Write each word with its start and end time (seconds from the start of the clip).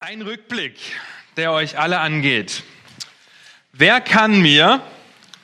Ein 0.00 0.22
Rückblick, 0.22 0.76
der 1.36 1.50
euch 1.50 1.76
alle 1.76 1.98
angeht. 1.98 2.62
Wer 3.72 4.00
kann 4.00 4.40
mir, 4.40 4.80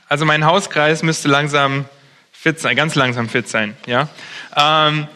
also 0.09 0.25
mein 0.25 0.47
Hauskreis 0.47 1.03
müsste 1.03 1.27
langsam 1.27 1.87
fit 2.31 2.61
sein, 2.61 2.77
ganz 2.77 2.95
langsam 2.95 3.29
fit 3.29 3.49
sein, 3.49 3.77
ja? 3.87 4.09
Ähm, 4.55 5.09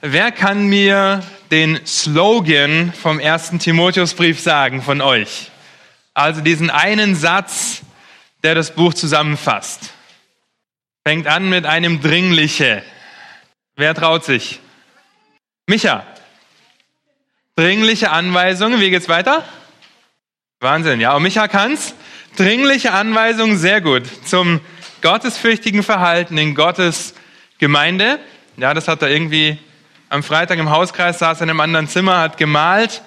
wer 0.00 0.30
kann 0.30 0.68
mir 0.68 1.24
den 1.50 1.84
Slogan 1.84 2.92
vom 2.92 3.18
ersten 3.18 3.58
Timotheusbrief 3.58 4.38
sagen 4.38 4.80
von 4.80 5.00
euch? 5.00 5.50
Also 6.14 6.40
diesen 6.40 6.70
einen 6.70 7.16
Satz, 7.16 7.82
der 8.44 8.54
das 8.54 8.76
Buch 8.76 8.94
zusammenfasst. 8.94 9.92
Fängt 11.04 11.26
an 11.26 11.48
mit 11.48 11.66
einem 11.66 12.00
Dringliche. 12.00 12.84
Wer 13.74 13.92
traut 13.96 14.24
sich? 14.24 14.60
Micha. 15.66 16.06
Dringliche 17.56 18.10
Anweisungen. 18.10 18.80
Wie 18.80 18.90
geht's 18.90 19.08
weiter? 19.08 19.44
Wahnsinn. 20.58 21.00
Ja, 21.00 21.14
und 21.14 21.22
Micha 21.22 21.46
kann's. 21.46 21.94
Dringliche 22.36 22.92
Anweisungen, 22.92 23.56
sehr 23.58 23.80
gut. 23.80 24.02
Zum 24.24 24.60
gottesfürchtigen 25.02 25.84
Verhalten 25.84 26.36
in 26.36 26.56
Gottes 26.56 27.14
Gemeinde. 27.58 28.18
Ja, 28.56 28.74
das 28.74 28.88
hat 28.88 29.02
er 29.02 29.10
irgendwie 29.10 29.56
am 30.08 30.24
Freitag 30.24 30.58
im 30.58 30.70
Hauskreis 30.70 31.20
saß 31.20 31.42
in 31.42 31.50
einem 31.50 31.60
anderen 31.60 31.86
Zimmer, 31.86 32.18
hat 32.18 32.38
gemalt. 32.38 33.02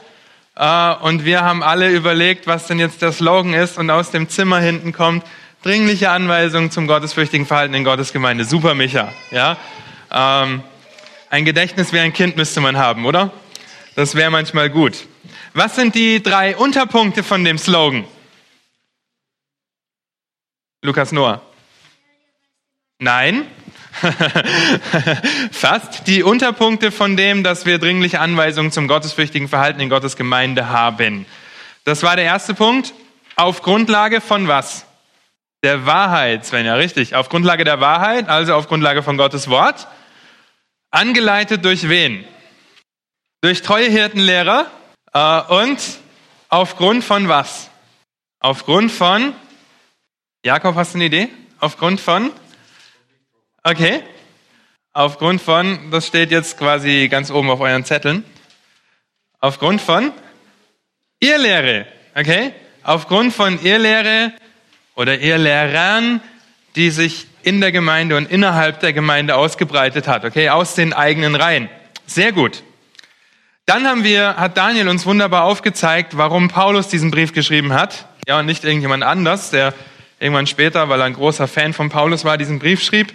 Äh, 0.56 0.94
und 1.02 1.26
wir 1.26 1.42
haben 1.42 1.62
alle 1.62 1.90
überlegt, 1.90 2.48
was 2.48 2.68
denn 2.68 2.80
jetzt 2.80 3.02
der 3.02 3.12
Slogan 3.12 3.54
ist. 3.54 3.78
Und 3.78 3.90
aus 3.90 4.12
dem 4.12 4.30
Zimmer 4.30 4.60
hinten 4.60 4.94
kommt 4.94 5.26
dringliche 5.62 6.10
Anweisungen 6.10 6.72
zum 6.72 6.88
gottesfürchtigen 6.88 7.46
Verhalten 7.46 7.74
in 7.74 7.84
Gottes 7.84 8.14
Gemeinde. 8.14 8.46
Super, 8.46 8.76
Micha. 8.76 9.12
Ja, 9.30 9.58
ähm, 10.10 10.64
ein 11.30 11.44
Gedächtnis 11.44 11.92
wie 11.92 12.00
ein 12.00 12.14
Kind 12.14 12.38
müsste 12.38 12.62
man 12.62 12.78
haben, 12.78 13.06
oder? 13.06 13.34
Das 13.98 14.14
wäre 14.14 14.30
manchmal 14.30 14.70
gut. 14.70 15.08
Was 15.56 15.76
sind 15.76 15.96
die 15.96 16.22
drei 16.22 16.56
Unterpunkte 16.56 17.24
von 17.24 17.44
dem 17.44 17.58
Slogan? 17.58 18.06
Lukas 20.84 21.12
Noah. 21.12 21.42
Nein. 23.00 23.48
Fast. 25.52 26.06
Die 26.06 26.22
Unterpunkte 26.22 26.92
von 26.92 27.18
dem, 27.18 27.44
dass 27.44 27.66
wir 27.66 27.80
dringliche 27.80 28.20
Anweisungen 28.20 28.72
zum 28.72 28.88
gottesfürchtigen 28.88 29.48
Verhalten 29.48 29.80
in 29.80 29.90
Gottes 29.90 30.16
Gemeinde 30.16 30.70
haben. 30.70 31.26
Das 31.84 32.04
war 32.04 32.16
der 32.16 32.26
erste 32.26 32.54
Punkt. 32.54 32.94
Auf 33.36 33.64
Grundlage 33.64 34.22
von 34.22 34.48
was? 34.48 34.86
Der 35.64 35.88
Wahrheit, 35.88 36.46
Sven, 36.46 36.68
ja 36.68 36.76
richtig. 36.76 37.16
Auf 37.16 37.30
Grundlage 37.30 37.64
der 37.64 37.82
Wahrheit, 37.82 38.30
also 38.30 38.54
auf 38.54 38.68
Grundlage 38.68 39.02
von 39.02 39.18
Gottes 39.18 39.48
Wort. 39.48 39.88
Angeleitet 40.92 41.66
durch 41.66 41.90
wen? 41.90 42.26
Durch 43.42 43.62
treue 43.62 43.88
Hirtenlehrer 43.88 44.66
äh, 45.14 45.42
und 45.42 45.78
aufgrund 46.50 47.04
von 47.04 47.28
was? 47.28 47.70
Aufgrund 48.40 48.92
von, 48.92 49.34
Jakob, 50.44 50.76
hast 50.76 50.94
du 50.94 50.98
eine 50.98 51.06
Idee? 51.06 51.30
Aufgrund 51.60 52.02
von, 52.02 52.32
okay, 53.64 54.02
aufgrund 54.94 55.40
von, 55.40 55.92
das 55.92 56.08
steht 56.08 56.32
jetzt 56.32 56.58
quasi 56.58 57.10
ganz 57.10 57.30
oben 57.30 57.52
auf 57.52 57.60
euren 57.60 57.86
Zetteln, 57.86 58.24
aufgrund 59.40 59.82
von 59.82 60.12
Irrlehre, 61.20 61.86
okay? 62.16 62.54
Aufgrund 62.82 63.34
von 63.34 63.64
Irrlehre 63.64 64.34
oder 64.96 65.20
Irrlehrern, 65.20 66.22
die 66.76 66.90
sich 66.90 67.28
in 67.44 67.62
der 67.62 67.72
Gemeinde 67.72 68.18
und 68.18 68.32
innerhalb 68.32 68.80
der 68.80 68.94
Gemeinde 68.94 69.36
ausgebreitet 69.36 70.08
hat, 70.08 70.26
okay, 70.26 70.50
aus 70.50 70.74
den 70.74 70.94
eigenen 70.94 71.36
Reihen. 71.36 71.70
Sehr 72.08 72.32
gut. 72.32 72.64
Dann 73.68 73.86
haben 73.86 74.06
wir, 74.06 74.38
hat 74.38 74.56
Daniel 74.56 74.88
uns 74.88 75.06
wunderbar 75.06 75.44
aufgezeigt, 75.44 76.16
warum 76.16 76.48
Paulus 76.48 76.88
diesen 76.88 77.12
Brief 77.12 77.34
geschrieben 77.34 77.74
hat. 77.74 78.08
Ja, 78.26 78.40
und 78.40 78.46
nicht 78.46 78.64
irgendjemand 78.64 79.04
anders, 79.04 79.50
der 79.52 79.74
irgendwann 80.22 80.48
später, 80.48 80.88
weil 80.88 81.02
er 81.02 81.06
ein 81.06 81.14
großer 81.14 81.50
Fan 81.50 81.74
von 81.74 81.90
Paulus 81.90 82.24
war, 82.24 82.38
diesen 82.38 82.60
Brief 82.60 82.82
schrieb. 82.82 83.12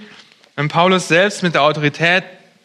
Und 0.56 0.68
Paulus 0.68 1.08
selbst 1.08 1.42
mit 1.42 1.54
der 1.54 1.62
Autorität 1.62 2.24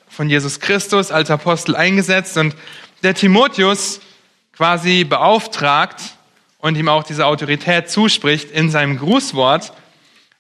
von 0.09 0.29
Jesus 0.29 0.59
Christus 0.59 1.11
als 1.11 1.31
Apostel 1.31 1.78
eingesetzt 1.78 2.38
und 2.38 2.57
der 3.03 3.13
Timotheus 3.13 4.01
quasi 4.51 5.06
beauftragt 5.06 6.01
und 6.57 6.75
ihm 6.75 6.90
auch 6.90 7.03
diese 7.03 7.25
Autorität 7.25 7.90
zuspricht 7.90 8.51
in 8.51 8.69
seinem 8.69 9.00
Grußwort 9.00 9.72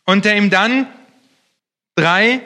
und 0.03 0.25
der 0.25 0.35
ihm 0.35 0.49
dann 0.49 0.85
drei 1.95 2.41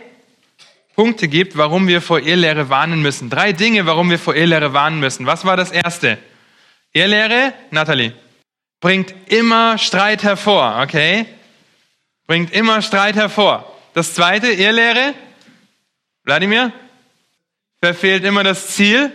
Punkte 1.02 1.28
gibt, 1.28 1.58
warum 1.58 1.88
wir 1.88 2.00
vor 2.00 2.20
Irrlehre 2.20 2.70
warnen 2.70 3.02
müssen. 3.02 3.32
Drei 3.32 3.54
Dinge, 3.54 3.88
warum 3.88 4.12
wir 4.12 4.20
vor 4.20 4.36
Irrlehre 4.36 4.74
warnen 4.74 5.00
müssen. 5.00 5.26
Was 5.26 5.46
war 5.46 5.58
das 5.58 5.72
erste? 5.72 6.20
Irrlehre, 6.94 7.56
Natalie, 7.72 8.14
bringt 8.80 9.12
immer 9.26 9.80
Streit 9.80 10.22
hervor, 10.22 10.80
okay? 10.80 11.26
Bringt 12.28 12.54
immer 12.54 12.84
Streit 12.84 13.16
hervor. 13.16 13.66
Das 13.96 14.14
zweite, 14.14 14.52
Irrlehre, 14.52 15.16
Wladimir, 16.24 16.72
verfehlt 17.82 18.24
immer 18.24 18.44
das 18.44 18.68
Ziel. 18.68 19.12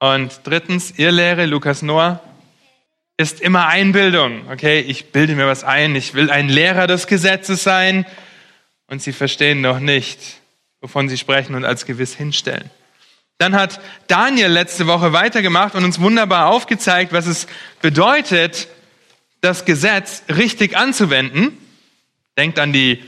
Und 0.00 0.40
drittens, 0.42 0.98
Irrlehre, 0.98 1.46
Lukas 1.46 1.82
Noah, 1.82 2.20
ist 3.16 3.40
immer 3.40 3.68
Einbildung, 3.68 4.50
okay? 4.50 4.80
Ich 4.80 5.12
bilde 5.12 5.36
mir 5.36 5.46
was 5.46 5.62
ein, 5.62 5.94
ich 5.94 6.14
will 6.14 6.32
ein 6.32 6.48
Lehrer 6.48 6.88
des 6.88 7.06
Gesetzes 7.06 7.62
sein 7.62 8.06
und 8.88 9.00
sie 9.00 9.12
verstehen 9.12 9.60
noch 9.60 9.78
nicht, 9.78 10.39
wovon 10.80 11.08
sie 11.08 11.18
sprechen 11.18 11.54
und 11.54 11.64
als 11.64 11.86
gewiss 11.86 12.14
hinstellen. 12.14 12.70
Dann 13.38 13.54
hat 13.54 13.80
Daniel 14.06 14.48
letzte 14.48 14.86
Woche 14.86 15.12
weitergemacht 15.12 15.74
und 15.74 15.84
uns 15.84 16.00
wunderbar 16.00 16.48
aufgezeigt, 16.48 17.12
was 17.12 17.26
es 17.26 17.46
bedeutet, 17.80 18.68
das 19.40 19.64
Gesetz 19.64 20.24
richtig 20.28 20.76
anzuwenden. 20.76 21.56
Denkt 22.36 22.58
an 22.58 22.72
die 22.72 23.02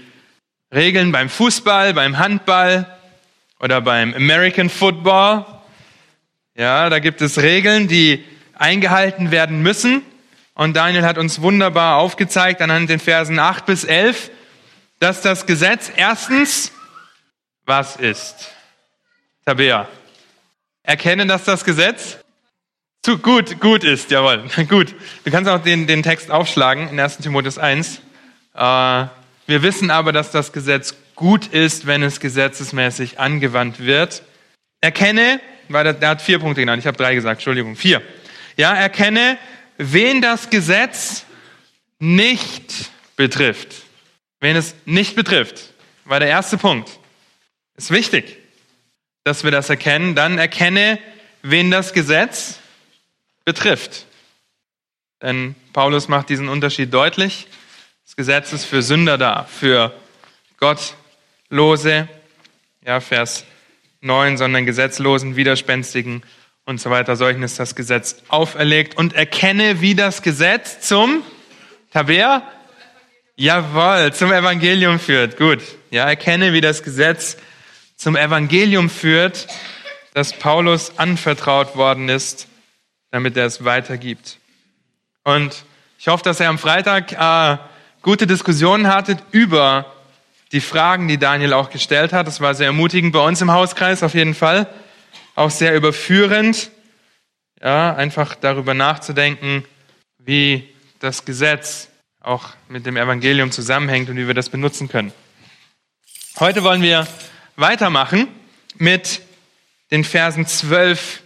Regeln 0.72 1.12
beim 1.12 1.28
Fußball, 1.28 1.93
beim 1.93 2.19
Handball 2.19 2.87
oder 3.61 3.82
beim 3.82 4.15
American 4.15 4.71
Football. 4.71 5.44
Ja, 6.55 6.88
da 6.88 6.99
gibt 6.99 7.21
es 7.21 7.38
Regeln, 7.38 7.88
die 7.88 8.25
eingehalten 8.55 9.31
werden 9.31 9.62
müssen. 9.62 10.03
Und 10.55 10.77
Daniel 10.77 11.05
hat 11.05 11.19
uns 11.19 11.43
wunderbar 11.43 11.97
aufgezeigt 11.97 12.61
anhand 12.62 12.88
den 12.91 13.00
Versen 13.00 13.38
8 13.38 13.66
bis 13.66 13.84
11, 13.84 14.31
dass 14.99 15.21
das 15.21 15.47
Gesetz 15.47 15.91
erstens 15.94 16.72
was 17.65 17.97
ist? 17.97 18.50
Tabea. 19.45 19.89
Erkennen, 20.83 21.28
dass 21.28 21.45
das 21.45 21.65
Gesetz 21.65 22.19
zu 23.03 23.19
gut, 23.19 23.61
gut 23.61 23.84
ist, 23.84 24.11
jawohl, 24.11 24.45
gut. 24.69 24.95
Du 25.25 25.31
kannst 25.31 25.50
auch 25.50 25.62
den, 25.62 25.87
den 25.87 26.03
Text 26.03 26.31
aufschlagen 26.31 26.89
in 26.89 27.00
1 27.00 27.19
Timotheus 27.19 27.59
1. 27.59 28.00
Äh, 28.55 28.59
wir 28.59 29.62
wissen 29.62 29.91
aber, 29.91 30.12
dass 30.12 30.31
das 30.31 30.53
Gesetz 30.53 30.95
gut 31.15 31.47
ist, 31.49 31.87
wenn 31.87 32.03
es 32.03 32.21
gesetzesmäßig 32.21 33.19
angewandt 33.19 33.81
wird. 33.81 34.23
Erkenne, 34.81 35.41
weil 35.69 35.94
der 35.94 36.09
hat 36.09 36.23
vier 36.23 36.39
Punkte 36.39 36.61
genannt, 36.61 36.81
ich 36.81 36.87
habe 36.87 36.97
drei 36.97 37.15
gesagt, 37.15 37.39
Entschuldigung, 37.39 37.77
vier. 37.77 38.03
Ja, 38.56 38.75
erkenne, 38.75 39.39
wen 39.79 40.21
das 40.21 40.50
Gesetz 40.50 41.25
nicht 41.99 42.91
betrifft 43.17 43.83
wen 44.43 44.56
es 44.56 44.75
nicht 44.84 45.17
betrifft, 45.17 45.73
war 46.05 46.21
der 46.21 46.29
erste 46.29 46.59
Punkt. 46.59 46.91
Ist 47.77 47.91
wichtig, 47.91 48.38
dass 49.25 49.44
wir 49.44 49.50
das 49.50 49.71
erkennen. 49.71 50.15
Dann 50.15 50.38
erkenne, 50.38 50.99
wen 51.43 51.71
das 51.71 51.93
Gesetz 51.93 52.59
betrifft. 53.44 54.06
Denn 55.21 55.55
Paulus 55.72 56.09
macht 56.09 56.28
diesen 56.28 56.49
Unterschied 56.49 56.93
deutlich. 56.93 57.47
Das 58.05 58.16
Gesetz 58.16 58.53
ist 58.53 58.65
für 58.65 58.82
Sünder 58.82 59.16
da, 59.16 59.44
für 59.44 59.94
Gottlose, 60.59 62.09
ja, 62.84 63.00
Vers 63.00 63.44
9, 64.00 64.37
sondern 64.37 64.66
Gesetzlosen, 64.66 65.37
Widerspenstigen 65.37 66.22
und 66.65 66.81
so 66.81 66.91
weiter. 66.91 67.16
Solchen 67.16 67.43
ist 67.43 67.59
das 67.59 67.75
Gesetz 67.75 68.16
auferlegt. 68.28 68.97
Und 68.97 69.15
erkenne, 69.15 69.81
wie 69.81 69.94
das 69.94 70.23
Gesetz 70.23 70.81
zum 70.81 71.23
Tabea 71.93 72.43
Jawohl, 73.35 74.12
zum 74.12 74.31
Evangelium 74.31 75.00
führt. 75.00 75.38
Gut. 75.38 75.62
Ja, 75.91 76.05
erkenne, 76.05 76.52
wie 76.52 76.61
das 76.61 76.82
Gesetz 76.82 77.38
zum 78.02 78.16
Evangelium 78.16 78.90
führt, 78.90 79.46
das 80.12 80.32
Paulus 80.32 80.99
anvertraut 80.99 81.76
worden 81.76 82.08
ist, 82.08 82.49
damit 83.12 83.37
er 83.37 83.46
es 83.46 83.64
weitergibt. 83.64 84.38
Und 85.22 85.64
ich 86.00 86.08
hoffe, 86.08 86.25
dass 86.25 86.40
er 86.40 86.49
am 86.49 86.58
Freitag 86.58 87.12
äh, 87.12 87.58
gute 88.02 88.26
Diskussionen 88.26 88.88
hattet 88.88 89.20
über 89.31 89.87
die 90.50 90.60
Fragen, 90.60 91.06
die 91.06 91.16
Daniel 91.16 91.52
auch 91.52 91.70
gestellt 91.70 92.12
hat. 92.12 92.26
Das 92.26 92.40
war 92.40 92.56
sehr 92.56 92.66
ermutigend 92.66 93.12
bei 93.12 93.20
uns 93.20 93.40
im 93.40 93.52
Hauskreis 93.52 94.02
auf 94.02 94.14
jeden 94.14 94.34
Fall. 94.34 94.66
Auch 95.37 95.50
sehr 95.50 95.72
überführend. 95.76 96.72
Ja, 97.62 97.94
einfach 97.94 98.34
darüber 98.34 98.75
nachzudenken, 98.75 99.64
wie 100.19 100.69
das 100.99 101.25
Gesetz 101.25 101.88
auch 102.20 102.49
mit 102.69 102.84
dem 102.84 102.96
Evangelium 102.96 103.52
zusammenhängt 103.52 104.10
und 104.10 104.16
wie 104.16 104.26
wir 104.26 104.34
das 104.34 104.49
benutzen 104.49 104.88
können. 104.88 105.12
Heute 106.40 106.64
wollen 106.64 106.82
wir 106.82 107.06
weitermachen 107.62 108.29
mit 108.76 109.23
den 109.91 110.05
Versen 110.05 110.47
12 110.47 111.23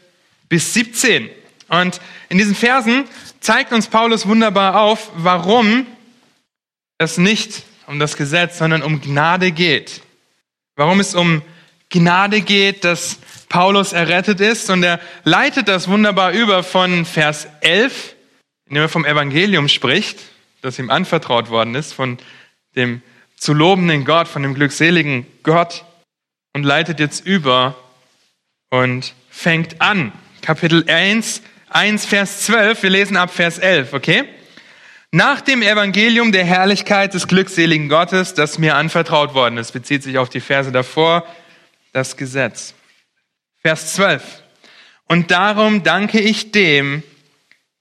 bis 0.49 0.73
17. 0.75 1.29
Und 1.69 2.01
in 2.29 2.39
diesen 2.39 2.55
Versen 2.55 3.05
zeigt 3.41 3.73
uns 3.73 3.89
Paulus 3.89 4.27
wunderbar 4.27 4.81
auf, 4.81 5.11
warum 5.17 5.87
es 6.99 7.19
nicht 7.19 7.65
um 7.87 7.99
das 7.99 8.17
Gesetz, 8.17 8.59
sondern 8.59 8.83
um 8.83 9.01
Gnade 9.01 9.51
geht. 9.51 10.03
Warum 10.77 11.01
es 11.01 11.15
um 11.15 11.43
Gnade 11.91 12.41
geht, 12.41 12.85
dass 12.85 13.19
Paulus 13.49 13.93
errettet 13.93 14.41
ist. 14.41 14.71
Und 14.71 14.83
er 14.83 15.01
leitet 15.25 15.69
das 15.69 15.89
wunderbar 15.89 16.33
über 16.33 16.63
von 16.63 17.05
Vers 17.05 17.47
11, 17.61 18.15
in 18.69 18.75
dem 18.75 18.83
er 18.83 18.89
vom 18.89 19.05
Evangelium 19.05 19.69
spricht, 19.69 20.19
das 20.63 20.79
ihm 20.79 20.91
anvertraut 20.91 21.51
worden 21.51 21.75
ist, 21.75 21.93
von 21.93 22.19
dem 22.75 23.03
zu 23.37 23.53
lobenden 23.53 24.05
Gott, 24.05 24.29
von 24.29 24.43
dem 24.43 24.55
glückseligen 24.55 25.27
Gott 25.43 25.85
und 26.57 26.63
leitet 26.63 27.01
jetzt 27.01 27.27
über 27.27 27.77
und 28.71 29.13
fängt 29.29 29.83
an. 29.83 30.11
Kapitel 30.41 30.89
1, 30.89 31.43
1, 31.69 32.07
Vers 32.07 32.47
12. 32.47 32.83
Wir 32.83 32.89
lesen 32.89 33.19
ab 33.19 33.31
Vers 33.31 33.59
11, 33.59 33.93
okay? 33.93 34.25
Nach 35.11 35.43
dem 35.43 35.61
Evangelium 35.61 36.33
der 36.33 36.47
Herrlichkeit 36.47 37.13
des 37.13 37.29
glückseligen 37.29 37.91
Gottes, 37.91 38.33
das 38.33 38.59
mir 38.59 38.75
anvertraut 38.75 39.35
worden 39.35 39.59
ist, 39.59 39.73
bezieht 39.73 40.03
sich 40.03 40.17
auf 40.17 40.31
die 40.31 40.41
Verse 40.41 40.73
davor, 40.73 41.27
das 41.93 42.17
Gesetz. 42.17 42.73
Vers 43.61 43.93
12. 43.93 44.23
Und 45.09 45.31
darum 45.33 45.83
danke 45.83 46.21
ich 46.21 46.53
dem, 46.53 47.03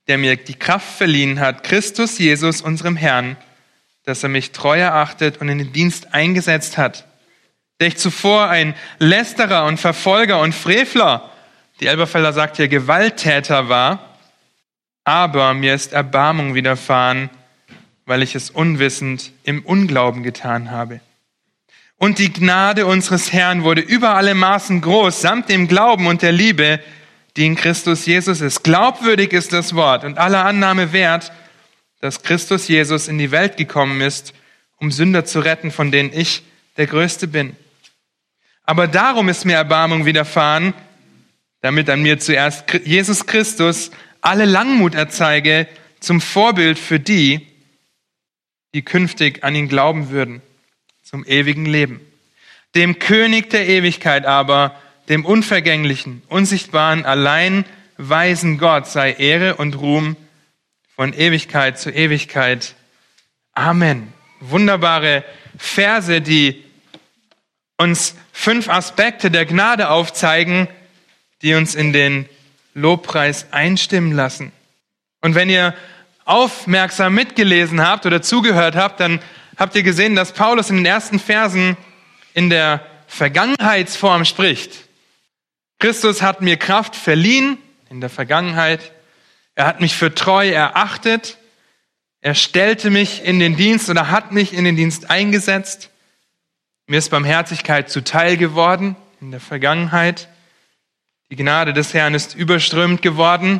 der 0.09 0.17
mir 0.17 0.35
die 0.35 0.55
Kraft 0.55 0.97
verliehen 0.97 1.39
hat, 1.39 1.63
Christus 1.63 2.17
Jesus, 2.17 2.59
unserem 2.59 2.97
Herrn, 2.97 3.37
dass 4.03 4.21
er 4.21 4.27
mich 4.27 4.51
treu 4.51 4.77
erachtet 4.77 5.37
und 5.37 5.47
in 5.47 5.59
den 5.59 5.71
Dienst 5.71 6.13
eingesetzt 6.13 6.77
hat, 6.77 7.05
der 7.79 7.89
ich 7.89 7.97
zuvor 7.97 8.49
ein 8.49 8.73
Lästerer 8.99 9.65
und 9.65 9.79
Verfolger 9.79 10.39
und 10.39 10.55
Frevler, 10.55 11.29
die 11.79 11.87
Elberfelder 11.87 12.31
sagt 12.31 12.57
hier 12.57 12.67
Gewalttäter 12.67 13.67
war, 13.67 14.15
aber 15.03 15.53
mir 15.53 15.73
ist 15.73 15.93
Erbarmung 15.93 16.55
widerfahren, 16.55 17.29
weil 18.05 18.23
ich 18.23 18.35
es 18.35 18.49
unwissend 18.49 19.31
im 19.43 19.63
Unglauben 19.63 20.23
getan 20.23 20.71
habe. 20.71 21.01
Und 21.97 22.19
die 22.19 22.31
Gnade 22.31 22.85
unseres 22.85 23.31
Herrn 23.31 23.63
wurde 23.63 23.81
über 23.81 24.15
alle 24.15 24.35
Maßen 24.35 24.81
groß, 24.81 25.21
samt 25.21 25.49
dem 25.49 25.67
Glauben 25.67 26.07
und 26.07 26.21
der 26.21 26.31
Liebe, 26.31 26.79
die 27.37 27.45
in 27.45 27.55
Christus 27.55 28.05
Jesus 28.05 28.41
ist. 28.41 28.63
Glaubwürdig 28.63 29.33
ist 29.33 29.53
das 29.53 29.75
Wort 29.75 30.03
und 30.03 30.17
aller 30.17 30.45
Annahme 30.45 30.93
wert, 30.93 31.31
dass 32.01 32.23
Christus 32.23 32.67
Jesus 32.67 33.07
in 33.07 33.17
die 33.17 33.31
Welt 33.31 33.57
gekommen 33.57 34.01
ist, 34.01 34.33
um 34.77 34.91
Sünder 34.91 35.25
zu 35.25 35.39
retten, 35.39 35.71
von 35.71 35.91
denen 35.91 36.11
ich 36.13 36.43
der 36.77 36.87
Größte 36.87 37.27
bin. 37.27 37.55
Aber 38.65 38.87
darum 38.87 39.29
ist 39.29 39.45
mir 39.45 39.55
Erbarmung 39.55 40.05
widerfahren, 40.05 40.73
damit 41.61 41.89
an 41.89 42.01
mir 42.01 42.19
zuerst 42.19 42.65
Jesus 42.85 43.25
Christus 43.25 43.91
alle 44.21 44.45
Langmut 44.45 44.95
erzeige, 44.95 45.67
zum 45.99 46.21
Vorbild 46.21 46.77
für 46.77 46.99
die, 46.99 47.47
die 48.73 48.83
künftig 48.83 49.43
an 49.43 49.55
ihn 49.55 49.67
glauben 49.67 50.09
würden, 50.09 50.41
zum 51.03 51.25
ewigen 51.25 51.65
Leben. 51.65 52.01
Dem 52.75 52.99
König 52.99 53.49
der 53.49 53.67
Ewigkeit 53.67 54.25
aber, 54.25 54.75
dem 55.09 55.25
unvergänglichen, 55.25 56.21
unsichtbaren, 56.27 57.05
allein 57.05 57.65
weisen 57.97 58.57
Gott 58.57 58.87
sei 58.87 59.13
Ehre 59.13 59.55
und 59.55 59.75
Ruhm 59.75 60.17
von 60.95 61.13
Ewigkeit 61.13 61.79
zu 61.79 61.89
Ewigkeit. 61.91 62.75
Amen. 63.53 64.11
Wunderbare 64.39 65.23
Verse, 65.57 66.21
die 66.21 66.63
uns 67.77 68.15
fünf 68.37 68.67
Aspekte 68.67 69.31
der 69.31 69.45
Gnade 69.45 69.89
aufzeigen, 69.89 70.67
die 71.41 71.53
uns 71.53 71.73
in 71.73 71.93
den 71.93 72.27
Lobpreis 72.73 73.47
einstimmen 73.51 74.11
lassen. 74.11 74.51
Und 75.21 75.35
wenn 75.35 75.49
ihr 75.49 75.73
aufmerksam 76.25 77.15
mitgelesen 77.15 77.81
habt 77.81 78.05
oder 78.05 78.21
zugehört 78.21 78.75
habt, 78.75 78.99
dann 78.99 79.21
habt 79.57 79.73
ihr 79.75 79.83
gesehen, 79.83 80.15
dass 80.15 80.33
Paulus 80.33 80.69
in 80.69 80.75
den 80.75 80.85
ersten 80.85 81.17
Versen 81.17 81.77
in 82.33 82.49
der 82.49 82.85
Vergangenheitsform 83.07 84.25
spricht. 84.25 84.89
Christus 85.79 86.21
hat 86.21 86.41
mir 86.41 86.57
Kraft 86.57 86.97
verliehen 86.97 87.57
in 87.89 88.01
der 88.01 88.09
Vergangenheit. 88.09 88.91
Er 89.55 89.65
hat 89.65 89.79
mich 89.79 89.95
für 89.95 90.13
treu 90.13 90.49
erachtet. 90.49 91.37
Er 92.19 92.35
stellte 92.35 92.89
mich 92.89 93.23
in 93.23 93.39
den 93.39 93.55
Dienst 93.55 93.89
oder 93.89 94.11
hat 94.11 94.33
mich 94.33 94.53
in 94.53 94.65
den 94.65 94.75
Dienst 94.75 95.09
eingesetzt. 95.09 95.89
Mir 96.87 96.99
ist 96.99 97.09
Barmherzigkeit 97.09 97.89
zuteil 97.89 98.37
geworden 98.37 98.95
in 99.19 99.31
der 99.31 99.39
Vergangenheit. 99.39 100.29
Die 101.31 101.35
Gnade 101.35 101.73
des 101.73 101.95
Herrn 101.95 102.13
ist 102.13 102.35
überströmend 102.35 103.01
geworden. 103.01 103.59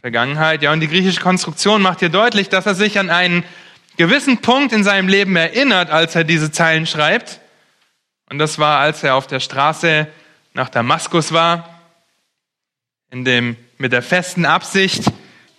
Vergangenheit. 0.00 0.60
Ja, 0.62 0.72
und 0.72 0.80
die 0.80 0.88
griechische 0.88 1.20
Konstruktion 1.20 1.82
macht 1.82 2.00
hier 2.00 2.08
deutlich, 2.08 2.48
dass 2.48 2.66
er 2.66 2.74
sich 2.74 2.98
an 2.98 3.10
einen 3.10 3.44
gewissen 3.96 4.38
Punkt 4.38 4.72
in 4.72 4.82
seinem 4.82 5.06
Leben 5.06 5.36
erinnert, 5.36 5.90
als 5.90 6.16
er 6.16 6.24
diese 6.24 6.50
Zeilen 6.50 6.86
schreibt. 6.86 7.38
Und 8.28 8.38
das 8.38 8.58
war, 8.58 8.80
als 8.80 9.04
er 9.04 9.14
auf 9.14 9.28
der 9.28 9.38
Straße 9.38 10.08
nach 10.52 10.68
Damaskus 10.68 11.30
war, 11.30 11.80
in 13.12 13.24
dem 13.24 13.56
mit 13.78 13.92
der 13.92 14.02
festen 14.02 14.46
Absicht, 14.46 15.04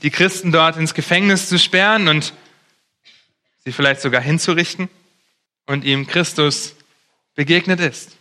die 0.01 0.09
Christen 0.09 0.51
dort 0.51 0.75
ins 0.75 0.93
Gefängnis 0.93 1.47
zu 1.47 1.57
sperren 1.57 2.09
und 2.09 2.33
sie 3.63 3.71
vielleicht 3.71 4.01
sogar 4.01 4.21
hinzurichten 4.21 4.89
und 5.65 5.83
ihm 5.83 6.07
Christus 6.07 6.75
begegnet 7.35 7.79
ist. 7.79 8.17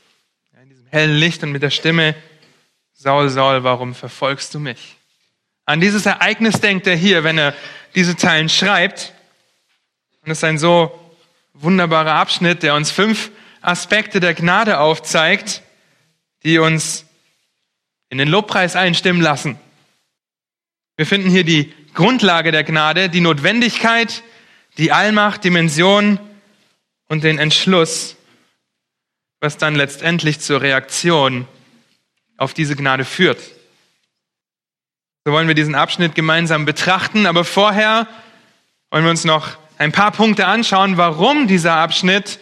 In 0.63 0.69
diesem 0.69 0.87
hellen 0.87 1.17
Licht 1.17 1.43
und 1.43 1.53
mit 1.53 1.63
der 1.63 1.71
Stimme, 1.71 2.15
Saul, 2.93 3.29
Saul, 3.29 3.65
warum 3.65 3.95
verfolgst 3.95 4.55
du 4.55 4.61
mich? 4.61 4.97
An 5.65 5.81
dieses 5.81 6.07
Ereignis 6.07 6.61
denkt 6.61 6.87
er 6.87 6.97
hier, 6.97 7.25
wenn 7.25 7.39
er 7.39 7.55
diese 7.95 8.17
Zeilen 8.17 8.49
schreibt. 8.49 9.13
Und 10.23 10.31
es 10.31 10.39
ist 10.39 10.45
ein 10.45 10.59
so 10.59 10.99
wunderbarer 11.55 12.15
Abschnitt, 12.15 12.63
der 12.63 12.75
uns 12.75 12.91
fünf 12.91 13.31
Aspekte 13.61 14.21
der 14.21 14.35
Gnade 14.35 14.81
aufzeigt, 14.81 15.63
die 16.45 16.59
uns 16.59 17.07
in 18.09 18.19
den 18.19 18.29
Lobpreis 18.29 18.77
einstimmen 18.77 19.23
lassen. 19.23 19.59
Wir 20.97 21.07
finden 21.07 21.31
hier 21.31 21.45
die 21.45 21.73
Grundlage 21.95 22.53
der 22.53 22.65
Gnade, 22.65 23.09
die 23.09 23.21
Notwendigkeit, 23.21 24.23
die 24.79 24.93
Allmacht, 24.93 25.45
Dimension 25.45 26.19
und 27.13 27.25
den 27.25 27.39
Entschluss, 27.39 28.17
was 29.43 29.59
dann 29.59 29.75
letztendlich 29.75 30.41
zur 30.41 30.63
Reaktion 30.63 31.47
auf 32.39 32.55
diese 32.55 32.75
Gnade 32.75 33.05
führt. 33.05 33.39
So 35.27 35.33
wollen 35.33 35.47
wir 35.47 35.55
diesen 35.55 35.75
Abschnitt 35.75 36.15
gemeinsam 36.15 36.65
betrachten, 36.65 37.27
aber 37.27 37.45
vorher 37.45 38.09
wollen 38.91 39.05
wir 39.05 39.11
uns 39.11 39.27
noch 39.27 39.59
ein 39.77 39.93
paar 39.93 40.11
Punkte 40.11 40.47
anschauen, 40.47 40.97
warum 40.97 41.49
dieser 41.49 41.75
Abschnitt 41.75 42.39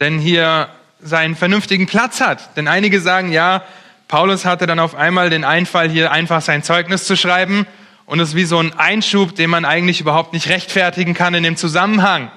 denn 0.00 0.18
hier 0.18 0.68
seinen 0.98 1.36
vernünftigen 1.36 1.86
Platz 1.86 2.20
hat. 2.20 2.56
Denn 2.56 2.66
einige 2.66 3.00
sagen, 3.00 3.30
ja, 3.30 3.62
Paulus 4.08 4.44
hatte 4.44 4.66
dann 4.66 4.80
auf 4.80 4.96
einmal 4.96 5.30
den 5.30 5.44
Einfall, 5.44 5.88
hier 5.88 6.10
einfach 6.10 6.42
sein 6.42 6.64
Zeugnis 6.64 7.04
zu 7.04 7.16
schreiben 7.16 7.68
und 8.04 8.18
es 8.18 8.30
ist 8.30 8.34
wie 8.34 8.46
so 8.46 8.58
ein 8.58 8.76
Einschub, 8.76 9.36
den 9.36 9.48
man 9.48 9.64
eigentlich 9.64 10.00
überhaupt 10.00 10.32
nicht 10.32 10.48
rechtfertigen 10.48 11.14
kann 11.14 11.34
in 11.34 11.44
dem 11.44 11.56
Zusammenhang. 11.56 12.32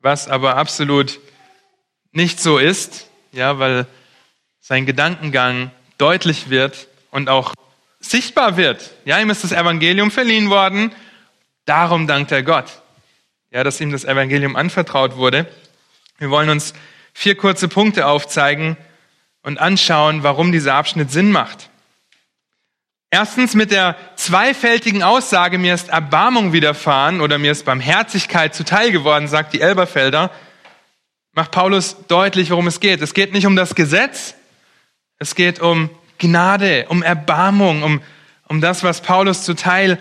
Was 0.00 0.28
aber 0.28 0.56
absolut 0.56 1.20
nicht 2.12 2.40
so 2.40 2.58
ist, 2.58 3.08
ja, 3.32 3.58
weil 3.58 3.86
sein 4.60 4.86
Gedankengang 4.86 5.70
deutlich 5.98 6.50
wird 6.50 6.88
und 7.10 7.28
auch 7.28 7.54
sichtbar 8.00 8.56
wird. 8.56 8.92
Ja, 9.04 9.18
ihm 9.18 9.30
ist 9.30 9.44
das 9.44 9.52
Evangelium 9.52 10.10
verliehen 10.10 10.50
worden. 10.50 10.92
Darum 11.64 12.06
dankt 12.06 12.32
er 12.32 12.42
Gott. 12.42 12.82
Ja, 13.50 13.64
dass 13.64 13.80
ihm 13.80 13.92
das 13.92 14.04
Evangelium 14.04 14.56
anvertraut 14.56 15.16
wurde. 15.16 15.46
Wir 16.18 16.30
wollen 16.30 16.50
uns 16.50 16.74
vier 17.12 17.36
kurze 17.36 17.68
Punkte 17.68 18.06
aufzeigen, 18.06 18.76
und 19.42 19.58
anschauen, 19.58 20.22
warum 20.22 20.52
dieser 20.52 20.74
Abschnitt 20.74 21.10
Sinn 21.10 21.32
macht. 21.32 21.70
Erstens 23.10 23.54
mit 23.54 23.70
der 23.70 23.96
zweifältigen 24.16 25.02
Aussage, 25.02 25.56
mir 25.56 25.72
ist 25.74 25.88
Erbarmung 25.88 26.52
widerfahren 26.52 27.22
oder 27.22 27.38
mir 27.38 27.52
ist 27.52 27.64
Barmherzigkeit 27.64 28.54
zuteil 28.54 28.92
geworden, 28.92 29.28
sagt 29.28 29.54
die 29.54 29.62
Elberfelder, 29.62 30.30
macht 31.32 31.50
Paulus 31.50 31.96
deutlich, 32.08 32.50
worum 32.50 32.66
es 32.66 32.80
geht. 32.80 33.00
Es 33.00 33.14
geht 33.14 33.32
nicht 33.32 33.46
um 33.46 33.56
das 33.56 33.74
Gesetz, 33.74 34.34
es 35.18 35.34
geht 35.34 35.58
um 35.58 35.88
Gnade, 36.18 36.84
um 36.88 37.02
Erbarmung, 37.02 37.82
um, 37.82 38.02
um 38.46 38.60
das, 38.60 38.82
was 38.82 39.00
Paulus 39.00 39.42
zuteil 39.42 39.98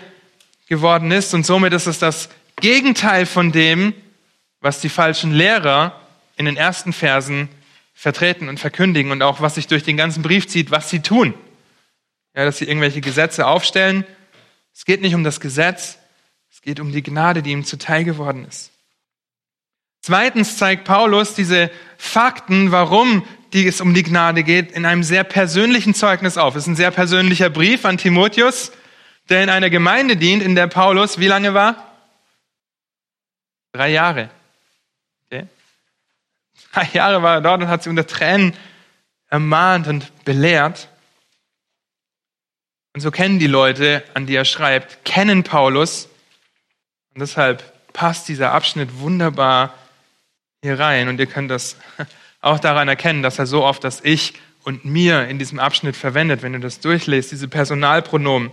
geworden 0.68 1.10
ist. 1.12 1.34
Und 1.34 1.46
somit 1.46 1.72
ist 1.72 1.88
es 1.88 2.00
das 2.00 2.28
Gegenteil 2.58 3.26
von 3.26 3.54
dem, 3.54 3.94
was 4.60 4.82
die 4.82 4.90
falschen 4.90 5.32
Lehrer 5.32 5.98
in 6.36 6.46
den 6.46 6.58
ersten 6.58 6.92
Versen 6.92 7.48
vertreten 7.94 8.50
und 8.50 8.60
verkündigen 8.60 9.12
und 9.12 9.22
auch 9.22 9.40
was 9.40 9.56
sich 9.56 9.68
durch 9.68 9.84
den 9.84 9.96
ganzen 9.96 10.24
Brief 10.24 10.48
zieht, 10.48 10.72
was 10.72 10.90
sie 10.90 11.00
tun. 11.00 11.34
Ja, 12.38 12.46
dass 12.46 12.60
sie 12.60 12.65
irgendwelche 12.65 13.01
Gesetze 13.01 13.48
aufstellen. 13.48 14.06
Es 14.72 14.86
geht 14.86 15.01
nicht 15.01 15.15
um 15.15 15.24
das 15.24 15.39
Gesetz, 15.39 15.98
es 16.51 16.62
geht 16.62 16.79
um 16.79 16.91
die 16.91 17.01
Gnade, 17.01 17.41
die 17.41 17.51
ihm 17.51 17.65
zuteil 17.65 18.03
geworden 18.03 18.46
ist. 18.48 18.72
Zweitens 20.03 20.56
zeigt 20.56 20.86
Paulus 20.86 21.34
diese 21.34 21.72
Fakten, 21.98 22.72
warum 22.72 23.27
die 23.53 23.65
es 23.65 23.82
um 23.82 23.96
die 23.96 24.03
Gnade 24.03 24.44
geht, 24.44 24.72
in 24.72 24.86
einem 24.86 25.01
sehr 25.01 25.24
persönlichen 25.24 25.96
Zeugnis 25.96 26.38
auf. 26.38 26.56
Es 26.56 26.65
ist 26.65 26.67
ein 26.67 26.75
sehr 26.75 26.91
persönlicher 26.91 27.50
Brief 27.50 27.86
an 27.86 27.98
Timotheus, 27.98 28.72
der 29.29 29.41
in 29.41 29.50
einer 29.50 29.72
Gemeinde 29.72 30.15
dient, 30.15 30.44
in 30.44 30.53
der 30.53 30.67
Paulus 30.67 31.17
wie 31.17 31.27
lange 31.27 31.56
war? 31.56 31.91
Drei 33.72 33.89
Jahre. 33.89 34.29
Okay. 35.25 35.48
Drei 36.72 36.88
Jahre 36.94 37.24
war 37.24 37.38
er 37.38 37.41
dort 37.41 37.63
und 37.63 37.67
hat 37.67 37.82
sie 37.82 37.89
unter 37.89 38.06
Tränen 38.06 38.53
ermahnt 39.27 39.88
und 39.88 40.24
belehrt. 40.24 40.88
Und 42.98 43.01
so 43.01 43.12
kennen 43.12 43.38
die 43.38 43.46
Leute, 43.46 44.04
an 44.16 44.25
die 44.25 44.34
er 44.34 44.44
schreibt, 44.44 45.06
kennen 45.06 45.44
Paulus. 45.44 46.10
Und 47.13 47.20
deshalb 47.20 47.94
passt 47.94 48.27
dieser 48.27 48.54
Abschnitt 48.54 48.98
wunderbar 48.98 49.75
hier 50.63 50.80
rein. 50.80 51.08
Und 51.08 51.20
ihr 51.20 51.27
könnt 51.27 51.51
das 51.51 51.75
auch 52.42 52.58
daran 52.58 52.88
erkennen, 52.88 53.22
dass 53.22 53.38
er 53.38 53.46
so 53.46 53.63
oft 53.63 53.84
das 53.84 54.01
Ich 54.04 54.34
und 54.63 54.84
mir 54.84 55.27
in 55.27 55.38
diesem 55.38 55.60
Abschnitt 55.60 55.96
verwendet, 55.96 56.42
wenn 56.42 56.54
du 56.54 56.60
das 56.60 56.80
durchlässt, 56.80 57.32
diese 57.32 57.48
Personalpronomen. 57.48 58.50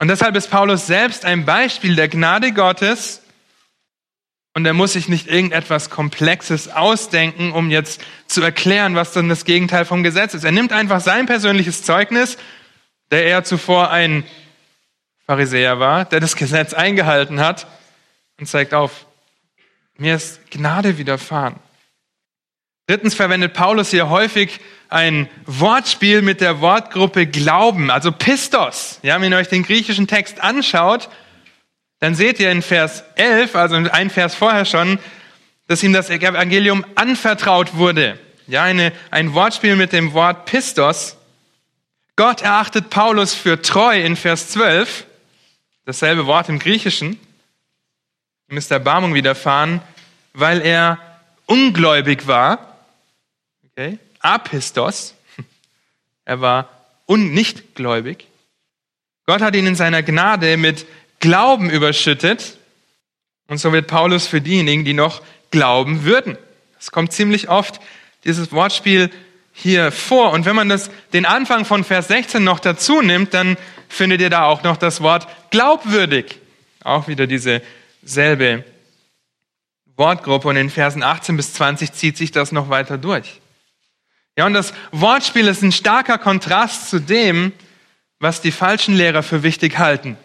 Und 0.00 0.08
deshalb 0.08 0.34
ist 0.34 0.50
Paulus 0.50 0.88
selbst 0.88 1.24
ein 1.24 1.44
Beispiel 1.44 1.94
der 1.94 2.08
Gnade 2.08 2.50
Gottes. 2.50 3.22
Und 4.54 4.66
er 4.66 4.74
muss 4.74 4.94
sich 4.94 5.08
nicht 5.08 5.28
irgendetwas 5.28 5.88
Komplexes 5.88 6.66
ausdenken, 6.66 7.52
um 7.52 7.70
jetzt 7.70 8.00
zu 8.26 8.42
erklären, 8.42 8.96
was 8.96 9.12
dann 9.12 9.28
das 9.28 9.44
Gegenteil 9.44 9.84
vom 9.84 10.02
Gesetz 10.02 10.34
ist. 10.34 10.42
Er 10.42 10.50
nimmt 10.50 10.72
einfach 10.72 11.00
sein 11.00 11.26
persönliches 11.26 11.84
Zeugnis, 11.84 12.36
der 13.10 13.26
er 13.26 13.44
zuvor 13.44 13.90
ein 13.90 14.24
Pharisäer 15.26 15.78
war, 15.78 16.04
der 16.04 16.20
das 16.20 16.36
Gesetz 16.36 16.74
eingehalten 16.74 17.40
hat, 17.40 17.66
und 18.38 18.46
zeigt 18.46 18.74
auf, 18.74 19.06
mir 19.96 20.16
ist 20.16 20.50
Gnade 20.50 20.98
widerfahren. 20.98 21.56
Drittens 22.86 23.14
verwendet 23.14 23.52
Paulus 23.52 23.90
hier 23.90 24.08
häufig 24.08 24.58
ein 24.88 25.28
Wortspiel 25.46 26.22
mit 26.22 26.40
der 26.40 26.60
Wortgruppe 26.60 27.26
Glauben, 27.26 27.90
also 27.90 28.10
Pistos. 28.10 28.98
Ja, 29.02 29.20
wenn 29.20 29.30
ihr 29.30 29.38
euch 29.38 29.48
den 29.48 29.62
griechischen 29.62 30.08
Text 30.08 30.40
anschaut, 30.40 31.08
dann 32.00 32.16
seht 32.16 32.40
ihr 32.40 32.50
in 32.50 32.62
Vers 32.62 33.04
11, 33.14 33.54
also 33.54 33.76
ein 33.76 34.10
Vers 34.10 34.34
vorher 34.34 34.64
schon, 34.64 34.98
dass 35.68 35.84
ihm 35.84 35.92
das 35.92 36.10
Evangelium 36.10 36.84
anvertraut 36.96 37.76
wurde. 37.76 38.18
Ja, 38.48 38.64
eine, 38.64 38.92
ein 39.12 39.34
Wortspiel 39.34 39.76
mit 39.76 39.92
dem 39.92 40.12
Wort 40.12 40.46
Pistos. 40.46 41.16
Gott 42.20 42.42
erachtet 42.42 42.90
Paulus 42.90 43.32
für 43.32 43.62
treu 43.62 43.98
in 43.98 44.14
Vers 44.14 44.50
12, 44.50 45.06
dasselbe 45.86 46.26
Wort 46.26 46.50
im 46.50 46.58
Griechischen. 46.58 47.18
Ihm 48.50 48.58
ist 48.58 48.70
Erbarmung 48.70 49.14
widerfahren, 49.14 49.80
weil 50.34 50.60
er 50.60 50.98
ungläubig 51.46 52.26
war 52.26 52.76
Okay? 53.64 53.98
Apistos. 54.18 55.14
Er 56.26 56.42
war 56.42 56.68
un 57.06 57.32
nicht 57.32 57.74
gläubig. 57.74 58.26
Gott 59.24 59.40
hat 59.40 59.56
ihn 59.56 59.66
in 59.66 59.74
seiner 59.74 60.02
Gnade 60.02 60.58
mit 60.58 60.84
Glauben 61.20 61.70
überschüttet. 61.70 62.58
Und 63.48 63.56
so 63.56 63.72
wird 63.72 63.86
Paulus 63.86 64.26
für 64.26 64.42
diejenigen, 64.42 64.84
die 64.84 64.92
noch 64.92 65.22
glauben 65.50 66.04
würden. 66.04 66.36
Es 66.78 66.90
kommt 66.90 67.14
ziemlich 67.14 67.48
oft 67.48 67.80
dieses 68.24 68.52
Wortspiel 68.52 69.10
hier 69.60 69.92
vor. 69.92 70.32
Und 70.32 70.46
wenn 70.46 70.56
man 70.56 70.68
das, 70.68 70.90
den 71.12 71.26
Anfang 71.26 71.64
von 71.64 71.84
Vers 71.84 72.08
16 72.08 72.42
noch 72.42 72.60
dazu 72.60 73.02
nimmt, 73.02 73.34
dann 73.34 73.56
findet 73.88 74.20
ihr 74.20 74.30
da 74.30 74.44
auch 74.44 74.62
noch 74.62 74.76
das 74.76 75.00
Wort 75.00 75.28
glaubwürdig. 75.50 76.38
Auch 76.82 77.08
wieder 77.08 77.26
diese 77.26 77.62
selbe 78.02 78.64
Wortgruppe. 79.96 80.48
Und 80.48 80.56
in 80.56 80.70
Versen 80.70 81.02
18 81.02 81.36
bis 81.36 81.52
20 81.52 81.92
zieht 81.92 82.16
sich 82.16 82.32
das 82.32 82.52
noch 82.52 82.70
weiter 82.70 82.98
durch. 82.98 83.40
Ja, 84.36 84.46
und 84.46 84.54
das 84.54 84.72
Wortspiel 84.92 85.46
ist 85.48 85.62
ein 85.62 85.72
starker 85.72 86.16
Kontrast 86.16 86.88
zu 86.88 86.98
dem, 86.98 87.52
was 88.18 88.40
die 88.40 88.52
falschen 88.52 88.94
Lehrer 88.94 89.22
für 89.22 89.42
wichtig 89.42 89.78
halten. 89.78 90.16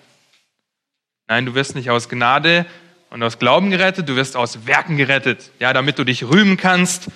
Nein, 1.28 1.46
du 1.46 1.56
wirst 1.56 1.76
nicht 1.76 1.90
aus 1.90 2.08
Gnade 2.08 2.66
und 3.10 3.24
aus 3.24 3.40
Glauben 3.40 3.72
gerettet, 3.72 4.08
du 4.08 4.16
wirst 4.16 4.38
aus 4.38 4.68
Werken 4.68 4.96
gerettet. 4.96 5.52
Ja, 5.60 5.74
damit 5.74 5.98
du 5.98 6.04
dich 6.04 6.24
rühmen 6.24 6.56
kannst, 6.56 7.08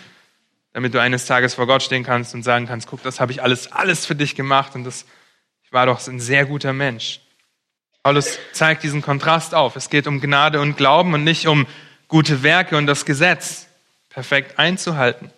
damit 0.74 0.94
du 0.94 1.02
eines 1.02 1.26
Tages 1.26 1.56
vor 1.56 1.68
Gott 1.68 1.84
stehen 1.84 2.04
kannst 2.04 2.34
und 2.34 2.44
sagen 2.44 2.68
kannst, 2.68 2.88
guck, 2.88 3.02
das 3.04 3.20
habe 3.20 3.32
ich 3.32 3.42
alles, 3.42 3.72
alles 3.72 4.06
für 4.06 4.16
dich 4.16 4.36
gemacht 4.36 4.76
und 4.76 4.84
das, 4.84 5.06
ich 5.64 5.74
war 5.74 5.86
doch 5.86 6.06
ein 6.08 6.20
sehr 6.20 6.46
guter 6.46 6.74
Mensch. 6.74 7.22
Paulus 8.04 8.40
zeigt 8.54 8.84
diesen 8.84 9.02
Kontrast 9.02 9.54
auf. 9.54 9.76
Es 9.76 9.90
geht 9.90 10.08
um 10.08 10.22
Gnade 10.22 10.62
und 10.62 10.78
Glauben 10.78 11.14
und 11.14 11.24
nicht 11.24 11.48
um 11.48 11.68
gute 12.08 12.44
Werke 12.44 12.78
und 12.78 12.88
das 12.88 13.06
Gesetz 13.06 13.68
perfekt 14.10 14.58
einzuhalten. 14.58 15.32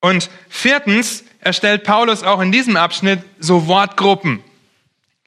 Und 0.00 0.30
viertens 0.48 1.24
erstellt 1.40 1.84
Paulus 1.84 2.22
auch 2.22 2.40
in 2.40 2.52
diesem 2.52 2.76
Abschnitt 2.76 3.22
so 3.38 3.66
Wortgruppen. 3.66 4.42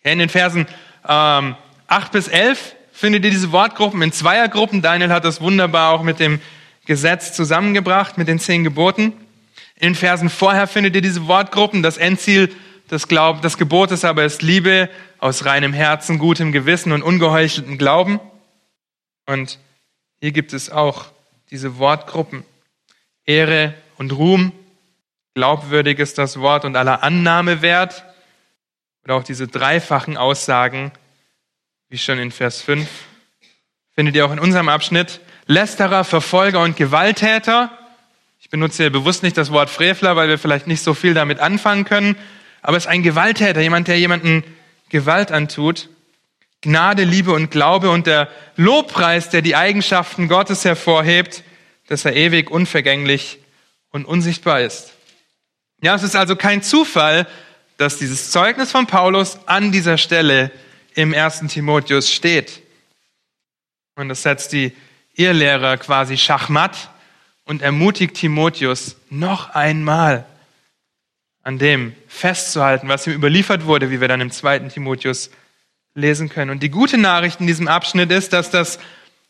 In 0.03 0.19
den 0.19 0.29
Versen 0.29 0.67
ähm, 1.07 1.55
8 1.87 2.11
bis 2.11 2.27
11 2.27 2.75
findet 2.93 3.25
ihr 3.25 3.31
diese 3.31 3.51
Wortgruppen 3.51 4.01
in 4.01 4.11
Zweiergruppen. 4.11 4.81
Daniel 4.81 5.11
hat 5.11 5.25
das 5.25 5.41
wunderbar 5.41 5.91
auch 5.91 6.03
mit 6.03 6.19
dem 6.19 6.39
Gesetz 6.89 7.33
zusammengebracht, 7.33 8.17
mit 8.17 8.27
den 8.27 8.39
zehn 8.39 8.63
Geboten. 8.63 9.13
In 9.75 9.89
den 9.89 9.95
Versen 9.95 10.27
vorher 10.27 10.65
findet 10.65 10.95
ihr 10.95 11.03
diese 11.03 11.27
Wortgruppen. 11.27 11.83
Das 11.83 11.97
Endziel 11.97 12.51
des, 12.89 13.07
Glaub 13.07 13.43
des 13.43 13.59
Gebotes 13.59 14.03
aber 14.03 14.25
ist 14.25 14.41
Liebe 14.41 14.89
aus 15.19 15.45
reinem 15.45 15.71
Herzen, 15.71 16.17
gutem 16.17 16.51
Gewissen 16.51 16.91
und 16.91 17.03
ungeheucheltem 17.03 17.77
Glauben. 17.77 18.19
Und 19.27 19.59
hier 20.19 20.31
gibt 20.31 20.51
es 20.51 20.71
auch 20.71 21.05
diese 21.51 21.77
Wortgruppen. 21.77 22.43
Ehre 23.23 23.75
und 23.99 24.11
Ruhm, 24.13 24.51
glaubwürdig 25.35 25.99
ist 25.99 26.17
das 26.17 26.39
Wort 26.39 26.65
und 26.65 26.75
aller 26.75 27.03
Annahme 27.03 27.61
wert. 27.61 28.03
Oder 29.03 29.13
auch 29.13 29.23
diese 29.23 29.47
dreifachen 29.47 30.17
Aussagen, 30.17 30.91
wie 31.89 31.99
schon 31.99 32.17
in 32.17 32.31
Vers 32.31 32.63
5, 32.63 32.89
findet 33.91 34.15
ihr 34.15 34.25
auch 34.25 34.31
in 34.31 34.39
unserem 34.39 34.69
Abschnitt. 34.69 35.21
Lästerer, 35.49 36.03
Verfolger 36.03 36.61
und 36.61 36.77
Gewalttäter. 36.77 37.71
Ich 38.39 38.51
benutze 38.51 38.83
hier 38.83 38.91
bewusst 38.91 39.23
nicht 39.23 39.35
das 39.35 39.51
Wort 39.51 39.71
Frevler, 39.71 40.15
weil 40.15 40.29
wir 40.29 40.37
vielleicht 40.37 40.67
nicht 40.67 40.83
so 40.83 40.93
viel 40.93 41.15
damit 41.15 41.39
anfangen 41.39 41.85
können. 41.85 42.15
Aber 42.61 42.77
es 42.77 42.83
ist 42.83 42.89
ein 42.89 43.01
Gewalttäter, 43.01 43.59
jemand, 43.59 43.87
der 43.87 43.97
jemanden 43.97 44.43
Gewalt 44.89 45.31
antut. 45.31 45.89
Gnade, 46.61 47.03
Liebe 47.03 47.33
und 47.33 47.49
Glaube 47.49 47.89
und 47.89 48.05
der 48.05 48.29
Lobpreis, 48.57 49.31
der 49.31 49.41
die 49.41 49.55
Eigenschaften 49.55 50.27
Gottes 50.27 50.65
hervorhebt, 50.65 51.43
dass 51.87 52.05
er 52.05 52.15
ewig, 52.15 52.51
unvergänglich 52.51 53.39
und 53.89 54.05
unsichtbar 54.05 54.61
ist. 54.61 54.93
Ja, 55.81 55.95
es 55.95 56.03
ist 56.03 56.15
also 56.15 56.35
kein 56.35 56.61
Zufall, 56.61 57.25
dass 57.77 57.97
dieses 57.97 58.29
Zeugnis 58.29 58.69
von 58.69 58.85
Paulus 58.85 59.39
an 59.47 59.71
dieser 59.71 59.97
Stelle 59.97 60.51
im 60.93 61.11
ersten 61.11 61.47
Timotheus 61.47 62.11
steht. 62.11 62.61
Und 63.95 64.09
das 64.09 64.21
setzt 64.21 64.53
die 64.53 64.73
Irrlehrer 65.19 65.75
quasi 65.77 66.17
schachmatt 66.17 66.89
und 67.43 67.61
ermutigt 67.61 68.15
Timotheus 68.15 68.95
noch 69.09 69.49
einmal 69.49 70.25
an 71.43 71.59
dem 71.59 71.93
festzuhalten, 72.07 72.87
was 72.87 73.05
ihm 73.05 73.13
überliefert 73.13 73.65
wurde, 73.65 73.91
wie 73.91 73.99
wir 73.99 74.07
dann 74.07 74.21
im 74.21 74.31
zweiten 74.31 74.69
Timotheus 74.69 75.29
lesen 75.93 76.29
können. 76.29 76.51
Und 76.51 76.63
die 76.63 76.69
gute 76.69 76.97
Nachricht 76.97 77.41
in 77.41 77.47
diesem 77.47 77.67
Abschnitt 77.67 78.11
ist, 78.11 78.31
dass 78.31 78.49
das 78.49 78.79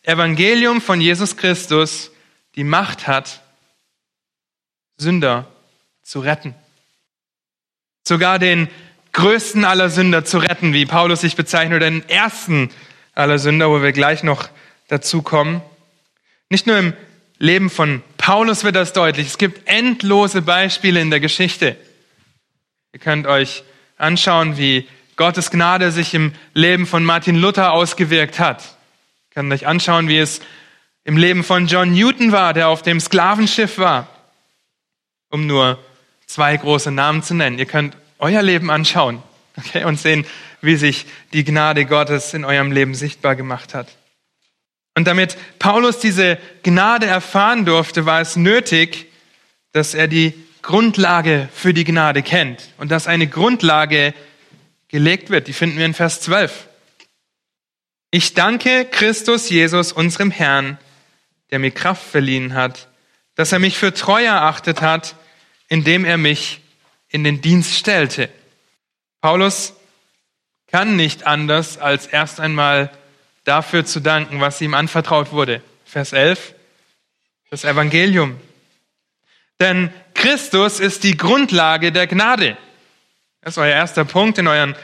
Evangelium 0.03 0.79
von 0.79 1.01
Jesus 1.01 1.37
Christus 1.37 2.11
die 2.55 2.63
Macht 2.63 3.07
hat, 3.07 3.41
Sünder 4.97 5.47
zu 6.03 6.19
retten. 6.19 6.53
Sogar 8.03 8.37
den 8.37 8.69
größten 9.13 9.65
aller 9.65 9.89
Sünder 9.89 10.23
zu 10.23 10.37
retten, 10.37 10.71
wie 10.73 10.85
Paulus 10.85 11.21
sich 11.21 11.35
bezeichnet, 11.35 11.77
oder 11.77 11.89
den 11.89 12.07
ersten 12.09 12.69
aller 13.15 13.39
Sünder, 13.39 13.71
wo 13.71 13.81
wir 13.81 13.91
gleich 13.91 14.21
noch 14.21 14.49
dazu 14.87 15.23
kommen. 15.23 15.61
Nicht 16.49 16.67
nur 16.67 16.77
im 16.77 16.93
Leben 17.37 17.69
von 17.69 18.01
Paulus 18.17 18.63
wird 18.63 18.75
das 18.75 18.93
deutlich. 18.93 19.27
Es 19.27 19.37
gibt 19.37 19.67
endlose 19.67 20.41
Beispiele 20.41 20.99
in 20.99 21.09
der 21.09 21.19
Geschichte. 21.19 21.77
Ihr 22.91 22.99
könnt 22.99 23.27
euch 23.27 23.63
anschauen, 23.97 24.57
wie 24.57 24.87
Gottes 25.15 25.51
Gnade 25.51 25.91
sich 25.91 26.13
im 26.13 26.33
Leben 26.53 26.85
von 26.85 27.03
Martin 27.03 27.35
Luther 27.35 27.71
ausgewirkt 27.71 28.39
hat. 28.39 28.63
Ihr 29.29 29.35
könnt 29.35 29.53
euch 29.53 29.67
anschauen, 29.67 30.07
wie 30.07 30.17
es 30.17 30.41
im 31.03 31.17
Leben 31.17 31.43
von 31.43 31.67
John 31.67 31.93
Newton 31.93 32.31
war, 32.31 32.53
der 32.53 32.67
auf 32.67 32.81
dem 32.81 32.99
Sklavenschiff 32.99 33.77
war, 33.77 34.07
um 35.29 35.45
nur 35.45 35.77
zwei 36.25 36.57
große 36.57 36.91
Namen 36.91 37.21
zu 37.21 37.35
nennen. 37.35 37.59
Ihr 37.59 37.65
könnt 37.65 37.95
euer 38.17 38.41
Leben 38.41 38.71
anschauen 38.71 39.21
okay, 39.57 39.83
und 39.83 39.99
sehen, 39.99 40.25
wie 40.61 40.75
sich 40.75 41.05
die 41.33 41.43
Gnade 41.43 41.85
Gottes 41.85 42.33
in 42.33 42.43
eurem 42.43 42.71
Leben 42.71 42.95
sichtbar 42.95 43.35
gemacht 43.35 43.73
hat. 43.73 43.87
Und 44.95 45.05
damit 45.05 45.37
Paulus 45.59 45.99
diese 45.99 46.37
Gnade 46.63 47.05
erfahren 47.05 47.65
durfte, 47.65 48.05
war 48.05 48.21
es 48.21 48.35
nötig, 48.35 49.07
dass 49.71 49.93
er 49.93 50.07
die 50.07 50.33
Grundlage 50.61 51.47
für 51.53 51.73
die 51.73 51.85
Gnade 51.85 52.21
kennt 52.21 52.69
und 52.77 52.91
dass 52.91 53.07
eine 53.07 53.27
Grundlage 53.27 54.13
gelegt 54.87 55.29
wird. 55.29 55.47
Die 55.47 55.53
finden 55.53 55.77
wir 55.77 55.85
in 55.85 55.93
Vers 55.93 56.21
12. 56.21 56.67
Ich 58.11 58.33
danke 58.33 58.85
Christus 58.85 59.49
Jesus, 59.49 59.91
unserem 59.91 60.31
Herrn, 60.31 60.77
der 61.51 61.59
mir 61.59 61.71
Kraft 61.71 62.03
verliehen 62.03 62.53
hat, 62.53 62.89
dass 63.35 63.51
er 63.51 63.59
mich 63.59 63.77
für 63.77 63.93
treu 63.93 64.23
erachtet 64.23 64.81
hat, 64.81 65.15
indem 65.67 66.05
er 66.05 66.17
mich 66.17 66.61
in 67.07 67.23
den 67.23 67.41
Dienst 67.41 67.75
stellte. 67.75 68.29
Paulus 69.21 69.73
kann 70.67 70.95
nicht 70.95 71.25
anders, 71.25 71.77
als 71.77 72.07
erst 72.07 72.39
einmal 72.39 72.91
dafür 73.49 73.83
zu 73.83 73.99
danken, 73.99 74.39
was 74.39 74.61
ihm 74.61 74.75
anvertraut 74.75 75.31
wurde. 75.31 75.61
Vers 75.83 76.13
11, 76.13 76.53
das 77.49 77.63
Evangelium. 77.63 78.39
Denn 79.59 79.91
Christus 80.13 80.79
ist 80.79 81.03
die 81.03 81.17
Grundlage 81.17 81.91
der 81.91 82.05
Gnade. 82.05 82.57
Das 83.41 83.55
ist 83.55 83.57
euer 83.57 83.73
erster 83.73 84.05
Punkt 84.05 84.37
in 84.37 84.47
euren 84.47 84.75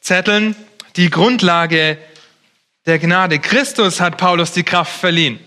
Zetteln. 0.00 0.56
Die 0.96 1.10
Grundlage 1.10 1.98
der 2.86 2.98
Gnade. 2.98 3.38
Christus 3.38 4.00
hat 4.00 4.16
Paulus 4.16 4.52
die 4.52 4.64
Kraft 4.64 4.98
verliehen. 4.98 5.38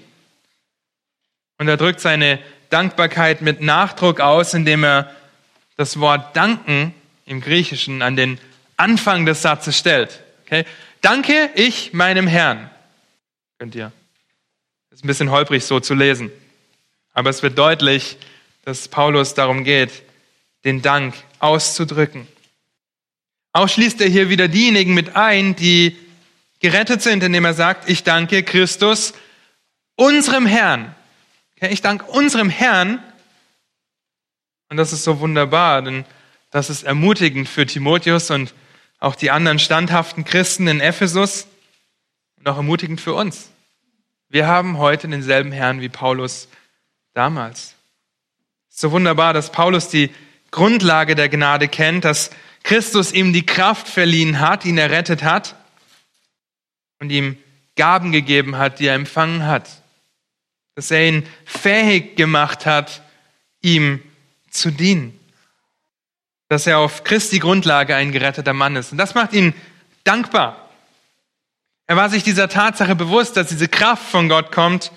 Und 1.57 1.67
er 1.67 1.77
drückt 1.77 1.99
seine 1.99 2.39
Dankbarkeit 2.69 3.41
mit 3.41 3.61
Nachdruck 3.61 4.19
aus, 4.19 4.53
indem 4.53 4.83
er 4.83 5.09
das 5.77 5.99
Wort 5.99 6.35
danken 6.35 6.93
im 7.25 7.41
Griechischen 7.41 8.01
an 8.01 8.15
den 8.15 8.39
Anfang 8.77 9.25
des 9.25 9.41
Satzes 9.41 9.77
stellt. 9.77 10.21
Okay? 10.45 10.65
Danke 11.01 11.49
ich 11.55 11.93
meinem 11.93 12.27
Herrn. 12.27 12.69
Könnt 13.57 13.75
ihr. 13.75 13.91
Ist 14.91 15.03
ein 15.03 15.07
bisschen 15.07 15.31
holprig 15.31 15.65
so 15.65 15.79
zu 15.79 15.95
lesen. 15.95 16.31
Aber 17.13 17.29
es 17.29 17.43
wird 17.43 17.57
deutlich, 17.57 18.17
dass 18.63 18.87
Paulus 18.87 19.33
darum 19.33 19.63
geht, 19.63 20.03
den 20.63 20.81
Dank 20.81 21.15
auszudrücken. 21.39 22.27
Auch 23.51 23.67
schließt 23.67 23.99
er 24.01 24.07
hier 24.07 24.29
wieder 24.29 24.47
diejenigen 24.47 24.93
mit 24.93 25.15
ein, 25.15 25.55
die 25.55 25.97
gerettet 26.59 27.01
sind, 27.01 27.23
indem 27.23 27.45
er 27.45 27.55
sagt, 27.55 27.89
ich 27.89 28.03
danke 28.03 28.43
Christus, 28.43 29.13
unserem 29.95 30.45
Herrn. 30.45 30.95
Ich 31.59 31.81
danke 31.81 32.05
unserem 32.05 32.49
Herrn. 32.49 33.03
Und 34.69 34.77
das 34.77 34.93
ist 34.93 35.03
so 35.03 35.19
wunderbar, 35.19 35.81
denn 35.81 36.05
das 36.51 36.69
ist 36.69 36.83
ermutigend 36.83 37.49
für 37.49 37.65
Timotheus 37.65 38.29
und 38.29 38.53
auch 39.01 39.15
die 39.15 39.31
anderen 39.31 39.59
standhaften 39.59 40.23
Christen 40.23 40.67
in 40.67 40.79
Ephesus 40.79 41.47
und 42.37 42.47
auch 42.47 42.55
ermutigend 42.55 43.01
für 43.01 43.13
uns. 43.13 43.49
Wir 44.29 44.47
haben 44.47 44.77
heute 44.77 45.09
denselben 45.09 45.51
Herrn 45.51 45.81
wie 45.81 45.89
Paulus 45.89 46.47
damals. 47.13 47.73
So 48.69 48.91
wunderbar, 48.91 49.33
dass 49.33 49.51
Paulus 49.51 49.89
die 49.89 50.11
Grundlage 50.51 51.15
der 51.15 51.29
Gnade 51.29 51.67
kennt, 51.67 52.05
dass 52.05 52.29
Christus 52.63 53.11
ihm 53.11 53.33
die 53.33 53.45
Kraft 53.45 53.87
verliehen 53.87 54.39
hat, 54.39 54.65
ihn 54.65 54.77
errettet 54.77 55.23
hat 55.23 55.55
und 56.99 57.09
ihm 57.09 57.37
Gaben 57.75 58.11
gegeben 58.11 58.57
hat, 58.57 58.79
die 58.79 58.85
er 58.85 58.95
empfangen 58.95 59.47
hat. 59.47 59.67
Dass 60.75 60.91
er 60.91 61.07
ihn 61.07 61.27
fähig 61.45 62.15
gemacht 62.15 62.67
hat, 62.67 63.01
ihm 63.61 64.01
zu 64.51 64.69
dienen. 64.69 65.19
Dass 66.51 66.67
er 66.67 66.79
auf 66.79 67.05
Christi 67.05 67.39
Grundlage 67.39 67.95
ein 67.95 68.11
geretteter 68.11 68.51
Mann 68.51 68.75
ist. 68.75 68.91
Und 68.91 68.97
das 68.97 69.15
macht 69.15 69.31
ihn 69.31 69.53
dankbar. 70.03 70.69
Er 71.87 71.95
war 71.95 72.09
sich 72.09 72.23
dieser 72.23 72.49
Tatsache 72.49 72.93
bewusst, 72.93 73.37
dass 73.37 73.47
diese 73.47 73.69
Kraft 73.69 74.03
von 74.03 74.27
Gott 74.27 74.51
kommt 74.51 74.91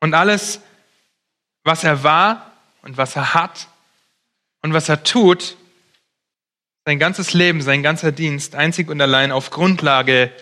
und 0.00 0.14
alles, 0.14 0.62
was 1.64 1.84
er 1.84 2.02
war 2.02 2.50
und 2.80 2.96
was 2.96 3.14
er 3.14 3.34
hat 3.34 3.68
und 4.62 4.72
was 4.72 4.88
er 4.88 5.04
tut, 5.04 5.58
sein 6.86 6.98
ganzes 6.98 7.34
Leben, 7.34 7.60
sein 7.60 7.82
ganzer 7.82 8.10
Dienst 8.10 8.54
einzig 8.54 8.88
und 8.88 9.02
allein 9.02 9.32
auf 9.32 9.50
Grundlage, 9.50 10.32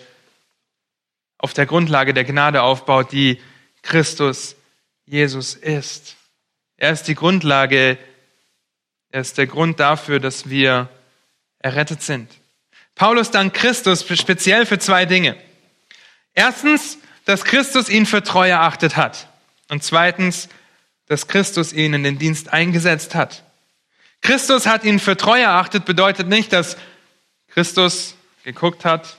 auf 1.36 1.52
der 1.52 1.66
Grundlage 1.66 2.14
der 2.14 2.22
Gnade 2.22 2.62
aufbaut, 2.62 3.10
die 3.10 3.42
Christus 3.82 4.54
Jesus 5.04 5.54
ist. 5.54 6.14
Er 6.76 6.92
ist 6.92 7.08
die 7.08 7.16
Grundlage, 7.16 7.98
er 9.10 9.20
ist 9.20 9.38
der 9.38 9.46
Grund 9.46 9.80
dafür, 9.80 10.20
dass 10.20 10.48
wir 10.48 10.88
errettet 11.58 12.02
sind. 12.02 12.30
Paulus 12.94 13.30
dankt 13.30 13.56
Christus 13.56 14.04
speziell 14.18 14.66
für 14.66 14.78
zwei 14.78 15.04
Dinge. 15.04 15.36
Erstens, 16.34 16.98
dass 17.24 17.44
Christus 17.44 17.88
ihn 17.88 18.06
für 18.06 18.22
treu 18.22 18.48
erachtet 18.48 18.96
hat. 18.96 19.28
Und 19.68 19.84
zweitens, 19.84 20.48
dass 21.06 21.26
Christus 21.28 21.72
ihn 21.72 21.94
in 21.94 22.04
den 22.04 22.18
Dienst 22.18 22.52
eingesetzt 22.52 23.14
hat. 23.14 23.42
Christus 24.20 24.66
hat 24.66 24.84
ihn 24.84 24.98
für 24.98 25.16
treu 25.16 25.40
erachtet, 25.40 25.84
bedeutet 25.84 26.28
nicht, 26.28 26.52
dass 26.52 26.76
Christus 27.48 28.14
geguckt 28.44 28.84
hat, 28.84 29.18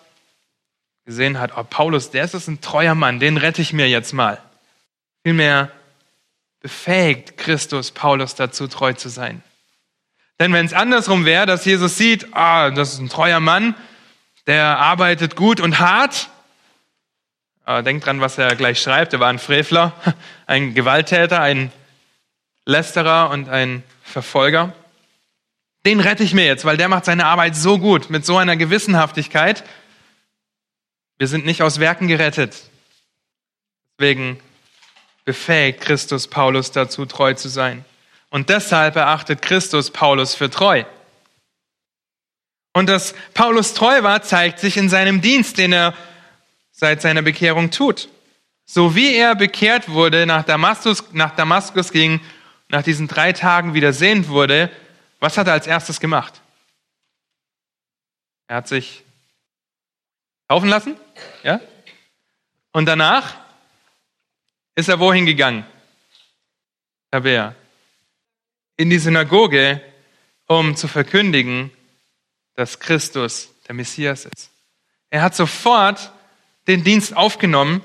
gesehen 1.06 1.40
hat, 1.40 1.58
oh 1.58 1.64
Paulus, 1.64 2.12
der 2.12 2.24
ist 2.24 2.48
ein 2.48 2.62
treuer 2.62 2.96
Mann, 2.96 3.20
den 3.20 3.38
rette 3.38 3.62
ich 3.62 3.74
mir 3.74 3.90
jetzt 3.90 4.14
mal. 4.14 4.42
Vielmehr 5.24 5.72
befähigt 6.62 7.38
Christus 7.38 7.92
Paulus 7.92 8.36
dazu, 8.36 8.68
treu 8.68 8.94
zu 8.94 9.10
sein. 9.10 9.44
Denn 10.42 10.54
wenn 10.54 10.66
es 10.66 10.74
andersrum 10.74 11.24
wäre, 11.26 11.46
dass 11.46 11.66
Jesus 11.66 11.98
sieht, 11.98 12.36
ah, 12.36 12.72
das 12.72 12.94
ist 12.94 13.00
ein 13.00 13.10
treuer 13.10 13.40
Mann, 13.40 13.76
der 14.48 14.80
arbeitet 14.80 15.36
gut 15.36 15.60
und 15.60 15.78
hart, 15.78 16.30
aber 17.64 17.84
denkt 17.84 18.08
dran, 18.08 18.22
was 18.22 18.40
er 18.40 18.56
gleich 18.56 18.82
schreibt, 18.82 19.14
er 19.14 19.20
war 19.20 19.30
ein 19.30 19.38
Frevler, 19.38 19.94
ein 20.48 20.74
Gewalttäter, 20.74 21.40
ein 21.40 21.72
Lästerer 22.66 23.30
und 23.30 23.50
ein 23.50 23.84
Verfolger. 24.02 24.74
Den 25.86 26.00
rette 26.00 26.24
ich 26.24 26.34
mir 26.34 26.46
jetzt, 26.46 26.66
weil 26.66 26.76
der 26.76 26.90
macht 26.90 27.06
seine 27.06 27.28
Arbeit 27.28 27.56
so 27.56 27.78
gut, 27.78 28.10
mit 28.10 28.26
so 28.26 28.38
einer 28.38 28.58
Gewissenhaftigkeit. 28.58 29.64
Wir 31.20 31.28
sind 31.28 31.46
nicht 31.46 31.62
aus 31.62 31.80
Werken 31.80 32.08
gerettet. 32.08 32.64
Deswegen 34.00 34.40
befähigt 35.24 35.82
Christus 35.82 36.28
Paulus 36.28 36.72
dazu, 36.72 37.06
treu 37.06 37.36
zu 37.36 37.48
sein. 37.48 37.86
Und 38.32 38.50
deshalb 38.50 38.96
erachtet 38.96 39.42
Christus 39.42 39.92
Paulus 39.92 40.34
für 40.34 40.50
treu. 40.50 40.86
Und 42.74 42.88
dass 42.88 43.14
Paulus 43.34 43.74
treu 43.74 44.02
war, 44.04 44.24
zeigt 44.24 44.60
sich 44.60 44.78
in 44.78 44.90
seinem 44.90 45.22
Dienst, 45.22 45.58
den 45.58 45.74
er 45.74 45.94
seit 46.72 47.02
seiner 47.02 47.22
Bekehrung 47.22 47.70
tut. 47.70 48.08
So 48.66 48.96
wie 48.96 49.14
er 49.14 49.36
bekehrt 49.36 49.90
wurde, 49.90 50.26
nach 50.26 50.46
Damaskus, 50.46 51.12
nach 51.12 51.36
Damaskus 51.36 51.92
ging, 51.92 52.22
nach 52.70 52.84
diesen 52.84 53.10
drei 53.10 53.34
Tagen 53.34 53.74
wieder 53.74 53.92
sehend 53.92 54.30
wurde, 54.30 54.72
was 55.20 55.38
hat 55.38 55.48
er 55.48 55.54
als 55.54 55.68
erstes 55.68 56.00
gemacht? 56.00 56.42
Er 58.48 58.58
hat 58.58 58.70
sich 58.70 59.04
taufen 60.48 60.70
lassen, 60.70 60.96
ja? 61.44 61.60
Und 62.72 62.86
danach 62.86 63.36
ist 64.76 64.88
er 64.88 65.00
wohin 65.00 65.26
gegangen? 65.26 65.66
Tabea. 67.12 67.56
In 68.82 68.90
die 68.90 68.98
Synagoge, 68.98 69.80
um 70.48 70.76
zu 70.76 70.88
verkündigen, 70.88 71.70
dass 72.56 72.80
Christus 72.80 73.50
der 73.68 73.76
Messias 73.76 74.26
ist. 74.26 74.50
Er 75.12 75.22
hat 75.22 75.36
sofort 75.36 76.12
den 76.68 76.84
Dienst 76.84 77.16
aufgenommen, 77.16 77.84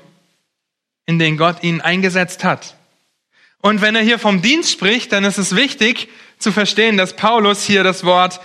in 1.05 1.19
den 1.19 1.37
Gott 1.37 1.61
ihn 1.61 1.81
eingesetzt 1.81 2.43
hat. 2.43 2.75
Und 3.61 3.81
wenn 3.81 3.95
er 3.95 4.01
hier 4.01 4.17
vom 4.17 4.41
Dienst 4.41 4.71
spricht, 4.71 5.11
dann 5.11 5.23
ist 5.23 5.37
es 5.37 5.55
wichtig, 5.55 6.09
zu 6.39 6.51
verstehen, 6.51 6.97
dass 6.97 7.15
Paulus 7.15 7.63
hier 7.63 7.83
das 7.83 8.03
Wort 8.03 8.39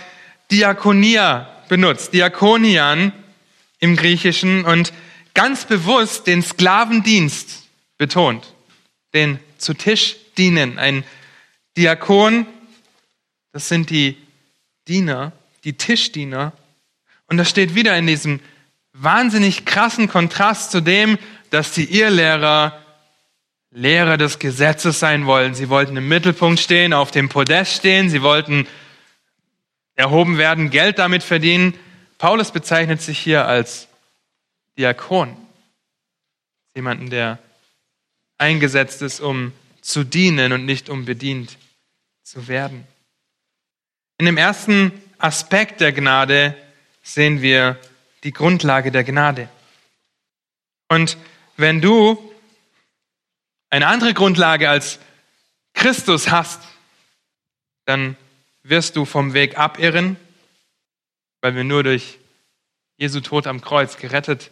Diakonia 0.51 1.49
benutzt, 1.69 2.13
Diakonian 2.13 3.13
im 3.79 3.95
Griechischen 3.95 4.63
und 4.63 4.93
ganz 5.33 5.65
bewusst 5.65 6.27
den 6.27 6.43
Sklavendienst 6.43 7.63
betont, 7.97 8.53
den 9.15 9.39
zu 9.57 9.73
Tisch 9.73 10.17
dienen. 10.37 10.77
Ein 10.77 11.03
Diakon, 11.77 12.45
das 13.51 13.67
sind 13.67 13.89
die 13.89 14.17
Diener, 14.87 15.31
die 15.63 15.73
Tischdiener. 15.73 16.53
Und 17.27 17.37
das 17.37 17.49
steht 17.49 17.75
wieder 17.75 17.97
in 17.97 18.07
diesem 18.07 18.39
wahnsinnig 18.93 19.65
krassen 19.65 20.07
Kontrast 20.07 20.71
zu 20.71 20.81
dem, 20.81 21.17
dass 21.49 21.71
die 21.71 21.99
Irrlehrer 21.99 22.79
Lehrer 23.75 24.17
des 24.17 24.37
Gesetzes 24.37 24.99
sein 24.99 25.25
wollen. 25.25 25.55
Sie 25.55 25.67
wollten 25.67 25.97
im 25.97 26.07
Mittelpunkt 26.07 26.59
stehen, 26.59 26.93
auf 26.93 27.09
dem 27.09 27.27
Podest 27.27 27.73
stehen, 27.73 28.09
sie 28.09 28.21
wollten 28.21 28.67
erhoben 29.95 30.37
werden, 30.37 30.69
Geld 30.69 30.99
damit 30.99 31.23
verdienen. 31.23 31.73
Paulus 32.19 32.51
bezeichnet 32.51 33.01
sich 33.01 33.17
hier 33.17 33.47
als 33.47 33.87
Diakon, 34.77 35.35
jemanden, 36.75 37.09
der 37.09 37.39
eingesetzt 38.37 39.01
ist, 39.01 39.19
um 39.19 39.53
zu 39.81 40.03
dienen 40.03 40.53
und 40.53 40.65
nicht 40.65 40.89
um 40.89 41.05
bedient 41.05 41.57
zu 42.33 42.47
werden. 42.47 42.87
In 44.17 44.25
dem 44.25 44.37
ersten 44.37 44.91
Aspekt 45.19 45.81
der 45.81 45.91
Gnade 45.93 46.57
sehen 47.03 47.43
wir 47.43 47.79
die 48.23 48.33
Grundlage 48.33 48.91
der 48.91 49.03
Gnade. 49.03 49.49
Und 50.87 51.15
wenn 51.57 51.79
du 51.79 52.17
eine 53.69 53.85
andere 53.85 54.15
Grundlage 54.15 54.67
als 54.67 54.97
Christus 55.75 56.31
hast, 56.31 56.59
dann 57.85 58.17
wirst 58.63 58.95
du 58.95 59.05
vom 59.05 59.33
Weg 59.33 59.59
abirren, 59.59 60.17
weil 61.41 61.55
wir 61.55 61.63
nur 61.63 61.83
durch 61.83 62.17
Jesu 62.97 63.19
Tod 63.19 63.45
am 63.45 63.61
Kreuz 63.61 63.97
gerettet 63.97 64.49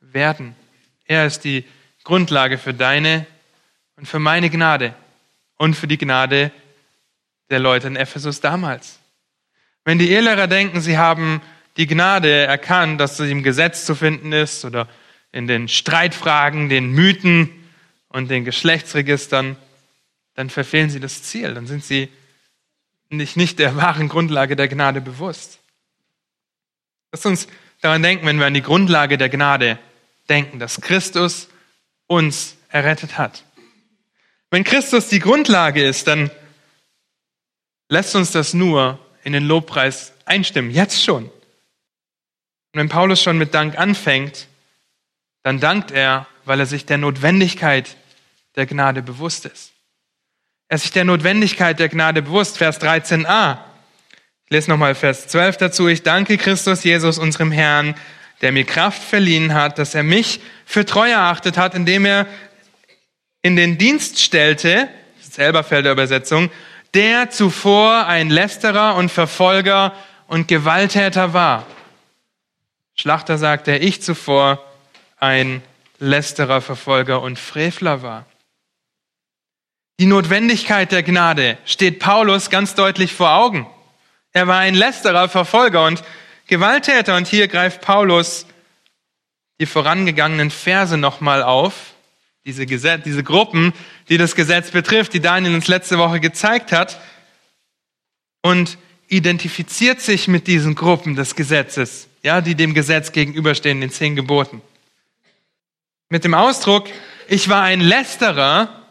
werden. 0.00 0.56
Er 1.04 1.26
ist 1.26 1.44
die 1.44 1.66
Grundlage 2.04 2.56
für 2.56 2.72
deine 2.72 3.26
und 3.96 4.06
für 4.06 4.18
meine 4.18 4.48
Gnade. 4.48 4.94
und 5.60 5.74
für 5.74 5.88
die 5.88 5.98
Gnade 5.98 6.52
der 7.50 7.58
Leute 7.58 7.86
in 7.86 7.96
Ephesus 7.96 8.40
damals. 8.40 8.98
Wenn 9.84 9.98
die 9.98 10.10
Ehelehrer 10.10 10.46
denken, 10.46 10.80
sie 10.80 10.98
haben 10.98 11.40
die 11.76 11.86
Gnade 11.86 12.30
erkannt, 12.30 13.00
dass 13.00 13.16
sie 13.16 13.30
im 13.30 13.42
Gesetz 13.42 13.86
zu 13.86 13.94
finden 13.94 14.32
ist 14.32 14.64
oder 14.64 14.88
in 15.32 15.46
den 15.46 15.68
Streitfragen, 15.68 16.68
den 16.68 16.92
Mythen 16.92 17.50
und 18.08 18.30
den 18.30 18.44
Geschlechtsregistern, 18.44 19.56
dann 20.34 20.50
verfehlen 20.50 20.90
sie 20.90 21.00
das 21.00 21.22
Ziel, 21.22 21.54
dann 21.54 21.66
sind 21.66 21.84
sie 21.84 22.08
nicht, 23.10 23.36
nicht 23.36 23.58
der 23.58 23.76
wahren 23.76 24.08
Grundlage 24.08 24.56
der 24.56 24.68
Gnade 24.68 25.00
bewusst. 25.00 25.60
Lass 27.12 27.24
uns 27.24 27.48
daran 27.80 28.02
denken, 28.02 28.26
wenn 28.26 28.38
wir 28.38 28.46
an 28.46 28.54
die 28.54 28.62
Grundlage 28.62 29.16
der 29.16 29.28
Gnade 29.28 29.78
denken, 30.28 30.58
dass 30.58 30.80
Christus 30.80 31.48
uns 32.06 32.56
errettet 32.68 33.16
hat. 33.16 33.44
Wenn 34.50 34.64
Christus 34.64 35.08
die 35.08 35.20
Grundlage 35.20 35.82
ist, 35.84 36.06
dann 36.06 36.30
lässt 37.88 38.14
uns 38.14 38.30
das 38.32 38.54
nur 38.54 38.98
in 39.24 39.32
den 39.32 39.46
Lobpreis 39.46 40.12
einstimmen, 40.24 40.70
jetzt 40.70 41.02
schon. 41.02 41.24
Und 41.24 41.32
wenn 42.74 42.88
Paulus 42.88 43.22
schon 43.22 43.38
mit 43.38 43.54
Dank 43.54 43.78
anfängt, 43.78 44.46
dann 45.42 45.60
dankt 45.60 45.90
er, 45.90 46.26
weil 46.44 46.60
er 46.60 46.66
sich 46.66 46.86
der 46.86 46.98
Notwendigkeit 46.98 47.96
der 48.56 48.66
Gnade 48.66 49.02
bewusst 49.02 49.46
ist. 49.46 49.72
Er 50.68 50.74
ist 50.76 50.82
sich 50.82 50.92
der 50.92 51.04
Notwendigkeit 51.04 51.78
der 51.78 51.88
Gnade 51.88 52.20
bewusst. 52.20 52.58
Vers 52.58 52.80
13a. 52.80 53.58
Ich 54.44 54.50
lese 54.50 54.70
nochmal 54.70 54.94
Vers 54.94 55.28
12 55.28 55.56
dazu. 55.56 55.88
Ich 55.88 56.02
danke 56.02 56.36
Christus 56.36 56.84
Jesus, 56.84 57.18
unserem 57.18 57.52
Herrn, 57.52 57.94
der 58.42 58.52
mir 58.52 58.64
Kraft 58.64 59.02
verliehen 59.02 59.54
hat, 59.54 59.78
dass 59.78 59.94
er 59.94 60.02
mich 60.02 60.40
für 60.66 60.84
treu 60.84 61.10
erachtet 61.10 61.56
hat, 61.56 61.74
indem 61.74 62.04
er 62.04 62.26
in 63.42 63.56
den 63.56 63.78
Dienst 63.78 64.20
stellte, 64.20 64.88
selber 65.20 65.64
Felder 65.64 65.92
Übersetzung, 65.92 66.50
der 66.94 67.30
zuvor 67.30 68.06
ein 68.06 68.30
Lästerer 68.30 68.96
und 68.96 69.10
Verfolger 69.10 69.94
und 70.26 70.48
Gewalttäter 70.48 71.32
war. 71.32 71.66
Schlachter 72.94 73.38
sagt 73.38 73.66
der 73.66 73.82
ich 73.82 74.02
zuvor 74.02 74.64
ein 75.18 75.62
Lästerer, 75.98 76.60
Verfolger 76.60 77.22
und 77.22 77.38
Frevler 77.38 78.02
war. 78.02 78.26
Die 80.00 80.06
Notwendigkeit 80.06 80.92
der 80.92 81.02
Gnade 81.02 81.58
steht 81.64 81.98
Paulus 81.98 82.50
ganz 82.50 82.74
deutlich 82.74 83.12
vor 83.12 83.32
Augen. 83.32 83.66
Er 84.32 84.46
war 84.46 84.58
ein 84.58 84.74
Lästerer, 84.74 85.28
Verfolger 85.28 85.84
und 85.86 86.04
Gewalttäter. 86.46 87.16
Und 87.16 87.26
hier 87.26 87.48
greift 87.48 87.80
Paulus 87.80 88.46
die 89.60 89.66
vorangegangenen 89.66 90.50
Verse 90.50 90.96
nochmal 90.96 91.42
auf, 91.42 91.94
diese, 92.44 92.66
Gesetz, 92.66 93.04
diese 93.04 93.22
Gruppen, 93.22 93.72
die 94.08 94.18
das 94.18 94.34
Gesetz 94.34 94.70
betrifft, 94.70 95.12
die 95.12 95.20
Daniel 95.20 95.54
uns 95.54 95.68
letzte 95.68 95.98
Woche 95.98 96.20
gezeigt 96.20 96.72
hat, 96.72 97.00
und 98.42 98.78
identifiziert 99.08 100.00
sich 100.00 100.28
mit 100.28 100.46
diesen 100.46 100.74
Gruppen 100.74 101.16
des 101.16 101.34
Gesetzes, 101.34 102.08
ja, 102.22 102.40
die 102.40 102.54
dem 102.54 102.74
Gesetz 102.74 103.12
gegenüberstehen, 103.12 103.80
den 103.80 103.90
zehn 103.90 104.16
Geboten. 104.16 104.62
Mit 106.08 106.24
dem 106.24 106.34
Ausdruck, 106.34 106.88
ich 107.28 107.48
war 107.48 107.62
ein 107.62 107.80
Lästerer, 107.80 108.86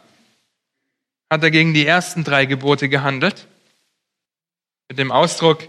hat 1.30 1.42
er 1.42 1.50
gegen 1.50 1.74
die 1.74 1.86
ersten 1.86 2.24
drei 2.24 2.46
Gebote 2.46 2.88
gehandelt. 2.88 3.46
Mit 4.88 4.98
dem 4.98 5.12
Ausdruck, 5.12 5.62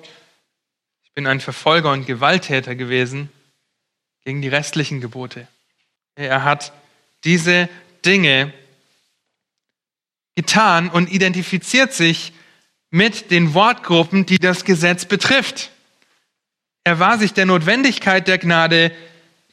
ich 1.04 1.12
bin 1.14 1.28
ein 1.28 1.42
Verfolger 1.42 1.92
und 1.92 2.06
Gewalttäter 2.06 2.76
gewesen, 2.76 3.30
gegen 4.24 4.42
die 4.42 4.48
restlichen 4.48 5.02
Gebote. 5.02 5.48
Er 6.16 6.44
hat 6.44 6.72
diese 7.24 7.70
Dinge 8.06 8.54
getan 10.36 10.90
und 10.90 11.12
identifiziert 11.12 11.94
sich 11.94 12.34
mit 12.92 13.30
den 13.32 13.54
Wortgruppen, 13.54 14.26
die 14.26 14.40
das 14.40 14.66
Gesetz 14.66 15.06
betrifft. 15.06 15.72
Er 16.84 17.00
war 17.00 17.20
sich 17.20 17.34
der 17.34 17.46
Notwendigkeit 17.46 18.28
der 18.28 18.38
Gnade 18.38 18.92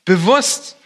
bewusst. 0.04 0.76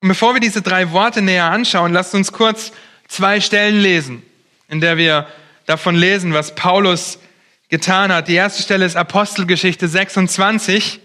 Und 0.00 0.08
bevor 0.08 0.34
wir 0.34 0.40
diese 0.40 0.62
drei 0.62 0.92
Worte 0.92 1.22
näher 1.22 1.50
anschauen, 1.50 1.92
lasst 1.92 2.14
uns 2.14 2.32
kurz 2.32 2.72
zwei 3.08 3.40
Stellen 3.40 3.80
lesen, 3.80 4.22
in 4.68 4.80
der 4.80 4.96
wir 4.96 5.28
davon 5.66 5.94
lesen, 5.94 6.32
was 6.32 6.54
Paulus 6.54 7.18
getan 7.68 8.12
hat. 8.12 8.28
Die 8.28 8.34
erste 8.34 8.62
Stelle 8.62 8.86
ist 8.86 8.96
Apostelgeschichte 8.96 9.88
26, 9.88 11.00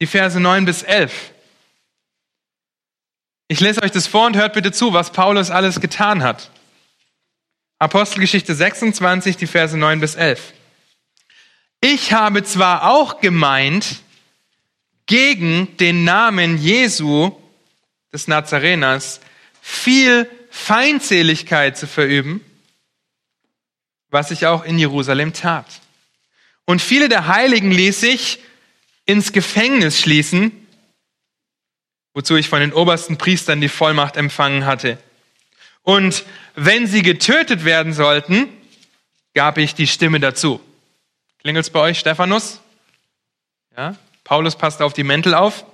die 0.00 0.06
Verse 0.06 0.38
9 0.38 0.64
bis 0.64 0.82
11. 0.82 1.32
Ich 3.50 3.60
lese 3.60 3.82
euch 3.82 3.92
das 3.92 4.06
vor 4.06 4.26
und 4.26 4.36
hört 4.36 4.52
bitte 4.52 4.72
zu, 4.72 4.92
was 4.92 5.10
Paulus 5.10 5.50
alles 5.50 5.80
getan 5.80 6.22
hat. 6.22 6.50
Apostelgeschichte 7.78 8.54
26, 8.54 9.38
die 9.38 9.46
Verse 9.46 9.74
9 9.74 10.00
bis 10.00 10.16
11. 10.16 10.52
Ich 11.80 12.12
habe 12.12 12.44
zwar 12.44 12.90
auch 12.90 13.22
gemeint, 13.22 14.02
gegen 15.06 15.74
den 15.78 16.04
Namen 16.04 16.58
Jesu 16.58 17.32
des 18.12 18.28
Nazareners 18.28 19.20
viel 19.62 20.28
Feindseligkeit 20.50 21.78
zu 21.78 21.86
verüben, 21.86 22.44
was 24.10 24.30
ich 24.30 24.44
auch 24.44 24.62
in 24.62 24.78
Jerusalem 24.78 25.32
tat. 25.32 25.80
Und 26.66 26.82
viele 26.82 27.08
der 27.08 27.28
Heiligen 27.28 27.70
ließ 27.70 28.02
ich 28.02 28.40
ins 29.06 29.32
Gefängnis 29.32 29.98
schließen, 29.98 30.67
wozu 32.18 32.34
ich 32.34 32.48
von 32.48 32.58
den 32.58 32.72
obersten 32.72 33.16
Priestern 33.16 33.60
die 33.60 33.68
Vollmacht 33.68 34.16
empfangen 34.16 34.66
hatte. 34.66 34.98
Und 35.84 36.24
wenn 36.56 36.88
sie 36.88 37.02
getötet 37.02 37.64
werden 37.64 37.92
sollten, 37.92 38.48
gab 39.34 39.56
ich 39.56 39.76
die 39.76 39.86
Stimme 39.86 40.18
dazu. 40.18 40.60
Klingelt's 41.42 41.70
bei 41.70 41.78
euch, 41.78 42.00
Stephanus? 42.00 42.58
Ja? 43.76 43.94
Paulus 44.24 44.56
passt 44.56 44.82
auf 44.82 44.94
die 44.94 45.04
Mäntel 45.04 45.32
auf. 45.32 45.64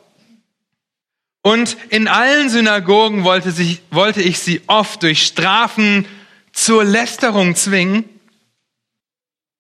Und 1.41 1.79
in 1.89 2.09
allen 2.09 2.51
Synagogen 2.51 3.25
wollte, 3.25 3.51
sich, 3.51 3.81
wollte 3.91 4.21
ich 4.21 4.39
sie 4.39 4.61
oft 4.67 5.03
durch 5.03 5.25
Strafen 5.25 6.05
zur 6.53 6.85
Lästerung 6.85 7.57
zwingen. 7.57 8.05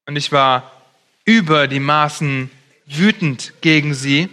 Und 0.04 0.16
ich 0.16 0.32
war 0.32 0.70
über 1.24 1.66
die 1.66 1.80
Maßen 1.80 2.50
wütend 2.84 3.54
gegen 3.62 3.94
sie. 3.94 4.28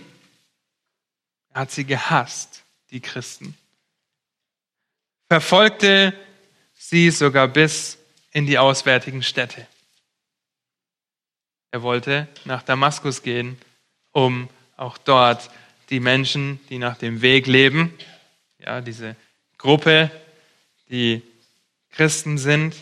Er 1.53 1.61
hat 1.61 1.71
sie 1.71 1.85
gehasst, 1.85 2.63
die 2.91 2.99
Christen. 2.99 3.57
Verfolgte 5.27 6.13
sie 6.73 7.09
sogar 7.11 7.47
bis 7.47 7.97
in 8.31 8.45
die 8.45 8.57
auswärtigen 8.57 9.23
Städte. 9.23 9.67
Er 11.71 11.81
wollte 11.83 12.27
nach 12.45 12.63
Damaskus 12.63 13.23
gehen, 13.23 13.57
um 14.11 14.49
auch 14.75 14.97
dort 14.97 15.49
die 15.89 15.99
Menschen, 15.99 16.59
die 16.69 16.77
nach 16.77 16.97
dem 16.97 17.21
Weg 17.21 17.47
leben, 17.47 17.97
ja, 18.59 18.81
diese 18.81 19.15
Gruppe, 19.57 20.11
die 20.89 21.21
Christen 21.91 22.37
sind, 22.37 22.75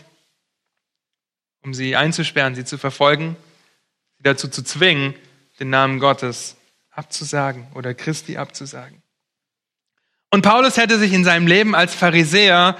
um 1.62 1.74
sie 1.74 1.96
einzusperren, 1.96 2.54
sie 2.54 2.64
zu 2.64 2.78
verfolgen, 2.78 3.36
sie 4.16 4.22
dazu 4.24 4.48
zu 4.48 4.62
zwingen, 4.62 5.14
den 5.58 5.70
Namen 5.70 5.98
Gottes 5.98 6.56
abzusagen 6.90 7.66
oder 7.74 7.94
Christi 7.94 8.36
abzusagen. 8.36 9.02
Und 10.30 10.42
Paulus 10.42 10.76
hätte 10.76 10.98
sich 10.98 11.12
in 11.12 11.24
seinem 11.24 11.46
Leben 11.46 11.74
als 11.74 11.94
Pharisäer 11.94 12.78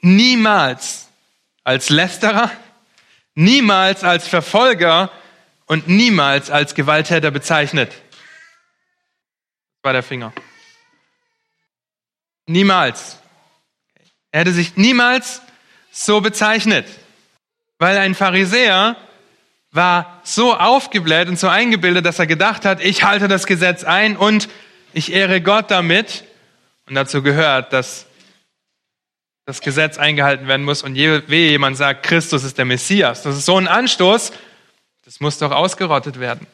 niemals 0.00 1.08
als 1.64 1.90
Lästerer, 1.90 2.50
niemals 3.34 4.04
als 4.04 4.26
Verfolger 4.26 5.10
und 5.66 5.88
niemals 5.88 6.50
als 6.50 6.74
Gewalttäter 6.74 7.30
bezeichnet 7.30 7.92
war 9.82 9.92
der 9.92 10.02
Finger. 10.02 10.32
Niemals. 12.46 13.18
Er 14.30 14.40
hätte 14.40 14.52
sich 14.52 14.76
niemals 14.76 15.42
so 15.90 16.20
bezeichnet, 16.20 16.86
weil 17.78 17.98
ein 17.98 18.14
Pharisäer 18.14 18.96
war 19.72 20.20
so 20.22 20.54
aufgebläht 20.54 21.28
und 21.28 21.38
so 21.38 21.48
eingebildet, 21.48 22.04
dass 22.04 22.18
er 22.18 22.26
gedacht 22.26 22.64
hat, 22.64 22.82
ich 22.82 23.04
halte 23.04 23.26
das 23.26 23.46
Gesetz 23.46 23.84
ein 23.84 24.16
und 24.16 24.48
ich 24.92 25.12
ehre 25.12 25.40
Gott 25.40 25.70
damit. 25.70 26.24
Und 26.86 26.94
dazu 26.94 27.22
gehört, 27.22 27.72
dass 27.72 28.06
das 29.46 29.60
Gesetz 29.60 29.98
eingehalten 29.98 30.46
werden 30.46 30.64
muss 30.64 30.82
und 30.82 30.94
wehe 30.94 31.50
jemand 31.50 31.76
sagt, 31.76 32.04
Christus 32.04 32.44
ist 32.44 32.58
der 32.58 32.64
Messias. 32.64 33.22
Das 33.22 33.36
ist 33.36 33.46
so 33.46 33.56
ein 33.56 33.66
Anstoß, 33.66 34.32
das 35.04 35.20
muss 35.20 35.38
doch 35.38 35.50
ausgerottet 35.50 36.20
werden. 36.20 36.46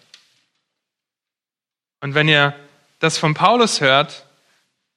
Und 2.00 2.14
wenn 2.14 2.28
ihr 2.28 2.54
das 3.00 3.18
von 3.18 3.35
Paulus 3.35 3.81
hört, 3.81 4.24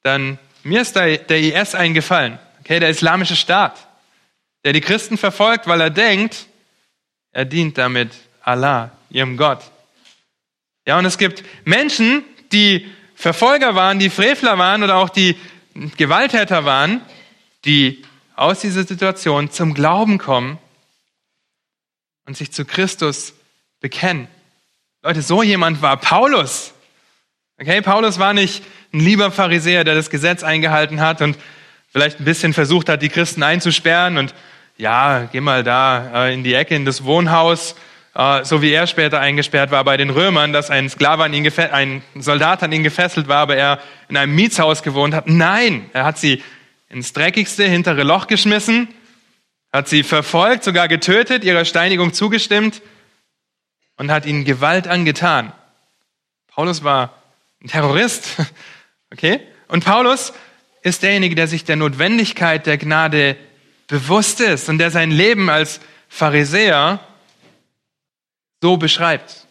dann 0.03 0.37
mir 0.63 0.81
ist 0.81 0.95
der, 0.95 1.17
der 1.17 1.39
IS 1.39 1.73
eingefallen, 1.73 2.39
okay, 2.59 2.79
der 2.79 2.89
islamische 2.89 3.35
Staat, 3.35 3.87
der 4.63 4.73
die 4.73 4.81
Christen 4.81 5.17
verfolgt, 5.17 5.67
weil 5.67 5.81
er 5.81 5.89
denkt, 5.89 6.45
er 7.31 7.45
dient 7.45 7.77
damit 7.77 8.11
Allah, 8.41 8.91
ihrem 9.09 9.37
Gott. 9.37 9.63
Ja, 10.85 10.97
und 10.97 11.05
es 11.05 11.17
gibt 11.17 11.43
Menschen, 11.63 12.23
die 12.51 12.87
Verfolger 13.15 13.75
waren, 13.75 13.99
die 13.99 14.09
Frevler 14.09 14.57
waren 14.57 14.83
oder 14.83 14.97
auch 14.97 15.09
die 15.09 15.35
Gewalttäter 15.97 16.65
waren, 16.65 17.01
die 17.65 18.03
aus 18.35 18.61
dieser 18.61 18.83
Situation 18.83 19.51
zum 19.51 19.73
Glauben 19.73 20.17
kommen 20.17 20.57
und 22.25 22.35
sich 22.35 22.51
zu 22.51 22.65
Christus 22.65 23.33
bekennen. 23.79 24.27
Leute, 25.03 25.21
so 25.21 25.43
jemand 25.43 25.81
war 25.81 25.97
Paulus. 25.97 26.73
Okay, 27.59 27.81
Paulus 27.81 28.17
war 28.17 28.33
nicht 28.33 28.63
ein 28.93 28.99
lieber 28.99 29.31
Pharisäer, 29.31 29.83
der 29.83 29.95
das 29.95 30.09
Gesetz 30.09 30.43
eingehalten 30.43 30.99
hat 30.99 31.21
und 31.21 31.37
vielleicht 31.91 32.19
ein 32.19 32.25
bisschen 32.25 32.53
versucht 32.53 32.89
hat, 32.89 33.01
die 33.01 33.09
Christen 33.09 33.43
einzusperren 33.43 34.17
und 34.17 34.33
ja, 34.81 35.29
geh 35.31 35.41
mal 35.41 35.63
da 35.63 36.25
äh, 36.25 36.33
in 36.33 36.43
die 36.43 36.55
Ecke 36.55 36.73
in 36.75 36.85
das 36.85 37.03
Wohnhaus, 37.03 37.75
äh, 38.15 38.43
so 38.43 38.63
wie 38.63 38.71
er 38.71 38.87
später 38.87 39.19
eingesperrt 39.19 39.69
war 39.69 39.83
bei 39.83 39.95
den 39.95 40.09
Römern, 40.09 40.53
dass 40.53 40.71
ein 40.71 40.89
Sklave 40.89 41.23
an 41.23 41.33
ihn 41.35 41.47
ein 41.71 42.01
Soldat 42.15 42.63
an 42.63 42.71
ihn 42.71 42.81
gefesselt 42.81 43.27
war, 43.27 43.37
aber 43.37 43.55
er 43.55 43.79
in 44.09 44.17
einem 44.17 44.33
Mietshaus 44.33 44.81
gewohnt 44.81 45.13
hat. 45.13 45.27
Nein, 45.27 45.87
er 45.93 46.03
hat 46.03 46.17
sie 46.17 46.43
ins 46.89 47.13
dreckigste 47.13 47.63
hintere 47.65 48.01
Loch 48.01 48.25
geschmissen, 48.25 48.87
hat 49.71 49.87
sie 49.87 50.01
verfolgt, 50.01 50.63
sogar 50.63 50.87
getötet, 50.87 51.43
ihrer 51.43 51.63
Steinigung 51.63 52.11
zugestimmt 52.11 52.81
und 53.97 54.09
hat 54.09 54.25
ihnen 54.25 54.45
Gewalt 54.45 54.87
angetan. 54.87 55.53
Paulus 56.47 56.83
war 56.83 57.13
ein 57.63 57.67
Terrorist, 57.67 58.37
okay? 59.13 59.41
Und 59.67 59.85
Paulus 59.85 60.33
ist 60.81 61.03
derjenige, 61.03 61.35
der 61.35 61.47
sich 61.47 61.65
der 61.65 61.75
Notwendigkeit 61.75 62.65
der 62.65 62.79
Gnade 62.79 63.37
bewusst 63.87 64.39
ist 64.39 64.69
und 64.69 64.77
der 64.77 64.91
sein 64.91 65.11
Leben 65.11 65.49
als 65.49 65.79
Pharisäer 66.07 66.99
so 68.61 68.77
beschreibt, 68.77 69.47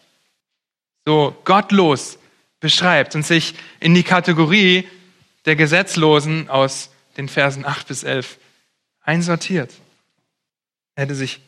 so 1.05 1.35
gottlos 1.43 2.17
beschreibt 2.59 3.15
und 3.15 3.25
sich 3.25 3.55
in 3.79 3.93
die 3.93 4.03
Kategorie 4.03 4.87
der 5.45 5.55
Gesetzlosen 5.55 6.49
aus 6.49 6.91
den 7.17 7.27
Versen 7.27 7.65
8 7.65 7.87
bis 7.87 8.03
11 8.03 8.37
einsortiert. 9.01 9.73
Er 10.95 11.03
hätte 11.03 11.15
sich 11.15 11.41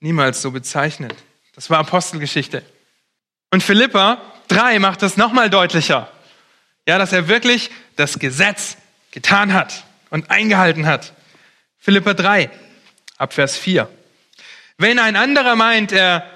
niemals 0.00 0.40
so 0.40 0.50
bezeichnet. 0.50 1.14
Das 1.54 1.68
war 1.68 1.78
Apostelgeschichte. 1.78 2.62
Und 3.50 3.62
Philippa 3.62 4.22
3 4.48 4.78
macht 4.78 5.02
das 5.02 5.16
nochmal 5.16 5.50
deutlicher. 5.50 6.10
Ja, 6.86 6.98
dass 6.98 7.12
er 7.12 7.28
wirklich 7.28 7.70
das 7.96 8.18
Gesetz 8.18 8.76
getan 9.10 9.52
hat 9.52 9.84
und 10.10 10.30
eingehalten 10.30 10.86
hat. 10.86 11.12
Philippa 11.82 12.12
3, 12.12 12.50
ab 13.16 13.32
Vers 13.32 13.56
4. 13.56 13.88
Wenn 14.76 14.98
ein 14.98 15.16
anderer 15.16 15.56
meint, 15.56 15.92
er 15.92 16.30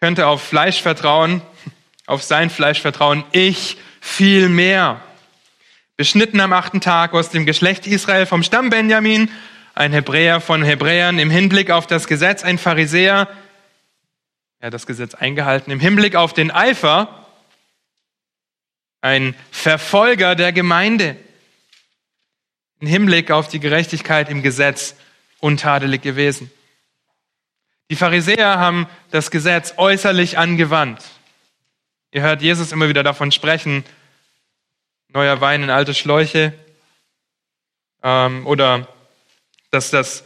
könnte 0.00 0.26
auf 0.26 0.42
Fleisch 0.42 0.82
vertrauen, 0.82 1.42
auf 2.06 2.24
sein 2.24 2.50
Fleisch 2.50 2.80
vertrauen, 2.80 3.22
ich 3.30 3.76
viel 4.00 4.48
mehr 4.48 5.00
beschnitten 5.96 6.40
am 6.40 6.52
achten 6.52 6.80
Tag 6.80 7.14
aus 7.14 7.30
dem 7.30 7.46
Geschlecht 7.46 7.86
Israel 7.86 8.26
vom 8.26 8.42
Stamm 8.42 8.68
Benjamin, 8.68 9.30
ein 9.76 9.92
Hebräer 9.92 10.40
von 10.40 10.64
Hebräern 10.64 11.20
im 11.20 11.30
Hinblick 11.30 11.70
auf 11.70 11.86
das 11.86 12.08
Gesetz, 12.08 12.42
ein 12.42 12.58
Pharisäer, 12.58 13.28
er 14.58 14.66
hat 14.66 14.74
das 14.74 14.88
Gesetz 14.88 15.14
eingehalten, 15.14 15.70
im 15.70 15.78
Hinblick 15.78 16.16
auf 16.16 16.32
den 16.32 16.50
Eifer, 16.50 17.26
ein 19.02 19.36
Verfolger 19.52 20.34
der 20.34 20.52
Gemeinde, 20.52 21.16
im 22.80 22.86
Hinblick 22.86 23.30
auf 23.30 23.48
die 23.48 23.60
Gerechtigkeit 23.60 24.28
im 24.28 24.42
Gesetz 24.42 24.96
untadelig 25.38 26.02
gewesen. 26.02 26.50
Die 27.90 27.96
Pharisäer 27.96 28.58
haben 28.58 28.86
das 29.10 29.30
Gesetz 29.30 29.74
äußerlich 29.76 30.38
angewandt. 30.38 31.02
Ihr 32.12 32.22
hört 32.22 32.42
Jesus 32.42 32.72
immer 32.72 32.88
wieder 32.88 33.02
davon 33.02 33.32
sprechen, 33.32 33.84
neuer 35.08 35.40
Wein 35.40 35.62
in 35.62 35.70
alte 35.70 35.94
Schläuche. 35.94 36.54
Ähm, 38.02 38.46
oder 38.46 38.88
dass 39.70 39.90
das, 39.90 40.24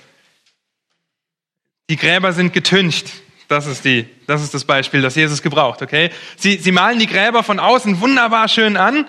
die 1.90 1.96
Gräber 1.96 2.32
sind 2.32 2.52
getüncht. 2.52 3.10
Das 3.48 3.66
ist, 3.66 3.84
die, 3.84 4.08
das 4.26 4.42
ist 4.42 4.54
das 4.54 4.64
Beispiel, 4.64 5.02
das 5.02 5.16
Jesus 5.16 5.42
gebraucht, 5.42 5.82
okay? 5.82 6.10
Sie, 6.36 6.56
sie 6.56 6.72
malen 6.72 6.98
die 6.98 7.06
Gräber 7.06 7.42
von 7.42 7.60
außen 7.60 8.00
wunderbar 8.00 8.48
schön 8.48 8.76
an, 8.76 9.06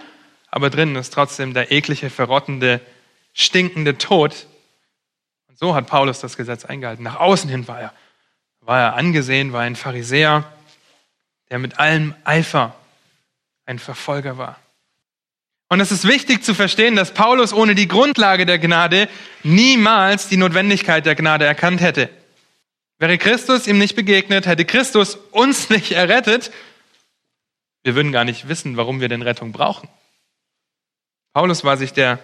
aber 0.50 0.70
drinnen 0.70 0.98
ist 0.98 1.14
trotzdem 1.14 1.54
der 1.54 1.72
eklige, 1.72 2.10
verrottende, 2.10 2.82
stinkende 3.36 4.00
Tod. 4.00 4.48
Und 5.48 5.60
so 5.60 5.76
hat 5.76 5.86
Paulus 5.86 6.20
das 6.22 6.38
Gesetz 6.38 6.66
eingehalten. 6.66 7.04
Nach 7.04 7.20
außen 7.20 7.50
hin 7.50 7.68
war 7.68 7.80
er, 7.80 7.94
war 8.62 8.80
er 8.80 8.96
angesehen, 8.96 9.54
war 9.54 9.62
ein 9.62 9.76
Pharisäer, 9.76 10.44
der 11.52 11.60
mit 11.60 11.78
allem 11.78 12.16
Eifer 12.24 12.74
ein 13.68 13.78
Verfolger 13.78 14.40
war. 14.40 14.60
Und 15.68 15.80
es 15.80 15.92
ist 15.92 16.08
wichtig 16.08 16.44
zu 16.44 16.54
verstehen, 16.54 16.96
dass 16.96 17.14
Paulus 17.14 17.54
ohne 17.54 17.76
die 17.76 17.88
Grundlage 17.88 18.46
der 18.46 18.60
Gnade 18.60 19.10
niemals 19.44 20.28
die 20.28 20.38
Notwendigkeit 20.38 21.06
der 21.06 21.16
Gnade 21.16 21.46
erkannt 21.46 21.82
hätte. 21.82 22.10
Wäre 22.98 23.18
Christus 23.18 23.68
ihm 23.68 23.78
nicht 23.78 23.96
begegnet, 23.96 24.46
hätte 24.46 24.66
Christus 24.66 25.16
uns 25.32 25.70
nicht 25.70 25.92
errettet, 25.92 26.52
wir 27.84 27.94
würden 27.94 28.12
gar 28.12 28.24
nicht 28.24 28.48
wissen, 28.48 28.78
warum 28.78 29.00
wir 29.00 29.10
denn 29.10 29.22
Rettung 29.22 29.52
brauchen. 29.52 29.88
Paulus 31.34 31.64
war 31.64 31.78
sich 31.78 31.94
der 31.94 32.18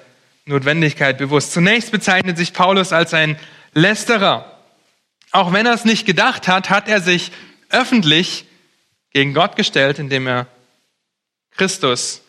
Notwendigkeit 0.46 1.18
bewusst. 1.18 1.52
Zunächst 1.52 1.92
bezeichnet 1.92 2.38
sich 2.38 2.54
Paulus 2.54 2.94
als 2.94 3.14
ein 3.14 3.38
Lästerer. 3.74 4.60
Auch 5.32 5.54
wenn 5.54 5.66
er 5.66 5.74
es 5.74 5.86
nicht 5.86 6.06
gedacht 6.06 6.48
hat, 6.48 6.70
hat 6.70 6.88
er 6.88 7.02
sich 7.02 7.32
öffentlich 7.70 8.46
gegen 9.12 9.34
Gott 9.34 9.56
gestellt, 9.56 10.00
indem 10.00 10.28
er 10.28 10.48
Christus 11.52 12.22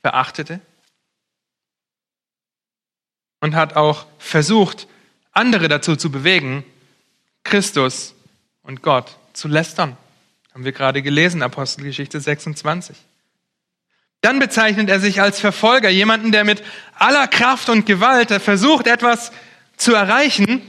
verachtete 0.00 0.60
und 3.40 3.54
hat 3.54 3.76
auch 3.76 4.06
versucht, 4.18 4.88
andere 5.32 5.68
dazu 5.68 5.96
zu 5.96 6.10
bewegen, 6.10 6.64
Christus 7.44 8.14
und 8.62 8.82
Gott 8.82 9.16
zu 9.32 9.48
lästern. 9.48 9.96
Haben 10.52 10.64
wir 10.64 10.72
gerade 10.72 11.02
gelesen, 11.02 11.42
Apostelgeschichte 11.42 12.20
26. 12.20 12.96
Dann 14.20 14.38
bezeichnet 14.38 14.88
er 14.90 15.00
sich 15.00 15.20
als 15.20 15.38
Verfolger, 15.38 15.88
jemanden, 15.88 16.32
der 16.32 16.44
mit 16.44 16.62
aller 16.94 17.28
Kraft 17.28 17.68
und 17.68 17.86
Gewalt 17.86 18.30
versucht, 18.42 18.86
etwas 18.86 19.30
zu 19.76 19.94
erreichen, 19.94 20.62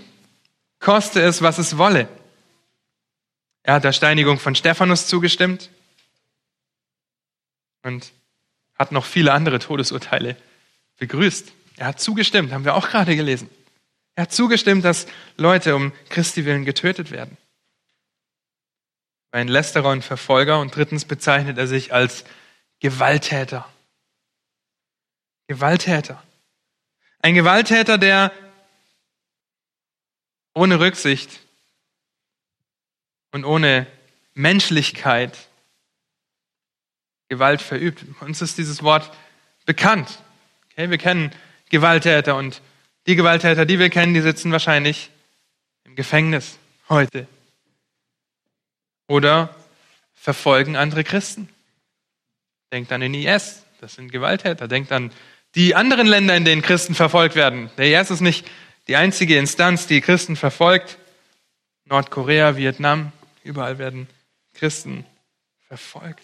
koste 0.79 1.21
es, 1.21 1.41
was 1.41 1.57
es 1.57 1.77
wolle. 1.77 2.07
Er 3.63 3.75
hat 3.75 3.83
der 3.83 3.93
Steinigung 3.93 4.39
von 4.39 4.55
Stephanus 4.55 5.07
zugestimmt 5.07 5.69
und 7.83 8.11
hat 8.77 8.91
noch 8.91 9.05
viele 9.05 9.33
andere 9.33 9.59
Todesurteile 9.59 10.37
begrüßt. 10.97 11.51
Er 11.77 11.87
hat 11.87 11.99
zugestimmt, 11.99 12.51
haben 12.51 12.65
wir 12.65 12.75
auch 12.75 12.89
gerade 12.89 13.15
gelesen. 13.15 13.49
Er 14.15 14.23
hat 14.23 14.33
zugestimmt, 14.33 14.85
dass 14.85 15.07
Leute 15.37 15.75
um 15.75 15.91
Christi 16.09 16.45
willen 16.45 16.65
getötet 16.65 17.11
werden. 17.11 17.37
Ein 19.31 19.47
Lästerer 19.47 19.89
und 19.89 20.03
Verfolger 20.03 20.59
und 20.59 20.75
drittens 20.75 21.05
bezeichnet 21.05 21.57
er 21.57 21.67
sich 21.67 21.93
als 21.93 22.25
Gewalttäter. 22.79 23.67
Gewalttäter. 25.47 26.23
Ein 27.21 27.35
Gewalttäter, 27.35 27.97
der 27.97 28.31
ohne 30.53 30.79
Rücksicht 30.79 31.39
und 33.31 33.45
ohne 33.45 33.87
Menschlichkeit 34.33 35.49
Gewalt 37.27 37.61
verübt. 37.61 38.03
Uns 38.21 38.41
ist 38.41 38.57
dieses 38.57 38.81
Wort 38.83 39.15
bekannt. 39.65 40.19
Okay, 40.71 40.89
wir 40.89 40.97
kennen 40.97 41.31
Gewalttäter 41.69 42.35
und 42.35 42.61
die 43.05 43.15
Gewalttäter, 43.15 43.65
die 43.65 43.79
wir 43.79 43.89
kennen, 43.89 44.13
die 44.13 44.21
sitzen 44.21 44.51
wahrscheinlich 44.51 45.11
im 45.83 45.95
Gefängnis 45.95 46.57
heute 46.89 47.27
oder 49.07 49.55
verfolgen 50.13 50.75
andere 50.75 51.03
Christen. 51.03 51.49
Denkt 52.71 52.91
an 52.91 53.01
den 53.01 53.13
IS, 53.13 53.63
das 53.81 53.95
sind 53.95 54.11
Gewalttäter. 54.11 54.67
Denkt 54.67 54.91
an 54.91 55.11
die 55.55 55.75
anderen 55.75 56.07
Länder, 56.07 56.35
in 56.35 56.45
denen 56.45 56.61
Christen 56.61 56.93
verfolgt 56.93 57.35
werden. 57.35 57.71
Der 57.77 57.99
IS 57.99 58.11
ist 58.11 58.21
nicht 58.21 58.47
die 58.87 58.95
einzige 58.95 59.37
Instanz, 59.37 59.87
die 59.87 60.01
Christen 60.01 60.35
verfolgt. 60.35 60.97
Nordkorea, 61.85 62.55
Vietnam, 62.55 63.11
überall 63.43 63.79
werden 63.79 64.07
Christen 64.53 65.05
verfolgt. 65.67 66.23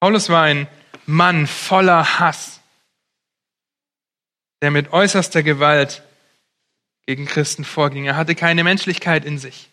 Paulus 0.00 0.28
war 0.28 0.42
ein 0.42 0.68
Mann 1.06 1.46
voller 1.46 2.18
Hass, 2.18 2.60
der 4.60 4.70
mit 4.70 4.92
äußerster 4.92 5.42
Gewalt 5.42 6.02
gegen 7.06 7.24
Christen 7.24 7.64
vorging. 7.64 8.04
Er 8.04 8.16
hatte 8.16 8.34
keine 8.34 8.62
Menschlichkeit 8.62 9.24
in 9.24 9.38
sich, 9.38 9.70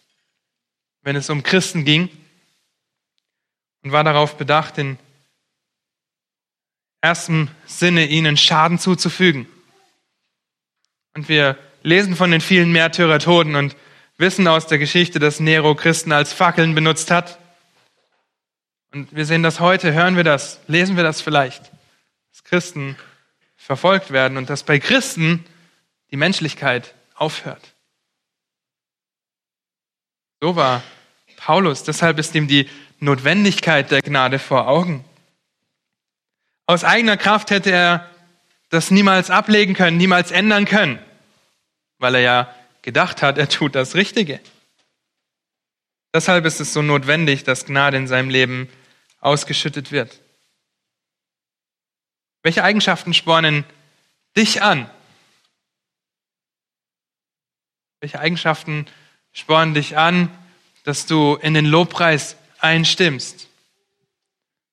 wenn 1.01 1.17
es 1.17 1.29
um 1.29 1.43
Christen 1.43 1.83
ging 1.83 2.09
und 3.85 3.93
war 3.93 4.03
darauf 4.03 4.35
bedacht, 4.35 4.77
in 4.77 4.99
erstem 6.99 7.47
Sinne 7.65 8.07
ihnen 8.07 8.35
Schaden 8.35 8.79
zuzufügen. 8.79 9.47
Und 11.13 11.29
wir 11.29 11.57
lesen 11.83 12.17
von 12.17 12.31
den 12.31 12.41
vielen 12.41 12.73
Märtyrertoten 12.73 13.55
und 13.55 13.77
wissen 14.17 14.45
aus 14.49 14.67
der 14.67 14.79
Geschichte, 14.79 15.19
dass 15.19 15.39
Nero 15.39 15.75
Christen 15.75 16.11
als 16.11 16.33
Fackeln 16.33 16.75
benutzt 16.75 17.09
hat 17.09 17.39
und 18.95 19.13
wir 19.13 19.25
sehen 19.25 19.43
das 19.43 19.59
heute, 19.59 19.91
hören 19.91 20.15
wir 20.15 20.23
das, 20.23 20.61
lesen 20.67 20.95
wir 20.95 21.03
das 21.03 21.19
vielleicht, 21.19 21.69
dass 22.31 22.45
Christen 22.45 22.95
verfolgt 23.57 24.11
werden 24.11 24.37
und 24.37 24.49
dass 24.49 24.63
bei 24.63 24.79
Christen 24.79 25.43
die 26.11 26.15
Menschlichkeit 26.15 26.95
aufhört. 27.13 27.75
So 30.39 30.55
war 30.55 30.81
Paulus. 31.35 31.83
Deshalb 31.83 32.19
ist 32.19 32.35
ihm 32.35 32.47
die 32.47 32.69
Notwendigkeit 32.99 33.91
der 33.91 34.01
Gnade 34.01 34.39
vor 34.39 34.67
Augen. 34.67 35.03
Aus 36.65 36.83
eigener 36.83 37.17
Kraft 37.17 37.51
hätte 37.51 37.71
er 37.71 38.09
das 38.69 38.91
niemals 38.91 39.29
ablegen 39.29 39.73
können, 39.73 39.97
niemals 39.97 40.31
ändern 40.31 40.65
können, 40.65 40.99
weil 41.99 42.15
er 42.15 42.21
ja 42.21 42.55
gedacht 42.81 43.21
hat, 43.21 43.37
er 43.37 43.49
tut 43.49 43.75
das 43.75 43.95
Richtige. 43.95 44.39
Deshalb 46.13 46.45
ist 46.45 46.59
es 46.61 46.73
so 46.73 46.81
notwendig, 46.81 47.43
dass 47.43 47.65
Gnade 47.65 47.97
in 47.97 48.07
seinem 48.07 48.29
Leben 48.29 48.69
ausgeschüttet 49.19 49.91
wird. 49.91 50.21
Welche 52.41 52.63
Eigenschaften 52.63 53.13
spornen 53.13 53.65
dich 54.37 54.61
an? 54.61 54.89
Welche 57.99 58.19
Eigenschaften 58.19 58.85
spornen 59.33 59.73
dich 59.73 59.97
an, 59.97 60.29
dass 60.83 61.07
du 61.07 61.35
in 61.35 61.53
den 61.53 61.65
Lobpreis 61.65 62.37
einstimmst? 62.59 63.47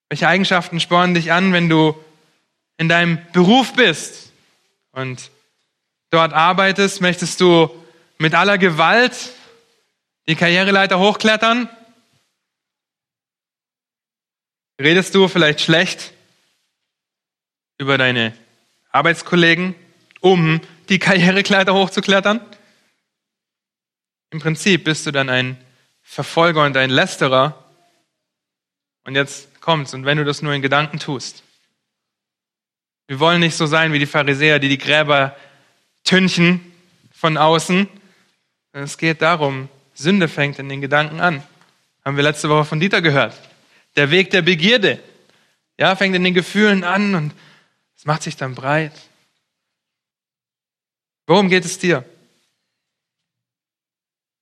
Welche 0.08 0.28
Eigenschaften 0.28 0.80
spornen 0.80 1.14
dich 1.14 1.32
an, 1.32 1.52
wenn 1.52 1.68
du 1.68 1.96
in 2.76 2.88
deinem 2.88 3.18
Beruf 3.32 3.72
bist 3.74 4.32
und 4.92 5.30
dort 6.10 6.32
arbeitest? 6.32 7.00
Möchtest 7.00 7.40
du 7.40 7.70
mit 8.18 8.34
aller 8.34 8.58
Gewalt 8.58 9.32
die 10.28 10.36
Karriereleiter 10.36 10.98
hochklettern? 10.98 11.68
Redest 14.80 15.14
du 15.14 15.28
vielleicht 15.28 15.60
schlecht 15.60 16.12
über 17.78 17.98
deine 17.98 18.36
Arbeitskollegen, 18.90 19.74
um 20.20 20.60
die 20.88 20.98
Karrierekleiter 20.98 21.74
hochzuklettern? 21.74 22.40
Im 24.30 24.40
Prinzip 24.40 24.84
bist 24.84 25.06
du 25.06 25.10
dann 25.10 25.28
ein 25.28 25.62
Verfolger 26.02 26.64
und 26.64 26.76
ein 26.76 26.90
Lästerer. 26.90 27.61
Und 29.04 29.14
jetzt 29.14 29.60
kommt's. 29.60 29.94
Und 29.94 30.04
wenn 30.04 30.18
du 30.18 30.24
das 30.24 30.42
nur 30.42 30.52
in 30.52 30.62
Gedanken 30.62 30.98
tust. 30.98 31.42
Wir 33.06 33.20
wollen 33.20 33.40
nicht 33.40 33.56
so 33.56 33.66
sein 33.66 33.92
wie 33.92 33.98
die 33.98 34.06
Pharisäer, 34.06 34.58
die 34.58 34.68
die 34.68 34.78
Gräber 34.78 35.36
tünchen 36.04 36.72
von 37.12 37.36
außen. 37.36 37.88
Es 38.72 38.96
geht 38.98 39.22
darum, 39.22 39.68
Sünde 39.94 40.28
fängt 40.28 40.58
in 40.58 40.68
den 40.68 40.80
Gedanken 40.80 41.20
an. 41.20 41.42
Haben 42.04 42.16
wir 42.16 42.24
letzte 42.24 42.48
Woche 42.48 42.64
von 42.64 42.80
Dieter 42.80 43.02
gehört. 43.02 43.38
Der 43.96 44.10
Weg 44.10 44.30
der 44.30 44.42
Begierde. 44.42 44.98
Ja, 45.78 45.94
fängt 45.94 46.16
in 46.16 46.24
den 46.24 46.34
Gefühlen 46.34 46.84
an 46.84 47.14
und 47.14 47.34
es 47.96 48.04
macht 48.04 48.22
sich 48.22 48.36
dann 48.36 48.54
breit. 48.54 48.92
Worum 51.26 51.48
geht 51.48 51.64
es 51.64 51.78
dir? 51.78 52.04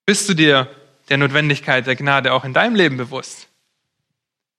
Bist 0.07 0.29
du 0.29 0.35
dir 0.35 0.75
der 1.09 1.19
Notwendigkeit 1.19 1.87
der 1.87 1.97
Gnade 1.97 2.33
auch 2.33 2.45
in 2.45 2.55
deinem 2.55 2.75
Leben 2.75 2.97
bewusst? 2.97 3.50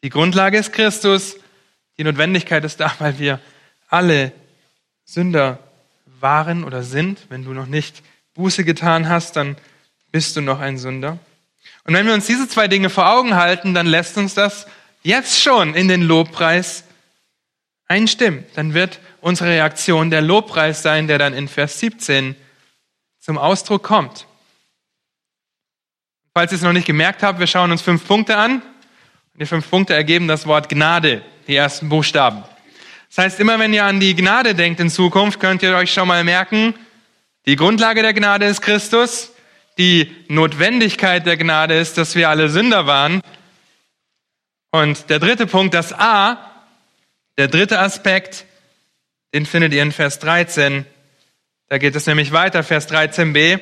Die 0.04 0.10
Grundlage 0.10 0.58
ist 0.58 0.74
Christus. 0.74 1.38
Die 1.98 2.04
Notwendigkeit 2.04 2.64
ist 2.64 2.80
da, 2.80 2.94
weil 3.00 3.20
wir 3.20 3.40
alle 3.88 4.32
Sünder 5.06 5.60
waren 6.20 6.64
oder 6.64 6.84
sind. 6.84 7.28
Wenn 7.30 7.44
du 7.44 7.54
noch 7.54 7.68
nicht 7.68 8.02
Buße 8.34 8.64
getan 8.64 9.10
hast, 9.10 9.36
dann 9.36 9.58
bist 10.12 10.36
du 10.36 10.42
noch 10.42 10.60
ein 10.60 10.78
Sünder. 10.78 11.20
Und 11.84 11.94
wenn 11.94 12.06
wir 12.06 12.14
uns 12.14 12.28
diese 12.28 12.48
zwei 12.48 12.68
Dinge 12.68 12.90
vor 12.90 13.12
Augen 13.12 13.36
halten, 13.36 13.74
dann 13.74 13.88
lässt 13.88 14.18
uns 14.18 14.34
das 14.34 14.68
jetzt 15.04 15.42
schon 15.42 15.74
in 15.74 15.88
den 15.88 16.02
Lobpreis 16.02 16.84
einstimmen. 17.88 18.46
Dann 18.56 18.74
wird 18.74 19.00
unsere 19.20 19.50
Reaktion 19.50 20.10
der 20.10 20.22
Lobpreis 20.22 20.82
sein, 20.82 21.08
der 21.08 21.18
dann 21.18 21.34
in 21.34 21.48
Vers 21.48 21.80
17 21.80 22.36
zum 23.20 23.38
Ausdruck 23.38 23.84
kommt. 23.84 24.26
Falls 26.34 26.52
ihr 26.52 26.56
es 26.56 26.62
noch 26.62 26.74
nicht 26.74 26.88
gemerkt 26.88 27.24
habt, 27.24 27.40
wir 27.40 27.48
schauen 27.48 27.72
uns 27.72 27.82
fünf 27.82 28.08
Punkte 28.08 28.38
an. 28.38 28.62
Die 29.36 29.46
fünf 29.46 29.70
Punkte 29.70 29.94
ergeben 29.94 30.28
das 30.28 30.46
Wort 30.46 30.68
Gnade, 30.68 31.22
die 31.48 31.56
ersten 31.56 31.88
Buchstaben. 31.88 32.44
Das 33.08 33.26
heißt, 33.26 33.40
immer 33.40 33.60
wenn 33.60 33.74
ihr 33.74 33.86
an 33.86 34.00
die 34.00 34.16
Gnade 34.16 34.56
denkt 34.56 34.80
in 34.80 34.90
Zukunft, 34.90 35.40
könnt 35.40 35.64
ihr 35.64 35.76
euch 35.76 35.94
schon 35.94 36.08
mal 36.08 36.24
merken, 36.24 36.74
die 37.46 37.56
Grundlage 37.56 38.04
der 38.04 38.14
Gnade 38.14 38.46
ist 38.46 38.62
Christus. 38.62 39.32
Die 39.78 40.16
Notwendigkeit 40.28 41.26
der 41.26 41.38
Gnade 41.38 41.76
ist, 41.76 41.98
dass 41.98 42.14
wir 42.14 42.30
alle 42.30 42.50
Sünder 42.50 42.86
waren. 42.86 43.22
Und 44.70 45.10
der 45.10 45.20
dritte 45.20 45.48
Punkt, 45.48 45.74
das 45.74 45.92
A, 45.92 46.38
der 47.38 47.48
dritte 47.48 47.80
Aspekt, 47.80 48.46
den 49.34 49.46
findet 49.46 49.74
ihr 49.74 49.82
in 49.82 49.92
Vers 49.92 50.20
13. 50.20 50.86
Da 51.68 51.78
geht 51.78 51.96
es 51.96 52.06
nämlich 52.06 52.32
weiter, 52.32 52.64
Vers 52.64 52.90
13b. 52.90 53.60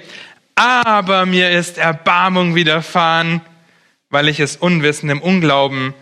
Aber 0.55 1.25
mir 1.25 1.51
ist 1.51 1.77
Erbarmung 1.77 2.55
widerfahren, 2.55 3.41
weil 4.09 4.27
ich 4.27 4.39
es 4.39 4.57
unwissend 4.57 5.11
im 5.11 5.21
Unglauben 5.21 5.93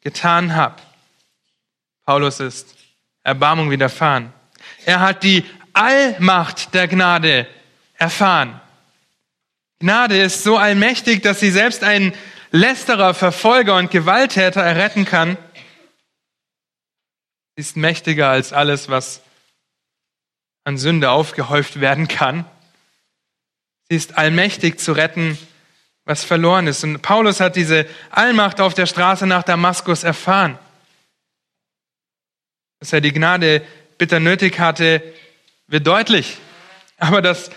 getan 0.00 0.54
habe. 0.54 0.76
Paulus 2.04 2.40
ist 2.40 2.74
Erbarmung 3.22 3.70
widerfahren. 3.70 4.32
Er 4.84 5.00
hat 5.00 5.22
die 5.22 5.44
Allmacht 5.72 6.72
der 6.74 6.88
Gnade 6.88 7.46
erfahren. 7.94 8.60
Gnade 9.80 10.20
ist 10.20 10.42
so 10.42 10.56
allmächtig, 10.56 11.22
dass 11.22 11.40
sie 11.40 11.50
selbst 11.50 11.84
einen 11.84 12.14
Lästerer, 12.50 13.14
Verfolger 13.14 13.76
und 13.76 13.90
Gewalttäter 13.90 14.62
erretten 14.62 15.04
kann. 15.04 15.36
Sie 17.54 17.60
ist 17.60 17.76
mächtiger 17.76 18.30
als 18.30 18.52
alles, 18.52 18.88
was 18.88 19.20
an 20.64 20.78
Sünde 20.78 21.10
aufgehäuft 21.10 21.80
werden 21.80 22.08
kann. 22.08 22.44
Sie 23.88 23.96
ist 23.96 24.16
allmächtig 24.16 24.80
zu 24.80 24.92
retten, 24.92 25.38
was 26.08 26.24
verloren 26.24 26.66
ist. 26.66 26.82
Und 26.84 27.02
Paulus 27.02 27.38
hat 27.38 27.54
diese 27.54 27.86
Allmacht 28.10 28.62
auf 28.62 28.72
der 28.72 28.86
Straße 28.86 29.26
nach 29.26 29.42
Damaskus 29.42 30.04
erfahren. 30.04 30.58
Dass 32.80 32.94
er 32.94 33.02
die 33.02 33.12
Gnade 33.12 33.62
bitter 33.98 34.18
nötig 34.18 34.58
hatte, 34.58 35.02
wird 35.66 35.86
deutlich. 35.86 36.38
Aber 36.96 37.20
dass 37.20 37.50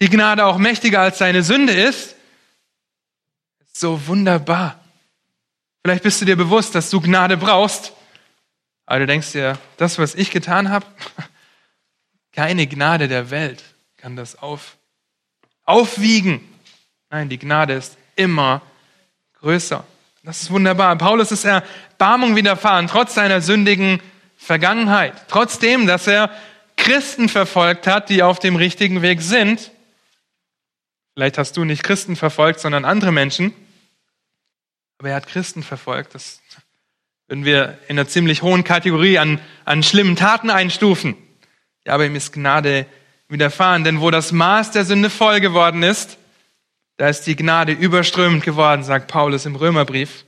die 0.00 0.08
Gnade 0.08 0.46
auch 0.46 0.56
mächtiger 0.56 1.00
als 1.00 1.18
seine 1.18 1.42
Sünde 1.42 1.72
ist, 1.72 2.14
ist 3.58 3.80
so 3.80 4.06
wunderbar. 4.06 4.78
Vielleicht 5.82 6.04
bist 6.04 6.20
du 6.20 6.26
dir 6.26 6.36
bewusst, 6.36 6.76
dass 6.76 6.90
du 6.90 7.00
Gnade 7.00 7.36
brauchst, 7.36 7.92
aber 8.86 9.00
du 9.00 9.06
denkst 9.06 9.32
dir, 9.32 9.58
das, 9.78 9.98
was 9.98 10.14
ich 10.14 10.30
getan 10.30 10.70
habe, 10.70 10.86
keine 12.32 12.68
Gnade 12.68 13.08
der 13.08 13.30
Welt 13.30 13.64
kann 13.96 14.14
das 14.14 14.36
auf, 14.36 14.76
aufwiegen. 15.64 16.40
Nein, 17.10 17.28
die 17.28 17.38
Gnade 17.38 17.72
ist 17.72 17.96
immer 18.16 18.62
größer. 19.40 19.84
Das 20.22 20.42
ist 20.42 20.50
wunderbar. 20.50 20.96
Paulus 20.96 21.32
ist 21.32 21.44
Erbarmung 21.44 22.36
widerfahren, 22.36 22.86
trotz 22.86 23.14
seiner 23.14 23.40
sündigen 23.40 24.00
Vergangenheit. 24.36 25.14
Trotzdem, 25.28 25.86
dass 25.86 26.06
er 26.06 26.30
Christen 26.76 27.28
verfolgt 27.28 27.86
hat, 27.86 28.10
die 28.10 28.22
auf 28.22 28.38
dem 28.38 28.56
richtigen 28.56 29.00
Weg 29.00 29.22
sind. 29.22 29.70
Vielleicht 31.14 31.38
hast 31.38 31.56
du 31.56 31.64
nicht 31.64 31.82
Christen 31.82 32.14
verfolgt, 32.14 32.60
sondern 32.60 32.84
andere 32.84 33.10
Menschen. 33.10 33.54
Aber 34.98 35.10
er 35.10 35.16
hat 35.16 35.26
Christen 35.26 35.62
verfolgt. 35.62 36.14
Das 36.14 36.40
würden 37.26 37.44
wir 37.44 37.78
in 37.88 37.98
einer 37.98 38.08
ziemlich 38.08 38.42
hohen 38.42 38.64
Kategorie 38.64 39.18
an, 39.18 39.40
an 39.64 39.82
schlimmen 39.82 40.16
Taten 40.16 40.50
einstufen. 40.50 41.16
Ja, 41.84 41.94
aber 41.94 42.04
ihm 42.04 42.16
ist 42.16 42.32
Gnade 42.32 42.86
widerfahren. 43.28 43.82
Denn 43.84 44.00
wo 44.00 44.10
das 44.10 44.30
Maß 44.30 44.72
der 44.72 44.84
Sünde 44.84 45.10
voll 45.10 45.40
geworden 45.40 45.82
ist, 45.82 46.18
da 46.98 47.08
ist 47.08 47.22
die 47.22 47.36
Gnade 47.36 47.72
überströmend 47.72 48.44
geworden, 48.44 48.82
sagt 48.82 49.08
Paulus 49.08 49.46
im 49.46 49.54
Römerbrief. 49.54 50.24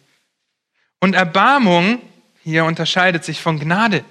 Und 1.00 1.14
Erbarmung 1.14 2.00
hier 2.42 2.64
unterscheidet 2.64 3.24
sich 3.24 3.40
von 3.40 3.58
Gnade. 3.58 4.04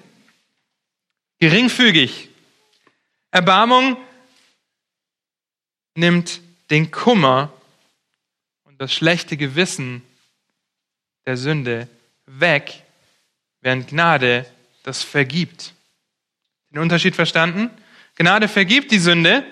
Geringfügig. 1.39 2.29
Erbarmung 3.31 3.95
nimmt 5.95 6.41
den 6.69 6.91
Kummer 6.91 7.53
und 8.65 8.79
das 8.81 8.93
schlechte 8.93 9.37
Gewissen 9.37 10.01
der 11.25 11.37
Sünde 11.37 11.87
weg, 12.25 12.83
während 13.61 13.87
Gnade 13.87 14.45
das 14.83 15.01
vergibt. 15.01 15.73
Den 16.71 16.79
Unterschied 16.79 17.15
verstanden? 17.15 17.69
Gnade 18.15 18.49
vergibt 18.49 18.91
die 18.91 18.99
Sünde, 18.99 19.45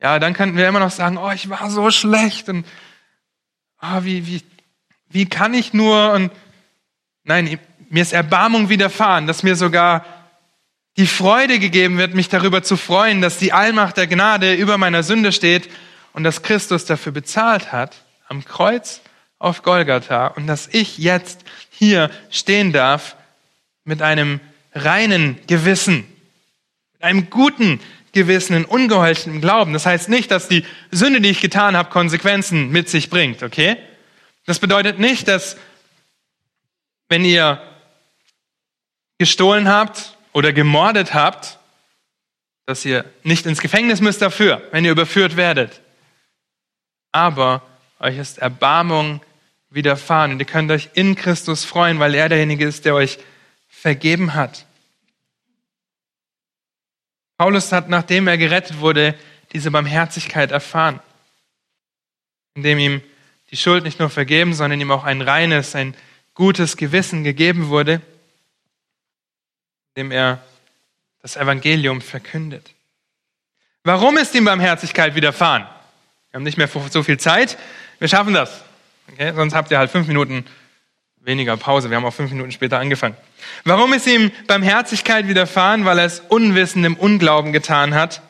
ja, 0.00 0.18
dann 0.18 0.34
könnten 0.34 0.56
wir 0.56 0.68
immer 0.68 0.80
noch 0.80 0.90
sagen, 0.90 1.16
oh, 1.16 1.30
ich 1.30 1.48
war 1.48 1.70
so 1.70 1.90
schlecht 1.90 2.48
und 2.48 2.66
oh, 3.82 4.02
wie, 4.02 4.26
wie, 4.26 4.42
wie 5.08 5.26
kann 5.26 5.54
ich 5.54 5.72
nur 5.72 6.12
und 6.12 6.32
nein, 7.24 7.58
mir 7.88 8.02
ist 8.02 8.12
Erbarmung 8.12 8.68
widerfahren, 8.68 9.26
dass 9.26 9.42
mir 9.42 9.56
sogar 9.56 10.04
die 10.96 11.06
Freude 11.06 11.58
gegeben 11.58 11.98
wird, 11.98 12.14
mich 12.14 12.28
darüber 12.28 12.62
zu 12.62 12.76
freuen, 12.76 13.20
dass 13.20 13.38
die 13.38 13.52
Allmacht 13.52 13.96
der 13.96 14.06
Gnade 14.06 14.54
über 14.54 14.78
meiner 14.78 15.02
Sünde 15.02 15.32
steht 15.32 15.68
und 16.12 16.24
dass 16.24 16.42
Christus 16.42 16.84
dafür 16.86 17.12
bezahlt 17.12 17.72
hat 17.72 17.96
am 18.28 18.44
Kreuz 18.44 19.02
auf 19.38 19.62
Golgatha 19.62 20.28
und 20.28 20.46
dass 20.46 20.68
ich 20.68 20.98
jetzt 20.98 21.44
hier 21.70 22.10
stehen 22.30 22.72
darf 22.72 23.16
mit 23.84 24.02
einem 24.02 24.40
reinen 24.74 25.38
Gewissen, 25.46 26.06
mit 26.94 27.02
einem 27.02 27.30
guten 27.30 27.80
Gewissen, 28.16 28.56
in 28.56 28.64
ungeheucheltem 28.64 29.40
Glauben. 29.40 29.72
Das 29.72 29.86
heißt 29.86 30.08
nicht, 30.08 30.30
dass 30.30 30.48
die 30.48 30.64
Sünde, 30.90 31.20
die 31.20 31.30
ich 31.30 31.40
getan 31.40 31.76
habe, 31.76 31.90
Konsequenzen 31.90 32.70
mit 32.70 32.88
sich 32.88 33.10
bringt, 33.10 33.42
okay? 33.42 33.76
Das 34.46 34.58
bedeutet 34.58 34.98
nicht, 34.98 35.28
dass 35.28 35.56
wenn 37.08 37.24
ihr 37.24 37.62
gestohlen 39.18 39.68
habt 39.68 40.16
oder 40.32 40.52
gemordet 40.52 41.14
habt, 41.14 41.58
dass 42.66 42.84
ihr 42.84 43.04
nicht 43.22 43.46
ins 43.46 43.60
Gefängnis 43.60 44.00
müsst 44.00 44.20
dafür, 44.20 44.62
wenn 44.72 44.84
ihr 44.84 44.90
überführt 44.90 45.36
werdet. 45.36 45.80
Aber 47.12 47.62
euch 48.00 48.18
ist 48.18 48.38
Erbarmung 48.38 49.22
widerfahren 49.70 50.32
und 50.32 50.40
ihr 50.40 50.46
könnt 50.46 50.70
euch 50.70 50.90
in 50.94 51.14
Christus 51.14 51.64
freuen, 51.64 51.98
weil 51.98 52.14
er 52.14 52.28
derjenige 52.28 52.66
ist, 52.66 52.84
der 52.84 52.94
euch 52.94 53.18
vergeben 53.68 54.34
hat. 54.34 54.65
Paulus 57.38 57.72
hat, 57.72 57.88
nachdem 57.88 58.28
er 58.28 58.38
gerettet 58.38 58.80
wurde, 58.80 59.14
diese 59.52 59.70
Barmherzigkeit 59.70 60.50
erfahren, 60.50 61.00
indem 62.54 62.78
ihm 62.78 63.02
die 63.50 63.56
Schuld 63.56 63.84
nicht 63.84 63.98
nur 63.98 64.10
vergeben, 64.10 64.54
sondern 64.54 64.80
ihm 64.80 64.90
auch 64.90 65.04
ein 65.04 65.20
reines, 65.22 65.74
ein 65.74 65.94
gutes 66.34 66.76
Gewissen 66.76 67.24
gegeben 67.24 67.68
wurde, 67.68 68.00
indem 69.94 70.10
er 70.10 70.44
das 71.22 71.36
Evangelium 71.36 72.00
verkündet. 72.00 72.74
Warum 73.84 74.16
ist 74.16 74.34
ihm 74.34 74.44
Barmherzigkeit 74.44 75.14
widerfahren? 75.14 75.62
Wir 76.30 76.38
haben 76.38 76.44
nicht 76.44 76.58
mehr 76.58 76.68
so 76.68 77.02
viel 77.02 77.18
Zeit. 77.18 77.56
Wir 77.98 78.08
schaffen 78.08 78.34
das. 78.34 78.62
Okay? 79.12 79.32
Sonst 79.34 79.54
habt 79.54 79.70
ihr 79.70 79.78
halt 79.78 79.90
fünf 79.90 80.08
Minuten 80.08 80.44
weniger 81.26 81.56
Pause. 81.56 81.90
Wir 81.90 81.96
haben 81.96 82.04
auch 82.04 82.14
fünf 82.14 82.30
Minuten 82.30 82.52
später 82.52 82.78
angefangen. 82.78 83.16
Warum 83.64 83.92
ist 83.92 84.06
ihm 84.06 84.30
Barmherzigkeit 84.46 85.26
widerfahren? 85.26 85.84
Weil 85.84 85.98
er 85.98 86.04
es 86.06 86.20
unwissend 86.20 86.86
im 86.86 86.96
Unglauben 86.96 87.52
getan 87.52 87.94
hat. 87.94 88.22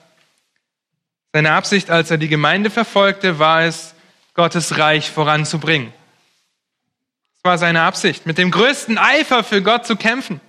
Seine 1.32 1.52
Absicht, 1.52 1.90
als 1.90 2.10
er 2.10 2.16
die 2.16 2.28
Gemeinde 2.28 2.70
verfolgte, 2.70 3.38
war 3.38 3.62
es, 3.62 3.94
Gottes 4.32 4.78
Reich 4.78 5.10
voranzubringen. 5.10 5.92
Das 7.34 7.44
war 7.44 7.58
seine 7.58 7.82
Absicht, 7.82 8.26
mit 8.26 8.38
dem 8.38 8.50
größten 8.50 8.98
Eifer 8.98 9.44
für 9.44 9.62
Gott 9.62 9.86
zu 9.86 9.96
kämpfen. 9.96 10.40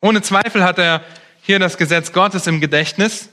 Ohne 0.00 0.22
Zweifel 0.22 0.64
hat 0.64 0.78
er 0.78 1.04
hier 1.42 1.58
das 1.58 1.76
Gesetz 1.76 2.12
Gottes 2.12 2.46
im 2.46 2.60
Gedächtnis, 2.60 3.30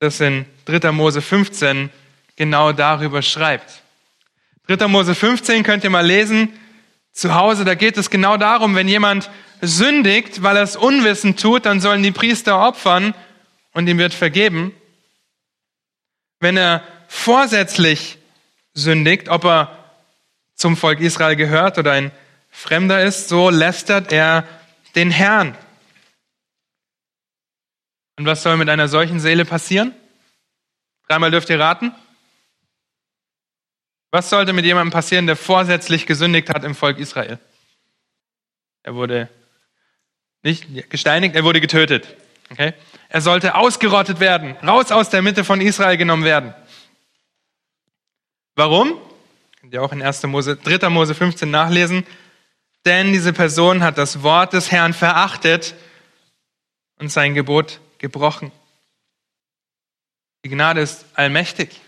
das 0.00 0.20
in 0.20 0.46
3. 0.66 0.92
Mose 0.92 1.22
15 1.22 1.90
genau 2.36 2.72
darüber 2.72 3.22
schreibt. 3.22 3.82
3. 4.68 4.86
Mose 4.86 5.14
15 5.14 5.62
könnt 5.62 5.82
ihr 5.82 5.90
mal 5.90 6.06
lesen. 6.06 6.52
Zu 7.12 7.34
Hause, 7.34 7.64
da 7.64 7.74
geht 7.74 7.96
es 7.96 8.10
genau 8.10 8.36
darum, 8.36 8.76
wenn 8.76 8.86
jemand 8.86 9.30
sündigt, 9.60 10.42
weil 10.42 10.56
er 10.56 10.62
es 10.62 10.76
unwissend 10.76 11.40
tut, 11.40 11.66
dann 11.66 11.80
sollen 11.80 12.02
die 12.02 12.12
Priester 12.12 12.60
opfern 12.60 13.14
und 13.72 13.88
ihm 13.88 13.98
wird 13.98 14.14
vergeben. 14.14 14.72
Wenn 16.38 16.56
er 16.56 16.84
vorsätzlich 17.08 18.18
sündigt, 18.74 19.28
ob 19.30 19.44
er 19.44 19.92
zum 20.54 20.76
Volk 20.76 21.00
Israel 21.00 21.34
gehört 21.34 21.78
oder 21.78 21.92
ein 21.92 22.12
Fremder 22.50 23.02
ist, 23.02 23.28
so 23.28 23.50
lästert 23.50 24.12
er 24.12 24.44
den 24.94 25.10
Herrn. 25.10 25.56
Und 28.16 28.26
was 28.26 28.42
soll 28.42 28.56
mit 28.56 28.68
einer 28.68 28.88
solchen 28.88 29.18
Seele 29.18 29.44
passieren? 29.44 29.94
Dreimal 31.08 31.30
dürft 31.30 31.50
ihr 31.50 31.58
raten. 31.58 31.92
Was 34.10 34.30
sollte 34.30 34.52
mit 34.52 34.64
jemandem 34.64 34.92
passieren, 34.92 35.26
der 35.26 35.36
vorsätzlich 35.36 36.06
gesündigt 36.06 36.48
hat 36.48 36.64
im 36.64 36.74
Volk 36.74 36.98
Israel? 36.98 37.38
Er 38.82 38.94
wurde 38.94 39.28
nicht 40.42 40.90
gesteinigt, 40.90 41.34
er 41.34 41.44
wurde 41.44 41.60
getötet. 41.60 42.16
Okay? 42.50 42.72
Er 43.10 43.20
sollte 43.20 43.54
ausgerottet 43.54 44.20
werden, 44.20 44.56
raus 44.66 44.92
aus 44.92 45.10
der 45.10 45.22
Mitte 45.22 45.44
von 45.44 45.60
Israel 45.60 45.96
genommen 45.96 46.24
werden. 46.24 46.54
Warum? 48.54 48.98
Könnt 49.60 49.74
ihr 49.74 49.82
auch 49.82 49.92
in 49.92 50.02
1. 50.02 50.22
Mose, 50.24 50.56
3. 50.56 50.88
Mose 50.88 51.14
15 51.14 51.50
nachlesen. 51.50 52.06
Denn 52.84 53.12
diese 53.12 53.32
Person 53.32 53.82
hat 53.82 53.98
das 53.98 54.22
Wort 54.22 54.52
des 54.52 54.72
Herrn 54.72 54.94
verachtet 54.94 55.74
und 56.98 57.10
sein 57.10 57.34
Gebot 57.34 57.80
gebrochen. 57.98 58.52
Die 60.44 60.48
Gnade 60.48 60.80
ist 60.80 61.04
allmächtig. 61.14 61.80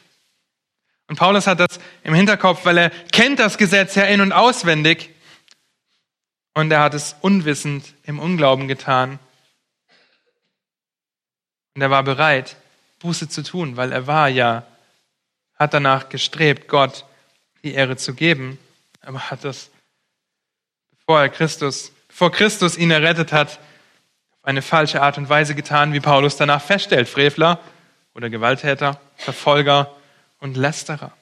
Und 1.11 1.17
Paulus 1.17 1.49
hat 1.49 1.59
das 1.59 1.81
im 2.05 2.15
Hinterkopf, 2.15 2.65
weil 2.65 2.79
er 2.79 2.91
kennt 3.11 3.41
das 3.41 3.59
Gesetz 3.59 3.97
ja 3.97 4.05
in 4.05 4.21
und 4.21 4.31
auswendig. 4.31 5.11
Und 6.55 6.71
er 6.71 6.79
hat 6.79 6.95
es 6.95 7.17
unwissend 7.21 7.95
im 8.05 8.21
Unglauben 8.21 8.69
getan. 8.69 9.19
Und 11.75 11.83
er 11.83 11.91
war 11.91 12.05
bereit, 12.05 12.55
Buße 13.01 13.29
zu 13.29 13.43
tun, 13.43 13.77
weil 13.77 13.91
er 13.91 14.07
war 14.07 14.29
ja 14.29 14.65
hat 15.57 15.75
danach 15.75 16.11
gestrebt, 16.11 16.69
Gott 16.69 17.05
die 17.65 17.75
Ehre 17.75 17.97
zu 17.97 18.15
geben, 18.15 18.57
aber 19.01 19.33
hat 19.33 19.43
das, 19.43 19.71
bevor 20.93 21.23
er 21.23 21.29
Christus, 21.29 21.91
bevor 22.07 22.31
Christus 22.31 22.79
ihn 22.79 22.93
errettet 22.93 23.33
hat, 23.33 23.59
auf 24.39 24.45
eine 24.45 24.63
falsche 24.63 25.03
Art 25.03 25.19
und 25.19 25.29
Weise 25.29 25.57
getan, 25.57 25.93
wie 25.93 25.99
Paulus 25.99 26.37
danach 26.37 26.63
feststellt. 26.63 27.09
Frevler 27.09 27.59
oder 28.15 28.31
Gewalttäter, 28.31 29.01
Verfolger 29.17 29.93
und 30.41 30.57
Lästerer. 30.57 31.13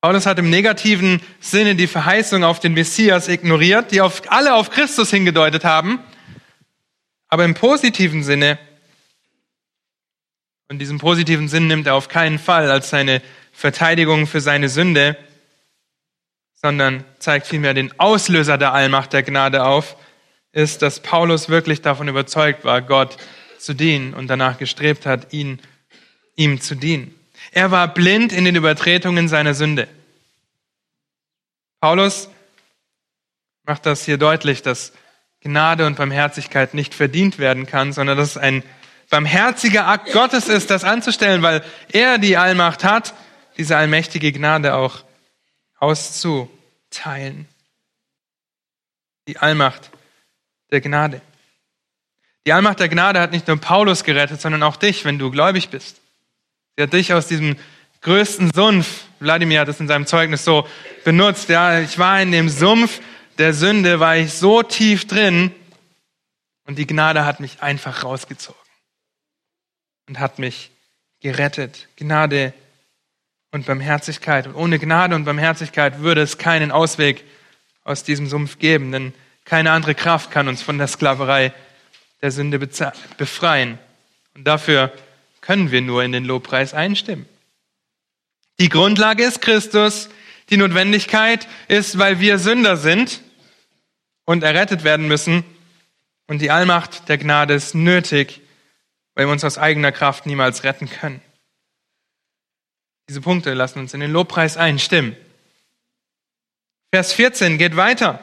Paulus 0.00 0.26
hat 0.26 0.38
im 0.38 0.50
negativen 0.50 1.20
Sinne 1.40 1.74
die 1.74 1.88
Verheißung 1.88 2.44
auf 2.44 2.60
den 2.60 2.74
Messias 2.74 3.26
ignoriert, 3.28 3.90
die 3.90 4.00
auf, 4.00 4.22
alle 4.30 4.54
auf 4.54 4.70
Christus 4.70 5.10
hingedeutet 5.10 5.64
haben. 5.64 5.98
Aber 7.28 7.44
im 7.44 7.54
positiven 7.54 8.22
Sinne 8.22 8.58
und 10.68 10.78
diesen 10.78 10.98
positiven 10.98 11.48
Sinn 11.48 11.66
nimmt 11.66 11.86
er 11.86 11.94
auf 11.94 12.08
keinen 12.08 12.38
Fall 12.38 12.70
als 12.70 12.90
seine 12.90 13.22
Verteidigung 13.52 14.26
für 14.26 14.40
seine 14.40 14.68
Sünde, 14.68 15.16
sondern 16.54 17.04
zeigt 17.18 17.46
vielmehr 17.46 17.74
den 17.74 17.98
Auslöser 17.98 18.58
der 18.58 18.74
Allmacht 18.74 19.12
der 19.12 19.22
Gnade 19.22 19.64
auf, 19.64 19.96
ist, 20.52 20.82
dass 20.82 21.00
Paulus 21.00 21.48
wirklich 21.48 21.82
davon 21.82 22.08
überzeugt 22.08 22.64
war, 22.64 22.82
Gott 22.82 23.16
zu 23.58 23.74
dienen 23.74 24.14
und 24.14 24.28
danach 24.28 24.58
gestrebt 24.58 25.06
hat, 25.06 25.32
ihn, 25.32 25.58
ihm 26.38 26.60
zu 26.60 26.74
dienen. 26.74 27.14
Er 27.50 27.70
war 27.70 27.92
blind 27.92 28.32
in 28.32 28.44
den 28.44 28.56
Übertretungen 28.56 29.28
seiner 29.28 29.54
Sünde. 29.54 29.88
Paulus 31.80 32.28
macht 33.64 33.84
das 33.86 34.04
hier 34.04 34.18
deutlich, 34.18 34.62
dass 34.62 34.92
Gnade 35.40 35.86
und 35.86 35.96
Barmherzigkeit 35.96 36.74
nicht 36.74 36.94
verdient 36.94 37.38
werden 37.38 37.66
kann, 37.66 37.92
sondern 37.92 38.16
dass 38.16 38.30
es 38.30 38.36
ein 38.36 38.62
barmherziger 39.10 39.86
Akt 39.86 40.12
Gottes 40.12 40.48
ist, 40.48 40.70
das 40.70 40.84
anzustellen, 40.84 41.42
weil 41.42 41.64
er 41.92 42.18
die 42.18 42.36
Allmacht 42.36 42.84
hat, 42.84 43.14
diese 43.56 43.76
allmächtige 43.76 44.32
Gnade 44.32 44.74
auch 44.74 45.04
auszuteilen. 45.78 47.48
Die 49.26 49.38
Allmacht 49.38 49.90
der 50.70 50.80
Gnade. 50.80 51.20
Die 52.46 52.52
Allmacht 52.52 52.80
der 52.80 52.88
Gnade 52.88 53.20
hat 53.20 53.32
nicht 53.32 53.46
nur 53.46 53.58
Paulus 53.58 54.04
gerettet, 54.04 54.40
sondern 54.40 54.62
auch 54.62 54.76
dich, 54.76 55.04
wenn 55.04 55.18
du 55.18 55.30
gläubig 55.30 55.68
bist. 55.68 56.00
Hat 56.78 56.92
dich 56.92 57.12
aus 57.12 57.26
diesem 57.26 57.56
größten 58.02 58.52
Sumpf, 58.54 59.04
Wladimir 59.18 59.60
hat 59.60 59.68
es 59.68 59.80
in 59.80 59.88
seinem 59.88 60.06
Zeugnis 60.06 60.44
so 60.44 60.66
benutzt, 61.04 61.48
ja, 61.48 61.80
ich 61.80 61.98
war 61.98 62.22
in 62.22 62.30
dem 62.30 62.48
Sumpf 62.48 63.00
der 63.36 63.52
Sünde, 63.52 63.98
war 63.98 64.16
ich 64.16 64.32
so 64.32 64.62
tief 64.62 65.06
drin 65.06 65.52
und 66.66 66.78
die 66.78 66.86
Gnade 66.86 67.24
hat 67.24 67.40
mich 67.40 67.62
einfach 67.62 68.04
rausgezogen 68.04 68.60
und 70.08 70.20
hat 70.20 70.38
mich 70.38 70.70
gerettet. 71.20 71.88
Gnade 71.96 72.52
und 73.50 73.66
Barmherzigkeit. 73.66 74.46
Und 74.46 74.54
ohne 74.54 74.78
Gnade 74.78 75.14
und 75.14 75.24
Barmherzigkeit 75.24 76.00
würde 76.00 76.20
es 76.20 76.38
keinen 76.38 76.70
Ausweg 76.70 77.24
aus 77.82 78.04
diesem 78.04 78.28
Sumpf 78.28 78.58
geben, 78.58 78.92
denn 78.92 79.14
keine 79.44 79.72
andere 79.72 79.94
Kraft 79.94 80.30
kann 80.30 80.46
uns 80.46 80.62
von 80.62 80.78
der 80.78 80.86
Sklaverei 80.86 81.52
der 82.22 82.30
Sünde 82.30 82.58
befreien. 82.58 83.78
Und 84.34 84.44
dafür 84.44 84.92
können 85.48 85.70
wir 85.70 85.80
nur 85.80 86.04
in 86.04 86.12
den 86.12 86.26
Lobpreis 86.26 86.74
einstimmen. 86.74 87.26
Die 88.60 88.68
Grundlage 88.68 89.24
ist 89.24 89.40
Christus. 89.40 90.10
Die 90.50 90.58
Notwendigkeit 90.58 91.48
ist, 91.68 91.96
weil 91.96 92.20
wir 92.20 92.38
Sünder 92.38 92.76
sind 92.76 93.22
und 94.26 94.42
errettet 94.42 94.84
werden 94.84 95.08
müssen. 95.08 95.44
Und 96.26 96.42
die 96.42 96.50
Allmacht 96.50 97.08
der 97.08 97.16
Gnade 97.16 97.54
ist 97.54 97.74
nötig, 97.74 98.42
weil 99.14 99.24
wir 99.24 99.32
uns 99.32 99.42
aus 99.42 99.56
eigener 99.56 99.90
Kraft 99.90 100.26
niemals 100.26 100.64
retten 100.64 100.90
können. 100.90 101.22
Diese 103.08 103.22
Punkte 103.22 103.54
lassen 103.54 103.78
uns 103.78 103.94
in 103.94 104.00
den 104.00 104.12
Lobpreis 104.12 104.58
einstimmen. 104.58 105.16
Vers 106.92 107.14
14 107.14 107.56
geht 107.56 107.74
weiter. 107.74 108.20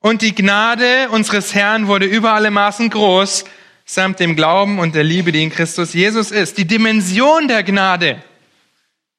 Und 0.00 0.22
die 0.22 0.34
Gnade 0.34 1.08
unseres 1.10 1.54
Herrn 1.54 1.86
wurde 1.86 2.06
über 2.06 2.32
alle 2.32 2.50
Maßen 2.50 2.90
groß, 2.90 3.44
samt 3.92 4.20
dem 4.20 4.36
Glauben 4.36 4.78
und 4.78 4.94
der 4.94 5.04
Liebe, 5.04 5.32
die 5.32 5.42
in 5.42 5.50
Christus 5.50 5.92
Jesus 5.92 6.30
ist. 6.30 6.56
Die 6.56 6.64
Dimension 6.64 7.46
der 7.46 7.62
Gnade, 7.62 8.22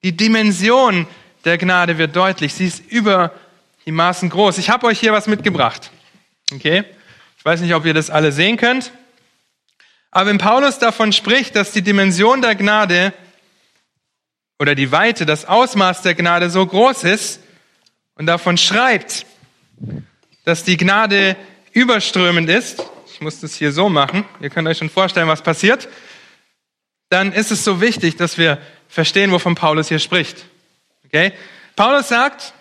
die 0.01 0.17
Dimension 0.17 1.05
der 1.45 1.59
Gnade 1.59 1.99
wird 1.99 2.15
deutlich. 2.15 2.55
Sie 2.55 2.65
ist 2.65 2.79
über 2.89 3.33
die 3.85 3.91
Maßen 3.91 4.29
groß. 4.29 4.57
Ich 4.57 4.71
habe 4.71 4.87
euch 4.87 4.99
hier 4.99 5.13
was 5.13 5.27
mitgebracht. 5.27 5.91
Okay? 6.51 6.85
Ich 7.37 7.45
weiß 7.45 7.61
nicht, 7.61 7.75
ob 7.75 7.85
ihr 7.85 7.93
das 7.93 8.09
alle 8.09 8.31
sehen 8.31 8.57
könnt. 8.57 8.91
Aber 10.09 10.29
wenn 10.29 10.39
Paulus 10.39 10.79
davon 10.79 11.13
spricht, 11.13 11.55
dass 11.55 11.71
die 11.71 11.81
Dimension 11.83 12.41
der 12.41 12.55
Gnade 12.55 13.13
oder 14.57 14.73
die 14.73 14.91
Weite, 14.91 15.27
das 15.27 15.45
Ausmaß 15.45 16.01
der 16.01 16.15
Gnade 16.15 16.49
so 16.49 16.65
groß 16.65 17.03
ist 17.03 17.41
und 18.15 18.25
davon 18.25 18.57
schreibt, 18.57 19.27
dass 20.45 20.63
die 20.63 20.77
Gnade 20.77 21.35
überströmend 21.73 22.49
ist, 22.49 22.83
muss 23.23 23.39
das 23.39 23.55
hier 23.55 23.71
so 23.71 23.89
machen, 23.89 24.25
ihr 24.41 24.49
könnt 24.49 24.67
euch 24.67 24.77
schon 24.77 24.89
vorstellen, 24.89 25.27
was 25.27 25.41
passiert, 25.41 25.89
dann 27.09 27.31
ist 27.31 27.51
es 27.51 27.63
so 27.63 27.81
wichtig, 27.81 28.15
dass 28.15 28.37
wir 28.37 28.59
verstehen, 28.87 29.31
wovon 29.31 29.55
Paulus 29.55 29.87
hier 29.87 29.99
spricht. 29.99 30.45
Okay? 31.05 31.33
Paulus 31.75 32.09
sagt, 32.09 32.53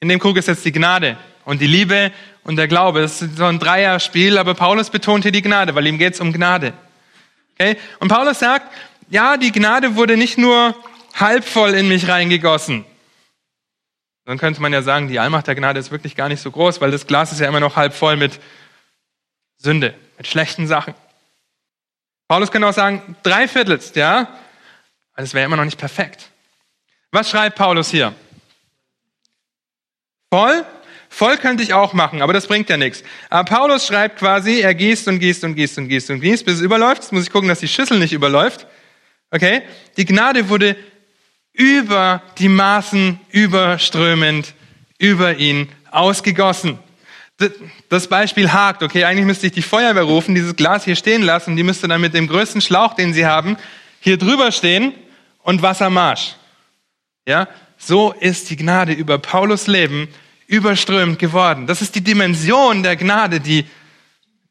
in 0.00 0.08
dem 0.08 0.18
Krug 0.18 0.36
ist 0.36 0.48
jetzt 0.48 0.64
die 0.64 0.72
Gnade 0.72 1.16
und 1.44 1.60
die 1.60 1.66
Liebe 1.66 2.12
und 2.44 2.56
der 2.56 2.68
Glaube. 2.68 3.00
Das 3.02 3.22
ist 3.22 3.36
so 3.36 3.44
ein 3.44 3.58
Dreierspiel, 3.58 4.38
aber 4.38 4.54
Paulus 4.54 4.90
betont 4.90 5.24
hier 5.24 5.32
die 5.32 5.42
Gnade, 5.42 5.74
weil 5.74 5.86
ihm 5.86 5.98
geht 5.98 6.14
es 6.14 6.20
um 6.20 6.32
Gnade. 6.32 6.72
Okay? 7.54 7.76
Und 8.00 8.08
Paulus 8.08 8.38
sagt, 8.38 8.72
ja, 9.10 9.36
die 9.36 9.52
Gnade 9.52 9.96
wurde 9.96 10.16
nicht 10.16 10.38
nur 10.38 10.74
halb 11.14 11.44
voll 11.44 11.74
in 11.74 11.88
mich 11.88 12.08
reingegossen. 12.08 12.84
Dann 14.24 14.38
könnte 14.38 14.62
man 14.62 14.72
ja 14.72 14.82
sagen, 14.82 15.08
die 15.08 15.18
Allmacht 15.18 15.46
der 15.46 15.54
Gnade 15.54 15.80
ist 15.80 15.90
wirklich 15.90 16.14
gar 16.14 16.28
nicht 16.28 16.40
so 16.40 16.50
groß, 16.50 16.80
weil 16.80 16.90
das 16.90 17.06
Glas 17.06 17.32
ist 17.32 17.40
ja 17.40 17.48
immer 17.48 17.60
noch 17.60 17.76
halb 17.76 17.92
voll 17.92 18.16
mit 18.16 18.38
Sünde, 19.62 19.94
mit 20.18 20.26
schlechten 20.26 20.66
Sachen. 20.66 20.94
Paulus 22.28 22.50
könnte 22.50 22.68
auch 22.68 22.74
sagen, 22.74 23.16
drei 23.22 23.46
Viertels, 23.46 23.92
ja, 23.94 24.20
aber 25.12 25.22
das 25.22 25.34
wäre 25.34 25.44
immer 25.44 25.56
noch 25.56 25.64
nicht 25.64 25.78
perfekt. 25.78 26.30
Was 27.12 27.30
schreibt 27.30 27.56
Paulus 27.56 27.90
hier? 27.90 28.14
Voll? 30.30 30.64
Voll 31.10 31.36
könnte 31.36 31.62
ich 31.62 31.74
auch 31.74 31.92
machen, 31.92 32.22
aber 32.22 32.32
das 32.32 32.46
bringt 32.46 32.70
ja 32.70 32.78
nichts. 32.78 33.04
Aber 33.28 33.44
Paulus 33.44 33.86
schreibt 33.86 34.18
quasi, 34.18 34.60
er 34.60 34.74
gießt 34.74 35.06
und 35.08 35.18
gießt 35.18 35.44
und 35.44 35.54
gießt 35.54 35.78
und 35.78 35.88
gießt 35.88 36.10
und 36.10 36.20
gießt, 36.20 36.44
bis 36.46 36.54
es 36.54 36.60
überläuft. 36.62 37.02
Jetzt 37.02 37.12
muss 37.12 37.24
ich 37.24 37.30
gucken, 37.30 37.48
dass 37.48 37.60
die 37.60 37.68
Schüssel 37.68 37.98
nicht 37.98 38.14
überläuft. 38.14 38.66
Okay? 39.30 39.62
Die 39.98 40.06
Gnade 40.06 40.48
wurde 40.48 40.74
über 41.52 42.22
die 42.38 42.48
Maßen 42.48 43.20
überströmend 43.30 44.54
über 44.96 45.36
ihn 45.36 45.70
ausgegossen. 45.90 46.78
Das 47.88 48.08
Beispiel 48.08 48.52
hakt, 48.52 48.82
okay, 48.82 49.04
eigentlich 49.04 49.26
müsste 49.26 49.46
ich 49.46 49.52
die 49.52 49.62
Feuerwehr 49.62 50.02
rufen, 50.02 50.34
dieses 50.34 50.56
Glas 50.56 50.84
hier 50.84 50.96
stehen 50.96 51.22
lassen, 51.22 51.56
die 51.56 51.62
müsste 51.62 51.88
dann 51.88 52.00
mit 52.00 52.14
dem 52.14 52.28
größten 52.28 52.60
Schlauch, 52.60 52.94
den 52.94 53.14
sie 53.14 53.26
haben, 53.26 53.56
hier 54.00 54.18
drüber 54.18 54.52
stehen 54.52 54.94
und 55.42 55.62
Wassermarsch. 55.62 56.36
Ja, 57.26 57.48
so 57.78 58.12
ist 58.12 58.50
die 58.50 58.56
Gnade 58.56 58.92
über 58.92 59.18
Paulus 59.18 59.66
Leben 59.66 60.08
überströmend 60.46 61.18
geworden. 61.18 61.66
Das 61.66 61.82
ist 61.82 61.94
die 61.94 62.02
Dimension 62.02 62.82
der 62.82 62.96
Gnade, 62.96 63.40
die, 63.40 63.64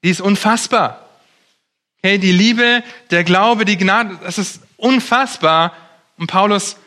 die 0.04 0.10
ist 0.10 0.22
unfassbar. 0.22 1.08
Okay, 2.00 2.18
die 2.18 2.32
Liebe, 2.32 2.84
der 3.12 3.24
Glaube, 3.24 3.66
die 3.66 3.78
Gnade, 3.78 4.18
das 4.24 4.38
ist 4.38 4.62
unfassbar. 4.78 5.74
Und 6.18 6.28
Paulus 6.28 6.78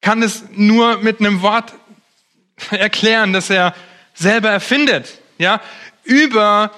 kann 0.00 0.22
es 0.22 0.44
nur 0.52 0.98
mit 0.98 1.20
einem 1.20 1.40
Wort 1.40 1.72
erklären, 2.70 3.32
das 3.32 3.48
er 3.50 3.74
selber 4.14 4.50
erfindet. 4.50 5.18
Ja, 5.38 5.60
über 6.04 6.70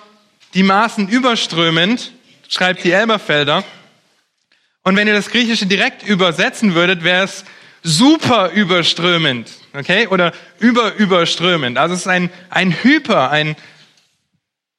die 0.55 0.63
Maßen 0.63 1.09
überströmend, 1.09 2.13
schreibt 2.49 2.85
die 2.85 2.93
Elberfelder. 2.93 3.63
Und 4.83 4.97
wenn 4.97 5.07
ihr 5.07 5.15
das 5.15 5.29
Griechische 5.29 5.67
direkt 5.67 6.03
übersetzen 6.03 6.75
würdet, 6.75 7.05
wäre 7.05 7.25
es 7.25 7.45
super 7.83 8.51
überströmend, 8.51 9.51
okay? 9.75 10.07
Oder 10.07 10.33
überüberströmend. 10.59 11.79
Also 11.79 11.95
es 11.95 12.01
ist 12.01 12.07
ein, 12.07 12.31
ein 12.51 12.73
Hyper, 12.83 13.31
ein, 13.31 13.57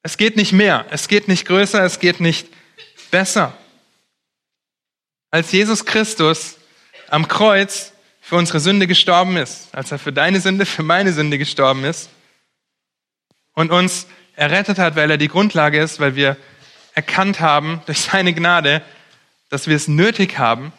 es 0.01 0.17
geht 0.17 0.35
nicht 0.35 0.53
mehr, 0.53 0.85
es 0.89 1.07
geht 1.07 1.27
nicht 1.27 1.45
größer, 1.45 1.83
es 1.83 1.99
geht 1.99 2.19
nicht 2.19 2.47
besser. 3.11 3.55
Als 5.29 5.51
Jesus 5.51 5.85
Christus 5.85 6.57
am 7.09 7.27
Kreuz 7.27 7.93
für 8.21 8.35
unsere 8.35 8.59
Sünde 8.59 8.87
gestorben 8.87 9.37
ist, 9.37 9.67
als 9.73 9.91
er 9.91 9.99
für 9.99 10.11
deine 10.11 10.41
Sünde, 10.41 10.65
für 10.65 10.83
meine 10.83 11.13
Sünde 11.13 11.37
gestorben 11.37 11.83
ist 11.83 12.09
und 13.57 13.71
uns 13.71 14.05
errettet 14.35 14.77
hat, 14.77 14.95
weil 14.95 15.09
er 15.09 15.17
die 15.17 15.29
Grundlage 15.29 15.81
ist, 15.81 15.99
weil 15.99 16.15
wir 16.15 16.37
erkannt 16.93 17.39
haben 17.39 17.81
durch 17.87 18.01
seine 18.01 18.31
Gnade, 18.35 18.83
dass 19.49 19.65
wir 19.65 19.75
es 19.75 19.87
nötig 19.87 20.37
haben, 20.37 20.71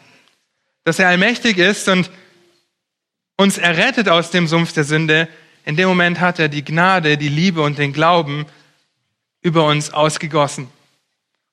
dass 0.85 0.97
er 0.97 1.09
allmächtig 1.09 1.57
ist 1.57 1.89
und 1.89 2.09
uns 3.35 3.57
errettet 3.57 4.07
aus 4.07 4.31
dem 4.31 4.47
Sumpf 4.47 4.71
der 4.71 4.85
Sünde. 4.85 5.27
In 5.65 5.75
dem 5.75 5.89
Moment 5.89 6.21
hat 6.21 6.39
er 6.39 6.47
die 6.47 6.63
Gnade, 6.63 7.17
die 7.17 7.27
Liebe 7.27 7.61
und 7.61 7.77
den 7.77 7.91
Glauben 7.91 8.45
über 9.41 9.65
uns 9.65 9.91
ausgegossen. 9.91 10.69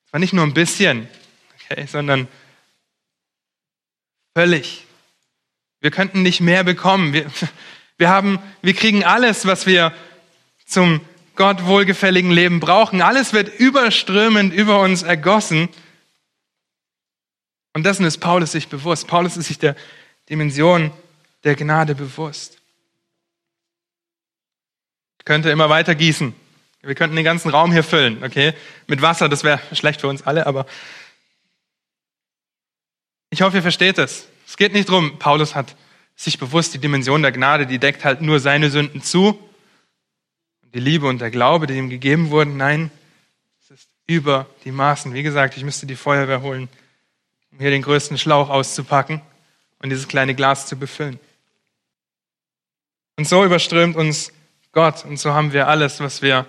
Es 0.07 0.13
war 0.13 0.21
nicht 0.21 0.33
nur 0.33 0.45
ein 0.45 0.55
bisschen, 0.55 1.09
okay, 1.57 1.87
sondern 1.87 2.29
völlig. 4.33 4.87
Wir 5.81 5.91
könnten 5.91 6.23
nicht 6.23 6.41
mehr 6.41 6.63
bekommen. 6.63 7.13
Wir, 7.13 7.27
wir, 7.99 8.11
haben, 8.11 8.39
wir 8.63 8.75
kriegen 8.75 9.03
alles, 9.03 9.45
was 9.45 9.67
wir 9.67 9.93
zum 10.67 11.01
Gott 11.37 11.67
wohlgefälligen 11.67 12.31
Leben 12.31 12.61
brauchen. 12.61 13.03
Alles 13.03 13.33
wird 13.33 13.49
überströmend 13.59 14.53
über 14.53 14.81
uns 14.81 15.03
ergossen. 15.03 15.69
Und 17.75 17.85
dessen 17.85 18.07
ist 18.07 18.19
Paulus 18.19 18.53
sich 18.53 18.69
bewusst. 18.69 19.07
Paulus 19.07 19.37
ist 19.37 19.49
sich 19.49 19.59
der 19.59 19.77
Dimension 20.31 20.91
der 21.45 21.55
Gnade 21.55 21.95
bewusst. 21.95 22.59
Ich 25.19 25.25
könnte 25.25 25.51
immer 25.51 25.69
weiter 25.69 25.95
gießen. 25.95 26.35
Wir 26.83 26.95
könnten 26.95 27.17
den 27.17 27.25
ganzen 27.25 27.51
Raum 27.51 27.73
hier 27.73 27.83
füllen, 27.83 28.23
okay? 28.23 28.55
Mit 28.87 29.03
Wasser, 29.03 29.29
das 29.29 29.45
wäre 29.45 29.61
schlecht 29.73 30.01
für 30.01 30.09
uns 30.09 30.23
alle, 30.23 30.47
aber 30.47 30.67
ich 33.31 33.43
hoffe, 33.43 33.57
ihr 33.57 33.63
versteht 33.63 33.99
es. 33.99 34.29
Es 34.47 34.57
geht 34.57 34.73
nicht 34.73 34.89
darum, 34.89 35.19
Paulus 35.19 35.55
hat 35.55 35.75
sich 36.15 36.39
bewusst, 36.39 36.75
die 36.75 36.79
Dimension 36.79 37.23
der 37.23 37.33
Gnade, 37.33 37.67
die 37.67 37.79
deckt 37.79 38.05
halt 38.05 38.23
nur 38.23 38.41
seine 38.41 38.71
Sünden 38.71 39.03
zu. 39.03 39.39
Die 40.77 40.83
Liebe 40.83 41.07
und 41.07 41.23
der 41.23 41.31
Glaube, 41.31 41.67
die 41.67 41.73
ihm 41.73 41.89
gegeben 41.89 42.29
wurden, 42.29 42.59
nein, 42.59 42.91
es 43.63 43.71
ist 43.71 43.89
über 44.07 44.45
die 44.67 44.71
Maßen. 44.71 45.15
Wie 45.15 45.23
gesagt, 45.23 45.57
ich 45.57 45.65
müsste 45.65 45.87
die 45.87 45.97
Feuerwehr 45.97 46.43
holen, 46.43 46.69
um 47.51 47.61
hier 47.61 47.71
den 47.71 47.81
größten 47.81 48.19
Schlauch 48.19 48.51
auszupacken 48.51 49.23
und 49.79 49.89
dieses 49.89 50.07
kleine 50.07 50.35
Glas 50.35 50.67
zu 50.67 50.77
befüllen. 50.77 51.19
Und 53.17 53.27
so 53.27 53.43
überströmt 53.43 53.97
uns 53.97 54.35
Gott 54.73 55.07
und 55.07 55.19
so 55.19 55.33
haben 55.33 55.55
wir 55.55 55.67
alles, 55.67 56.01
was 56.01 56.21
wir 56.21 56.45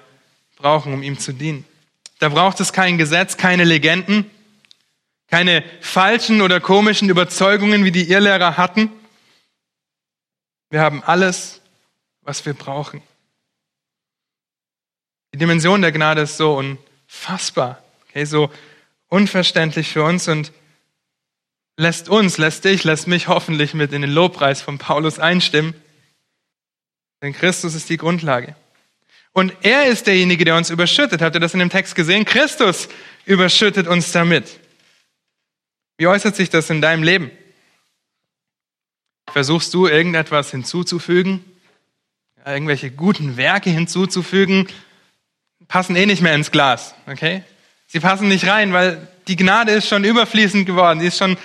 brauchen, 0.57 0.93
um 0.93 1.03
ihm 1.03 1.17
zu 1.17 1.31
dienen. 1.31 1.63
Da 2.19 2.27
braucht 2.27 2.59
es 2.59 2.73
kein 2.73 2.97
Gesetz, 2.97 3.37
keine 3.37 3.63
Legenden, 3.63 4.29
keine 5.29 5.63
falschen 5.79 6.41
oder 6.41 6.59
komischen 6.59 7.07
Überzeugungen, 7.07 7.85
wie 7.85 7.93
die 7.93 8.11
Irrlehrer 8.11 8.57
hatten. 8.57 8.89
Wir 10.69 10.81
haben 10.81 11.01
alles, 11.01 11.61
was 12.23 12.45
wir 12.45 12.55
brauchen. 12.55 13.01
Die 15.37 15.45
Dimension 15.45 15.83
der 15.83 15.91
Gnade 15.91 16.21
ist 16.21 16.37
so 16.37 16.57
unfassbar, 16.57 17.83
okay, 18.09 18.25
so 18.25 18.49
unverständlich 19.07 19.87
für 19.87 20.01
uns 20.01 20.27
und 20.27 20.51
lässt 21.75 22.09
uns, 22.09 22.39
lässt 22.39 22.65
dich, 22.65 22.83
lässt 22.83 23.05
mich 23.07 23.27
hoffentlich 23.27 23.75
mit 23.75 23.93
in 23.93 24.01
den 24.01 24.09
Lobpreis 24.09 24.63
von 24.63 24.79
Paulus 24.79 25.19
einstimmen. 25.19 25.75
Denn 27.21 27.33
Christus 27.33 27.75
ist 27.75 27.87
die 27.87 27.97
Grundlage. 27.97 28.55
Und 29.31 29.53
er 29.61 29.85
ist 29.85 30.07
derjenige, 30.07 30.43
der 30.43 30.55
uns 30.55 30.71
überschüttet. 30.71 31.21
Habt 31.21 31.35
ihr 31.35 31.39
das 31.39 31.53
in 31.53 31.59
dem 31.59 31.69
Text 31.69 31.93
gesehen? 31.93 32.25
Christus 32.25 32.89
überschüttet 33.25 33.85
uns 33.85 34.11
damit. 34.11 34.59
Wie 35.99 36.07
äußert 36.07 36.35
sich 36.35 36.49
das 36.49 36.71
in 36.71 36.81
deinem 36.81 37.03
Leben? 37.03 37.29
Versuchst 39.31 39.71
du 39.75 39.85
irgendetwas 39.85 40.49
hinzuzufügen? 40.49 41.45
Irgendwelche 42.43 42.89
guten 42.89 43.37
Werke 43.37 43.69
hinzuzufügen? 43.69 44.67
Passen 45.67 45.95
eh 45.95 46.05
nicht 46.05 46.21
mehr 46.21 46.33
ins 46.33 46.51
Glas, 46.51 46.95
okay? 47.07 47.43
Sie 47.87 47.99
passen 47.99 48.27
nicht 48.27 48.47
rein, 48.47 48.73
weil 48.73 49.07
die 49.27 49.35
Gnade 49.35 49.71
ist 49.71 49.87
schon 49.87 50.03
überfließend 50.03 50.65
geworden. 50.65 50.99
Sie 50.99 51.07
ist 51.07 51.17
schon, 51.17 51.37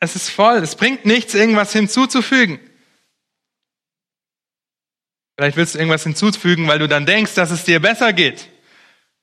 es 0.00 0.16
ist 0.16 0.30
voll. 0.30 0.58
Es 0.58 0.76
bringt 0.76 1.04
nichts, 1.04 1.34
irgendwas 1.34 1.72
hinzuzufügen. 1.72 2.60
Vielleicht 5.36 5.56
willst 5.56 5.74
du 5.74 5.78
irgendwas 5.78 6.02
hinzufügen, 6.02 6.66
weil 6.66 6.78
du 6.78 6.88
dann 6.88 7.06
denkst, 7.06 7.34
dass 7.34 7.50
es 7.50 7.64
dir 7.64 7.80
besser 7.80 8.12
geht. 8.12 8.48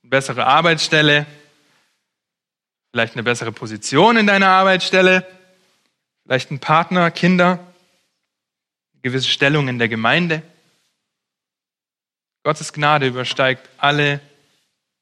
Eine 0.01 0.11
bessere 0.11 0.45
Arbeitsstelle, 0.45 1.25
vielleicht 2.91 3.15
eine 3.15 3.23
bessere 3.23 3.51
Position 3.51 4.15
in 4.15 4.27
deiner 4.27 4.47
Arbeitsstelle, 4.47 5.27
vielleicht 6.23 6.51
ein 6.51 6.59
Partner, 6.59 7.11
Kinder, 7.11 7.59
eine 8.93 9.01
gewisse 9.01 9.27
Stellung 9.27 9.67
in 9.67 9.77
der 9.77 9.89
Gemeinde. 9.89 10.41
Gottes 12.45 12.73
Gnade 12.73 13.07
übersteigt 13.07 13.67
alle 13.77 14.21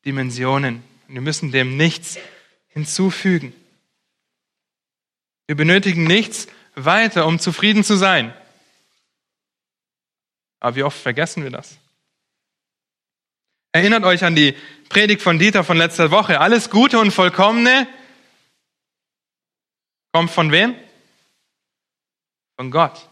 Dimensionen. 0.06 0.82
Wir 1.10 1.20
müssen 1.20 1.52
dem 1.52 1.76
nichts 1.76 2.18
hinzufügen. 2.70 3.54
Wir 5.48 5.58
benötigen 5.58 6.06
nichts 6.06 6.48
weiter, 6.76 7.28
um 7.28 7.40
zufrieden 7.40 7.84
zu 7.84 7.98
sein. 7.98 8.34
Aber 10.62 10.78
wie 10.78 10.84
oft 10.84 10.98
vergessen 10.98 11.44
wir 11.44 11.52
das? 11.52 11.76
Erinnert 13.74 14.06
euch 14.06 14.24
an 14.24 14.38
die 14.38 14.56
Predigt 14.88 15.22
von 15.22 15.38
Dieter 15.38 15.66
von 15.66 15.76
letzter 15.76 16.12
Woche. 16.12 16.40
Alles 16.40 16.70
Gute 16.70 16.98
und 16.98 17.12
Vollkommene 17.12 17.90
kommt 20.14 20.32
von 20.32 20.50
wem? 20.54 20.76
Von 22.56 22.72
Gott, 22.72 23.06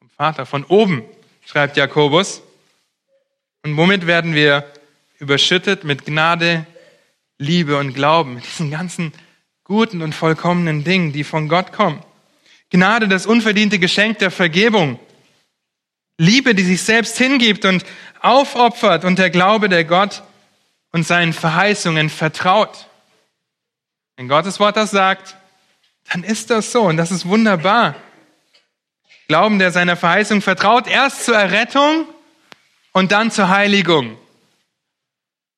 vom 0.00 0.10
Vater, 0.10 0.44
von 0.44 0.64
oben, 0.66 1.02
schreibt 1.46 1.78
Jakobus. 1.78 2.42
Und 3.64 3.78
womit 3.78 4.06
werden 4.06 4.34
wir 4.34 4.70
überschüttet? 5.18 5.84
Mit 5.84 6.04
Gnade, 6.04 6.66
Liebe 7.38 7.78
und 7.78 7.94
Glauben, 7.94 8.34
mit 8.34 8.44
diesen 8.44 8.70
ganzen 8.70 9.12
guten 9.64 10.02
und 10.02 10.14
vollkommenen 10.14 10.84
Dingen, 10.84 11.14
die 11.14 11.24
von 11.24 11.48
Gott 11.48 11.72
kommen. 11.72 12.04
Gnade, 12.68 13.08
das 13.08 13.24
unverdiente 13.24 13.78
Geschenk 13.78 14.18
der 14.18 14.30
Vergebung. 14.30 15.00
Liebe, 16.18 16.54
die 16.54 16.62
sich 16.62 16.82
selbst 16.82 17.16
hingibt 17.16 17.64
und 17.64 17.86
aufopfert 18.20 19.02
und 19.04 19.18
der 19.18 19.30
Glaube, 19.30 19.70
der 19.70 19.84
Gott 19.84 20.22
und 20.92 21.06
seinen 21.06 21.32
Verheißungen 21.32 22.10
vertraut. 22.10 22.86
Wenn 24.16 24.28
Gottes 24.28 24.60
Wort 24.60 24.76
das 24.76 24.90
sagt, 24.90 25.36
dann 26.12 26.22
ist 26.22 26.50
das 26.50 26.70
so 26.70 26.82
und 26.82 26.98
das 26.98 27.10
ist 27.10 27.26
wunderbar. 27.26 27.94
Glauben, 29.26 29.58
der 29.58 29.70
seiner 29.72 29.96
Verheißung 29.96 30.42
vertraut, 30.42 30.86
erst 30.86 31.24
zur 31.24 31.36
Errettung 31.36 32.06
und 32.94 33.12
dann 33.12 33.30
zur 33.30 33.50
Heiligung. 33.50 34.16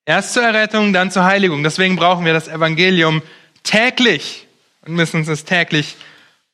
Erst 0.05 0.33
zur 0.33 0.43
Errettung, 0.43 0.93
dann 0.93 1.13
zur 1.13 1.25
Heiligung. 1.25 1.63
Deswegen 1.63 1.95
brauchen 1.95 2.25
wir 2.25 2.33
das 2.33 2.49
Evangelium 2.49 3.23
täglich 3.63 4.47
und 4.85 4.95
müssen 4.95 5.19
uns 5.19 5.29
das 5.29 5.45
täglich 5.45 5.97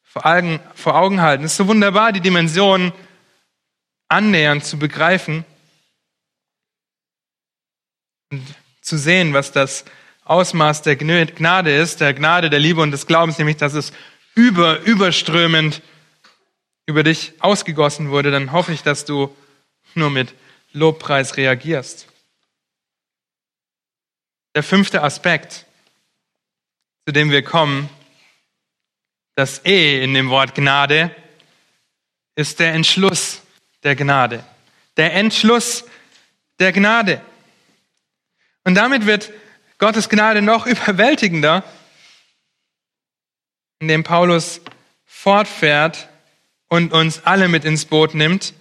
vor 0.03 0.26
Augen, 0.26 0.61
vor 0.74 0.95
Augen 0.95 1.22
halten. 1.22 1.45
Es 1.45 1.53
ist 1.53 1.59
so 1.59 1.68
wunderbar, 1.68 2.12
die 2.12 2.20
Dimension 2.20 2.93
annähernd 4.09 4.64
zu 4.64 4.78
begreifen 4.78 5.45
und 8.30 8.43
zu 8.83 8.99
sehen, 8.99 9.33
was 9.33 9.53
das 9.53 9.85
Ausmaß 10.24 10.83
der 10.83 10.97
Gnade 10.97 11.74
ist, 11.74 12.01
der 12.01 12.14
Gnade, 12.14 12.51
der 12.51 12.59
Liebe 12.59 12.80
und 12.80 12.91
des 12.91 13.07
Glaubens, 13.07 13.39
nämlich 13.39 13.57
dass 13.57 13.74
es 13.74 13.93
über, 14.35 14.80
überströmend 14.80 15.83
über 16.87 17.03
dich 17.03 17.35
ausgegossen 17.39 18.11
wurde, 18.11 18.30
dann 18.30 18.53
hoffe 18.53 18.72
ich, 18.72 18.83
dass 18.83 19.05
du 19.05 19.35
nur 19.95 20.11
mit 20.11 20.35
Lobpreis 20.73 21.37
reagierst. 21.37 22.07
Der 24.55 24.62
fünfte 24.62 25.03
Aspekt, 25.03 25.66
zu 27.07 27.12
dem 27.12 27.31
wir 27.31 27.43
kommen, 27.43 27.89
das 29.35 29.64
E 29.64 30.03
in 30.03 30.14
dem 30.14 30.29
Wort 30.29 30.55
Gnade, 30.55 31.14
ist 32.35 32.61
der 32.61 32.75
Entschluss 32.75 33.41
der 33.83 33.97
Gnade. 33.97 34.45
Der 34.97 35.14
Entschluss 35.14 35.85
der 36.59 36.73
Gnade. 36.73 37.20
Und 38.64 38.75
damit 38.75 39.07
wird 39.07 39.33
Gottes 39.79 40.09
Gnade 40.09 40.43
noch 40.43 40.66
überwältigender, 40.66 41.64
indem 43.81 44.05
Paulus 44.05 44.61
fortfährt 45.05 46.09
und 46.68 46.93
uns 46.93 47.25
alle 47.25 47.49
mit 47.49 47.64
ins 47.64 47.85
Boot 47.85 48.14
nimmt 48.14 48.55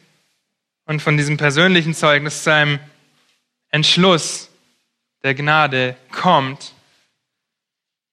und 0.91 1.01
von 1.01 1.15
diesem 1.15 1.37
persönlichen 1.37 1.93
Zeugnis 1.93 2.43
zu 2.43 2.51
einem 2.51 2.77
Entschluss 3.69 4.49
der 5.23 5.33
Gnade 5.33 5.95
kommt, 6.11 6.73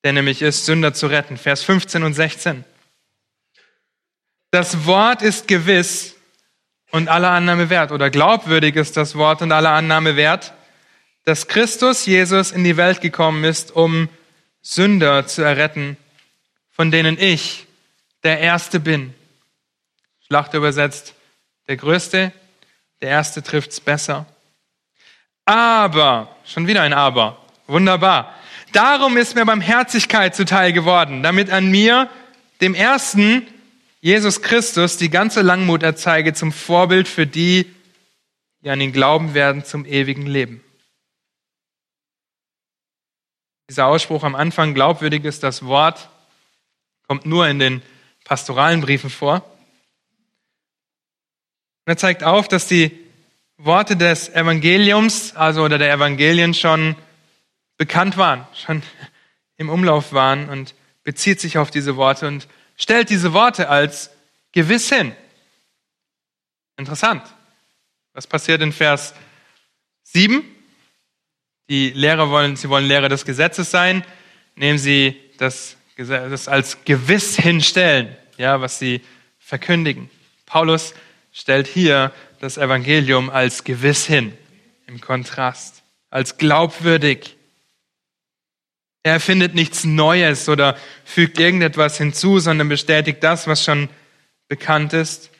der 0.04 0.12
nämlich 0.12 0.42
ist, 0.42 0.64
Sünder 0.64 0.94
zu 0.94 1.08
retten. 1.08 1.38
Vers 1.38 1.64
15 1.64 2.04
und 2.04 2.14
16. 2.14 2.64
Das 4.52 4.86
Wort 4.86 5.22
ist 5.22 5.48
gewiss 5.48 6.14
und 6.92 7.08
aller 7.08 7.30
Annahme 7.30 7.68
wert, 7.68 7.90
oder 7.90 8.10
glaubwürdig 8.10 8.76
ist 8.76 8.96
das 8.96 9.16
Wort 9.16 9.42
und 9.42 9.50
aller 9.50 9.72
Annahme 9.72 10.14
wert, 10.14 10.54
dass 11.24 11.48
Christus 11.48 12.06
Jesus 12.06 12.52
in 12.52 12.62
die 12.62 12.76
Welt 12.76 13.00
gekommen 13.00 13.42
ist, 13.42 13.72
um 13.72 14.08
Sünder 14.62 15.26
zu 15.26 15.42
erretten, 15.42 15.96
von 16.70 16.92
denen 16.92 17.18
ich 17.18 17.66
der 18.22 18.38
Erste 18.38 18.78
bin. 18.78 19.14
Schlachter 20.28 20.58
übersetzt, 20.58 21.14
der 21.66 21.76
Größte, 21.76 22.32
der 23.02 23.10
Erste 23.10 23.42
trifft's 23.42 23.80
besser. 23.80 24.26
Aber, 25.44 26.36
schon 26.44 26.66
wieder 26.66 26.82
ein 26.82 26.92
Aber, 26.92 27.38
wunderbar. 27.66 28.34
Darum 28.72 29.16
ist 29.16 29.34
mir 29.34 29.46
Barmherzigkeit 29.46 30.34
zuteil 30.34 30.72
geworden, 30.72 31.22
damit 31.22 31.50
an 31.50 31.70
mir, 31.70 32.10
dem 32.60 32.74
Ersten, 32.74 33.46
Jesus 34.00 34.42
Christus, 34.42 34.96
die 34.96 35.10
ganze 35.10 35.42
Langmut 35.42 35.82
erzeige 35.82 36.34
zum 36.34 36.52
Vorbild 36.52 37.08
für 37.08 37.26
die, 37.26 37.66
die 38.60 38.70
an 38.70 38.80
ihn 38.80 38.92
glauben 38.92 39.34
werden, 39.34 39.64
zum 39.64 39.84
ewigen 39.86 40.26
Leben. 40.26 40.62
Dieser 43.70 43.86
Ausspruch 43.86 44.22
am 44.24 44.34
Anfang, 44.34 44.74
glaubwürdig 44.74 45.24
ist 45.24 45.42
das 45.42 45.64
Wort, 45.64 46.08
kommt 47.06 47.26
nur 47.26 47.48
in 47.48 47.58
den 47.58 47.82
pastoralen 48.24 48.80
Briefen 48.80 49.10
vor. 49.10 49.42
Und 51.88 51.92
er 51.92 51.96
zeigt 51.96 52.22
auf, 52.22 52.48
dass 52.48 52.66
die 52.66 52.90
Worte 53.56 53.96
des 53.96 54.28
Evangeliums, 54.28 55.34
also 55.34 55.64
oder 55.64 55.78
der 55.78 55.90
Evangelien 55.90 56.52
schon 56.52 56.96
bekannt 57.78 58.18
waren, 58.18 58.46
schon 58.52 58.82
im 59.56 59.70
Umlauf 59.70 60.12
waren 60.12 60.50
und 60.50 60.74
bezieht 61.02 61.40
sich 61.40 61.56
auf 61.56 61.70
diese 61.70 61.96
Worte 61.96 62.28
und 62.28 62.46
stellt 62.76 63.08
diese 63.08 63.32
Worte 63.32 63.70
als 63.70 64.10
gewiss 64.52 64.90
hin. 64.90 65.16
Interessant. 66.76 67.22
Was 68.12 68.26
passiert 68.26 68.60
in 68.60 68.74
Vers 68.74 69.14
7? 70.02 70.44
Die 71.70 71.88
Lehrer 71.88 72.28
wollen, 72.28 72.56
sie 72.56 72.68
wollen 72.68 72.84
Lehrer 72.84 73.08
des 73.08 73.24
Gesetzes 73.24 73.70
sein, 73.70 74.04
nehmen 74.56 74.78
sie 74.78 75.18
das, 75.38 75.78
das 75.96 76.48
als 76.48 76.84
gewiss 76.84 77.38
hinstellen, 77.38 78.14
ja, 78.36 78.60
was 78.60 78.78
sie 78.78 79.00
verkündigen. 79.38 80.10
Paulus 80.44 80.92
stellt 81.32 81.66
hier 81.66 82.12
das 82.40 82.58
Evangelium 82.58 83.30
als 83.30 83.64
gewiss 83.64 84.06
hin, 84.06 84.36
im 84.86 85.00
Kontrast, 85.00 85.82
als 86.10 86.38
glaubwürdig. 86.38 87.36
Er 89.02 89.14
erfindet 89.14 89.54
nichts 89.54 89.84
Neues 89.84 90.48
oder 90.48 90.76
fügt 91.04 91.38
irgendetwas 91.38 91.96
hinzu, 91.98 92.38
sondern 92.38 92.68
bestätigt 92.68 93.22
das, 93.22 93.46
was 93.46 93.64
schon 93.64 93.88
bekannt 94.48 94.92
ist. 94.92 95.30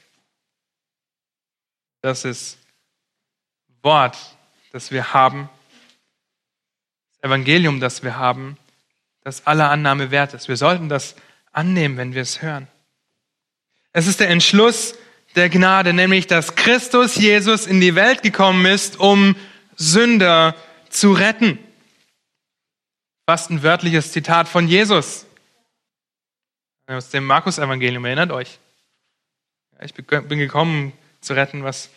Das 2.00 2.24
ist 2.24 2.58
Wort, 3.82 4.16
das 4.72 4.90
wir 4.90 5.12
haben, 5.12 5.48
das 7.14 7.30
Evangelium, 7.30 7.80
das 7.80 8.02
wir 8.02 8.16
haben, 8.16 8.56
das 9.22 9.46
aller 9.46 9.70
Annahme 9.70 10.10
wert 10.10 10.34
ist. 10.34 10.48
Wir 10.48 10.56
sollten 10.56 10.88
das 10.88 11.16
annehmen, 11.52 11.96
wenn 11.96 12.14
wir 12.14 12.22
es 12.22 12.40
hören. 12.40 12.68
Es 13.92 14.06
ist 14.06 14.20
der 14.20 14.30
Entschluss 14.30 14.94
der 15.38 15.48
Gnade, 15.48 15.92
nämlich 15.92 16.26
dass 16.26 16.56
Christus 16.56 17.14
Jesus 17.14 17.66
in 17.66 17.80
die 17.80 17.94
Welt 17.94 18.22
gekommen 18.22 18.66
ist, 18.66 18.98
um 18.98 19.36
Sünder 19.76 20.56
zu 20.90 21.12
retten. 21.12 21.60
Fast 23.24 23.50
ein 23.50 23.62
wörtliches 23.62 24.10
Zitat 24.10 24.48
von 24.48 24.66
Jesus 24.66 25.26
aus 26.88 27.10
dem 27.10 27.24
Markus-Evangelium, 27.24 28.04
erinnert 28.04 28.32
euch. 28.32 28.58
Ich 29.80 29.94
bin 29.94 30.38
gekommen, 30.38 30.92
zu 31.20 31.34
retten, 31.34 31.62
was 31.62 31.90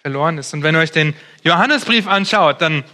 verloren 0.00 0.38
ist. 0.38 0.54
Und 0.54 0.62
wenn 0.62 0.74
ihr 0.74 0.80
euch 0.80 0.92
den 0.92 1.14
Johannesbrief 1.42 2.06
anschaut, 2.06 2.62
dann 2.62 2.84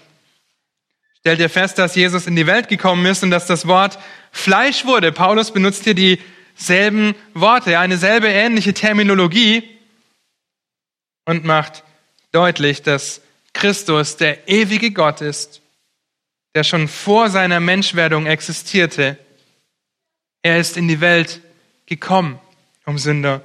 stellt 1.21 1.39
ihr 1.39 1.51
fest, 1.51 1.79
dass 1.79 1.95
Jesus 1.95 2.27
in 2.27 2.35
die 2.35 2.47
Welt 2.49 2.69
gekommen 2.69 3.07
ist 3.07 3.23
und 3.23 3.31
dass 3.31 3.47
das 3.47 3.69
Wort 3.69 3.99
Fleisch 4.33 4.87
wurde. 4.87 5.13
Paulus 5.13 5.53
benutzt 5.53 5.85
hier 5.85 5.95
dieselben 5.95 7.15
Worte, 7.35 7.79
eine 7.79 7.97
selbe 7.97 8.27
ähnliche 8.27 8.75
Terminologie 8.75 9.74
und 11.25 11.45
macht 11.45 11.85
deutlich, 12.33 12.83
dass 12.83 13.21
Christus 13.53 14.17
der 14.17 14.49
ewige 14.49 14.91
Gott 14.91 15.21
ist, 15.21 15.63
der 16.55 16.65
schon 16.65 16.89
vor 16.89 17.31
seiner 17.31 17.61
Menschwerdung 17.61 18.27
existierte. 18.27 19.19
Er 20.43 20.59
ist 20.59 20.77
in 20.77 20.89
die 20.89 21.01
Welt 21.01 21.41
gekommen, 21.87 22.39
um 22.85 22.99
Sünder 22.99 23.43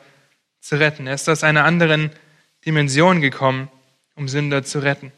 zu 0.59 0.77
retten. 0.77 1.07
Er 1.07 1.15
ist 1.15 1.29
aus 1.29 1.43
einer 1.43 1.65
anderen 1.65 2.11
Dimension 2.65 3.21
gekommen, 3.21 3.69
um 4.15 4.27
Sünder 4.27 4.63
zu 4.63 4.79
retten. 4.79 5.11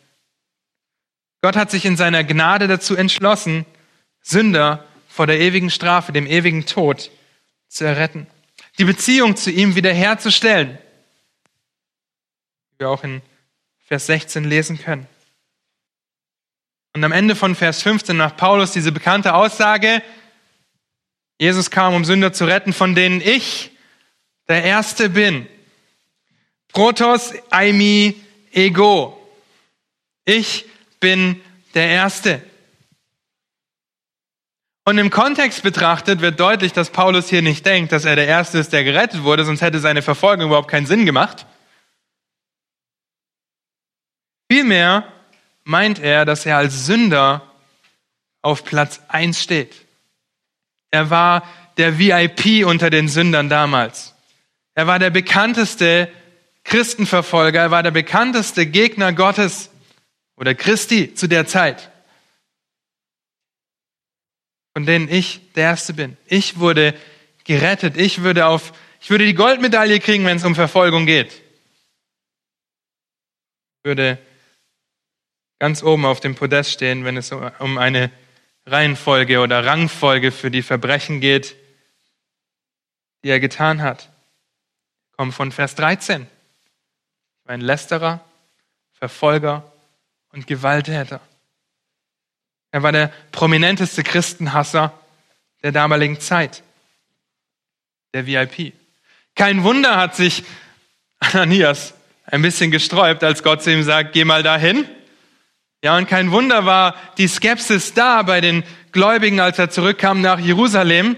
Gott 1.42 1.56
hat 1.56 1.72
sich 1.72 1.86
in 1.86 1.98
seiner 1.98 2.24
Gnade 2.24 2.68
dazu 2.68 2.96
entschlossen, 2.96 3.66
Sünder 4.22 4.86
vor 5.08 5.26
der 5.26 5.40
ewigen 5.40 5.72
Strafe, 5.72 6.12
dem 6.12 6.28
ewigen 6.28 6.66
Tod 6.66 7.10
zu 7.68 7.84
erretten, 7.84 8.28
die 8.78 8.86
Beziehung 8.86 9.36
zu 9.36 9.50
ihm 9.50 9.76
wiederherzustellen 9.76 10.78
wir 12.82 12.90
auch 12.90 13.04
in 13.04 13.22
Vers 13.86 14.08
16 14.08 14.44
lesen 14.44 14.78
können. 14.78 15.08
Und 16.94 17.04
am 17.04 17.14
Ende 17.14 17.38
von 17.38 17.56
Vers 17.56 17.82
15 17.84 18.18
macht 18.18 18.36
Paulus 18.36 18.72
diese 18.72 18.92
bekannte 18.92 19.34
Aussage, 19.34 20.02
Jesus 21.40 21.72
kam, 21.72 21.94
um 21.94 22.06
Sünder 22.06 22.34
zu 22.34 22.46
retten, 22.46 22.74
von 22.74 22.94
denen 22.94 23.22
ich 23.22 23.72
der 24.48 24.64
Erste 24.64 25.10
bin. 25.10 25.48
Protos, 26.74 27.34
Aimi, 27.50 28.16
Ego. 28.52 29.18
Ich 30.26 30.66
bin 31.00 31.42
der 31.74 31.88
Erste. 31.88 32.42
Und 34.86 34.98
im 34.98 35.10
Kontext 35.10 35.64
betrachtet 35.64 36.22
wird 36.22 36.40
deutlich, 36.40 36.74
dass 36.74 36.90
Paulus 36.90 37.30
hier 37.30 37.42
nicht 37.42 37.66
denkt, 37.66 37.92
dass 37.92 38.06
er 38.06 38.16
der 38.16 38.28
Erste 38.28 38.58
ist, 38.60 38.74
der 38.74 38.84
gerettet 38.84 39.24
wurde, 39.24 39.46
sonst 39.46 39.62
hätte 39.62 39.80
seine 39.80 40.02
Verfolgung 40.02 40.48
überhaupt 40.48 40.70
keinen 40.70 40.88
Sinn 40.88 41.06
gemacht. 41.06 41.46
Vielmehr 44.52 45.10
meint 45.64 46.00
er, 46.00 46.26
dass 46.26 46.46
er 46.46 46.58
als 46.58 46.86
Sünder 46.86 47.50
auf 48.42 48.66
Platz 48.66 49.00
eins 49.08 49.42
steht. 49.42 49.86
Er 50.92 51.10
war 51.10 51.48
der 51.78 51.98
VIP 51.98 52.66
unter 52.66 52.90
den 52.90 53.08
Sündern 53.08 53.48
damals. 53.48 54.14
Er 54.76 54.88
war 54.88 55.00
der 55.00 55.10
bekannteste 55.10 56.12
Christenverfolger, 56.66 57.62
er 57.62 57.72
war 57.72 57.82
der 57.82 57.92
bekannteste 57.92 58.66
Gegner 58.66 59.14
Gottes 59.14 59.70
oder 60.36 60.54
Christi 60.54 61.14
zu 61.14 61.28
der 61.28 61.48
Zeit, 61.48 61.90
von 64.74 64.86
denen 64.86 65.08
ich 65.08 65.54
der 65.54 65.64
Erste 65.64 65.94
bin. 65.94 66.18
Ich 66.26 66.60
wurde 66.60 66.94
gerettet, 67.46 67.96
ich 67.96 68.22
würde 68.22 68.48
auf, 68.48 68.74
ich 69.00 69.12
würde 69.12 69.26
die 69.26 69.34
Goldmedaille 69.34 70.02
kriegen, 70.02 70.26
wenn 70.26 70.36
es 70.36 70.44
um 70.44 70.56
Verfolgung 70.56 71.06
geht. 71.06 71.32
Ich 73.78 73.86
würde 73.86 74.20
ganz 75.62 75.84
oben 75.84 76.06
auf 76.06 76.20
dem 76.20 76.34
Podest 76.34 76.72
stehen, 76.72 77.06
wenn 77.06 77.18
es 77.18 77.32
um 77.32 77.78
eine 77.78 78.10
Reihenfolge 78.66 79.42
oder 79.42 79.64
Rangfolge 79.64 80.32
für 80.32 80.50
die 80.50 80.64
Verbrechen 80.64 81.22
geht, 81.22 81.56
die 83.24 83.30
er 83.30 83.40
getan 83.40 83.84
hat. 83.84 84.10
Kommt 85.16 85.36
von 85.36 85.52
Vers 85.52 85.76
13. 85.76 86.24
Ich 86.24 87.48
war 87.48 87.54
ein 87.54 87.62
Lästerer, 87.62 88.26
Verfolger 88.94 89.72
und 90.32 90.48
Gewalttäter. 90.48 91.22
Er 92.72 92.82
war 92.82 92.92
der 92.92 93.14
prominenteste 93.32 94.02
Christenhasser 94.02 94.92
der 95.62 95.72
damaligen 95.72 96.20
Zeit, 96.20 96.64
der 98.16 98.26
VIP. 98.26 98.74
Kein 99.36 99.64
Wunder 99.64 99.98
hat 99.98 100.16
sich 100.16 100.44
Ananias 101.20 101.94
ein 102.26 102.42
bisschen 102.42 102.72
gesträubt, 102.72 103.24
als 103.24 103.44
Gott 103.44 103.62
zu 103.62 103.72
ihm 103.72 103.84
sagt, 103.84 104.14
geh 104.14 104.26
mal 104.26 104.42
dahin. 104.42 104.88
Ja, 105.84 105.98
und 105.98 106.08
kein 106.08 106.32
Wunder 106.32 106.66
war 106.66 106.96
die 107.18 107.28
Skepsis 107.28 107.94
da 107.94 108.22
bei 108.22 108.40
den 108.40 108.64
Gläubigen, 108.92 109.40
als 109.40 109.58
er 109.58 109.70
zurückkam 109.70 110.22
nach 110.22 110.40
Jerusalem. 110.40 111.16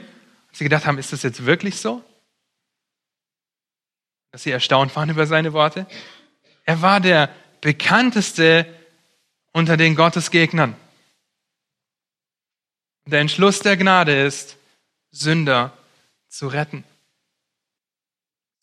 Sie 0.53 0.63
gedacht 0.63 0.85
haben, 0.85 0.97
ist 0.97 1.11
das 1.11 1.23
jetzt 1.23 1.45
wirklich 1.45 1.77
so? 1.79 2.03
Dass 4.31 4.43
sie 4.43 4.51
erstaunt 4.51 4.95
waren 4.95 5.09
über 5.09 5.27
seine 5.27 5.51
Worte. 5.53 5.85
Er 6.65 6.81
war 6.81 7.01
der 7.01 7.29
bekannteste 7.59 8.65
unter 9.51 9.75
den 9.75 9.95
Gottesgegnern. 9.95 10.75
Der 13.05 13.19
Entschluss 13.19 13.59
der 13.59 13.75
Gnade 13.75 14.21
ist, 14.25 14.57
Sünder 15.11 15.77
zu 16.29 16.47
retten. 16.47 16.85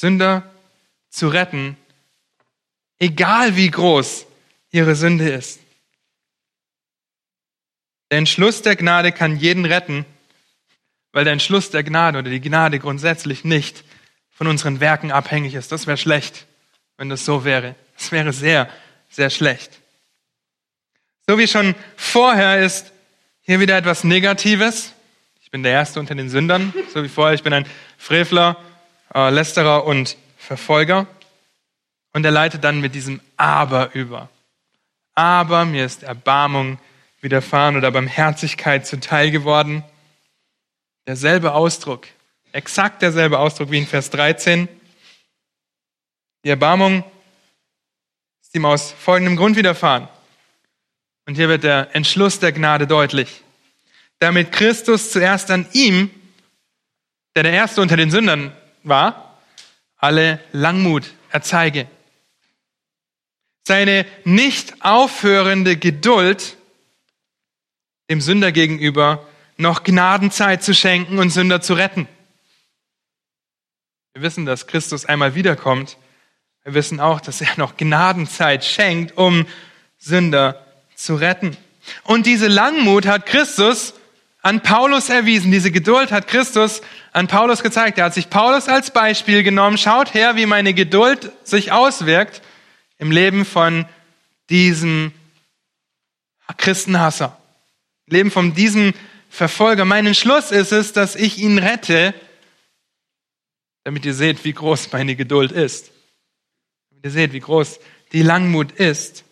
Sünder 0.01 0.51
zu 1.11 1.29
retten, 1.29 1.77
egal 2.99 3.55
wie 3.57 3.71
groß 3.71 4.27
ihre 4.71 4.95
Sünde 4.95 5.29
ist. 5.29 5.60
Der 8.11 8.19
Entschluss 8.19 8.63
der 8.63 8.77
Gnade 8.77 9.13
kann 9.13 9.37
jeden 9.37 9.65
retten, 9.65 10.05
weil 11.13 11.25
der 11.25 11.33
Entschluss 11.33 11.71
der 11.71 11.85
Gnade 11.85 12.19
oder 12.19 12.31
die 12.31 12.41
Gnade 12.41 12.79
grundsätzlich 12.79 13.45
nicht 13.45 13.85
von 14.31 14.47
unseren 14.47 14.81
Werken 14.81 15.13
abhängig 15.13 15.55
ist. 15.55 15.71
Das 15.71 15.87
wäre 15.87 15.97
schlecht, 15.97 16.47
wenn 16.97 17.09
das 17.09 17.25
so 17.25 17.45
wäre. 17.45 17.75
Das 17.97 18.11
wäre 18.11 18.33
sehr, 18.33 18.69
sehr 19.09 19.31
schlecht. 19.31 19.81
So 21.27 21.39
wie 21.39 21.47
schon 21.47 21.75
vorher 21.97 22.61
ist 22.61 22.93
hier 23.43 23.61
wieder 23.61 23.77
etwas 23.77 24.03
Negatives. 24.03 24.93
Ich 25.43 25.51
bin 25.51 25.63
der 25.63 25.73
Erste 25.73 26.01
unter 26.01 26.15
den 26.15 26.29
Sündern, 26.29 26.73
so 26.93 27.05
wie 27.05 27.09
vorher. 27.09 27.35
Ich 27.35 27.43
bin 27.43 27.53
ein 27.53 27.67
Frevler, 27.99 28.57
äh, 29.15 29.31
Lästerer 29.31 29.85
und 29.85 30.17
Verfolger. 30.37 31.07
Und 32.13 32.25
er 32.25 32.33
leitet 32.33 32.65
dann 32.65 32.81
mit 32.81 32.95
diesem 32.95 33.21
Aber 33.37 33.95
über. 33.95 34.29
Aber 35.15 35.65
mir 35.65 35.85
ist 35.85 36.03
Erbarmung 36.03 36.79
widerfahren 37.21 37.77
oder 37.77 37.91
Barmherzigkeit 37.91 38.87
zuteil 38.87 39.31
geworden. 39.31 39.85
Derselbe 41.07 41.53
Ausdruck, 41.53 42.07
exakt 42.53 43.03
derselbe 43.03 43.39
Ausdruck 43.39 43.71
wie 43.71 43.79
in 43.79 43.87
Vers 43.87 44.11
13. 44.11 44.69
Die 46.45 46.49
Erbarmung 46.49 47.05
ist 48.43 48.55
ihm 48.55 48.65
aus 48.65 48.93
folgendem 48.93 49.37
Grund 49.37 49.57
widerfahren. 49.57 50.09
Und 51.27 51.35
hier 51.35 51.49
wird 51.49 51.65
der 51.65 51.95
Entschluss 51.95 52.39
der 52.39 52.53
Gnade 52.53 52.87
deutlich. 52.87 53.43
Damit 54.19 54.53
Christus 54.53 55.13
zuerst 55.13 55.51
an 55.51 55.67
ihm, 55.73 56.11
der 57.37 57.45
der 57.45 57.53
Erste 57.53 57.81
unter 57.81 57.97
den 57.97 58.11
Sündern 58.11 58.53
war, 58.83 59.39
alle 59.97 60.41
Langmut 60.53 61.13
erzeige. 61.31 61.87
Seine 63.67 64.07
nicht 64.25 64.85
aufhörende 64.85 65.77
Geduld 65.77 66.57
dem 68.11 68.21
Sünder 68.21 68.53
gegenüber 68.53 69.25
noch 69.57 69.85
Gnadenzeit 69.85 70.63
zu 70.63 70.75
schenken 70.75 71.19
und 71.19 71.31
Sünder 71.31 71.61
zu 71.61 71.75
retten. 71.75 72.09
Wir 74.13 74.23
wissen, 74.23 74.45
dass 74.45 74.67
Christus 74.67 75.07
einmal 75.07 75.37
wiederkommt. 75.37 75.97
Wir 76.65 76.75
wissen 76.75 76.99
auch, 76.99 77.21
dass 77.21 77.41
er 77.41 77.57
noch 77.57 77.77
Gnadenzeit 77.77 78.65
schenkt, 78.65 79.17
um 79.17 79.47
Sünder 79.97 80.67
zu 80.97 81.15
retten. 81.15 81.57
Und 82.03 82.27
diese 82.27 82.49
Langmut 82.49 83.07
hat 83.07 83.27
Christus 83.27 83.95
an 84.43 84.61
Paulus 84.63 85.09
erwiesen. 85.09 85.53
Diese 85.53 85.71
Geduld 85.71 86.11
hat 86.11 86.27
Christus 86.27 86.83
an 87.13 87.29
Paulus 87.29 87.63
gezeigt. 87.63 87.99
Er 87.99 88.07
hat 88.07 88.15
sich 88.15 88.29
Paulus 88.29 88.69
als 88.69 88.91
Beispiel 88.91 89.45
genommen. 89.45 89.79
Schaut 89.79 90.15
her, 90.15 90.35
wie 90.35 90.47
meine 90.47 90.75
Geduld 90.75 91.31
sich 91.45 91.71
auswirkt 91.71 92.43
im 92.99 93.13
Leben 93.13 93.45
von 93.45 93.87
diesem 94.49 95.13
Christenhasser. 96.57 97.40
Leben 98.11 98.31
von 98.31 98.55
diesem 98.55 98.93
Verfolger. 99.29 99.85
Mein 99.85 100.07
Entschluss 100.07 100.51
ist 100.51 100.73
es, 100.73 100.93
dass 100.93 101.17
ich 101.17 101.39
ihn 101.39 101.59
rette, 101.59 102.15
damit 103.85 104.05
ihr 104.05 104.15
seht, 104.15 104.45
wie 104.45 104.53
groß 104.53 104.93
meine 104.93 105.17
Geduld 105.17 105.53
ist. 105.53 105.91
Damit 106.91 107.05
ihr 107.05 107.11
seht, 107.11 107.33
wie 107.33 107.41
groß 107.41 107.81
die 108.13 108.23
Langmut 108.23 108.73
ist. 108.73 109.25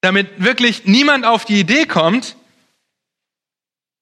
Damit 0.00 0.42
wirklich 0.42 0.84
niemand 0.86 1.24
auf 1.24 1.44
die 1.44 1.60
Idee 1.60 1.86
kommt, 1.86 2.36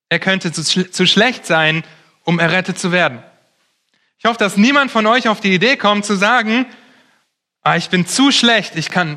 er 0.09 0.19
könnte 0.19 0.53
zu, 0.53 0.91
zu 0.91 1.07
schlecht 1.07 1.47
sein, 1.47 1.85
um 2.25 2.39
errettet 2.39 2.79
zu 2.79 2.93
werden. 2.93 3.23
Ich 4.19 4.25
hoffe, 4.25 4.39
dass 4.39 4.57
niemand 4.57 4.91
von 4.91 5.07
euch 5.07 5.29
auf 5.29 5.41
die 5.41 5.55
Idee 5.55 5.77
kommt 5.77 6.05
zu 6.05 6.15
sagen, 6.15 6.67
ah, 7.63 7.77
ich 7.77 7.89
bin 7.89 8.07
zu 8.07 8.31
schlecht, 8.31 8.77
ich 8.77 8.91
kann, 8.91 9.17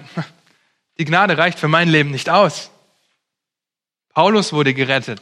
die 0.98 1.06
Gnade 1.06 1.38
reicht 1.38 1.60
für 1.60 1.68
mein 1.68 1.90
Leben 1.90 2.12
nicht 2.12 2.30
aus. 2.30 2.72
Paulus 4.16 4.54
wurde 4.54 4.74
gerettet. 4.74 5.22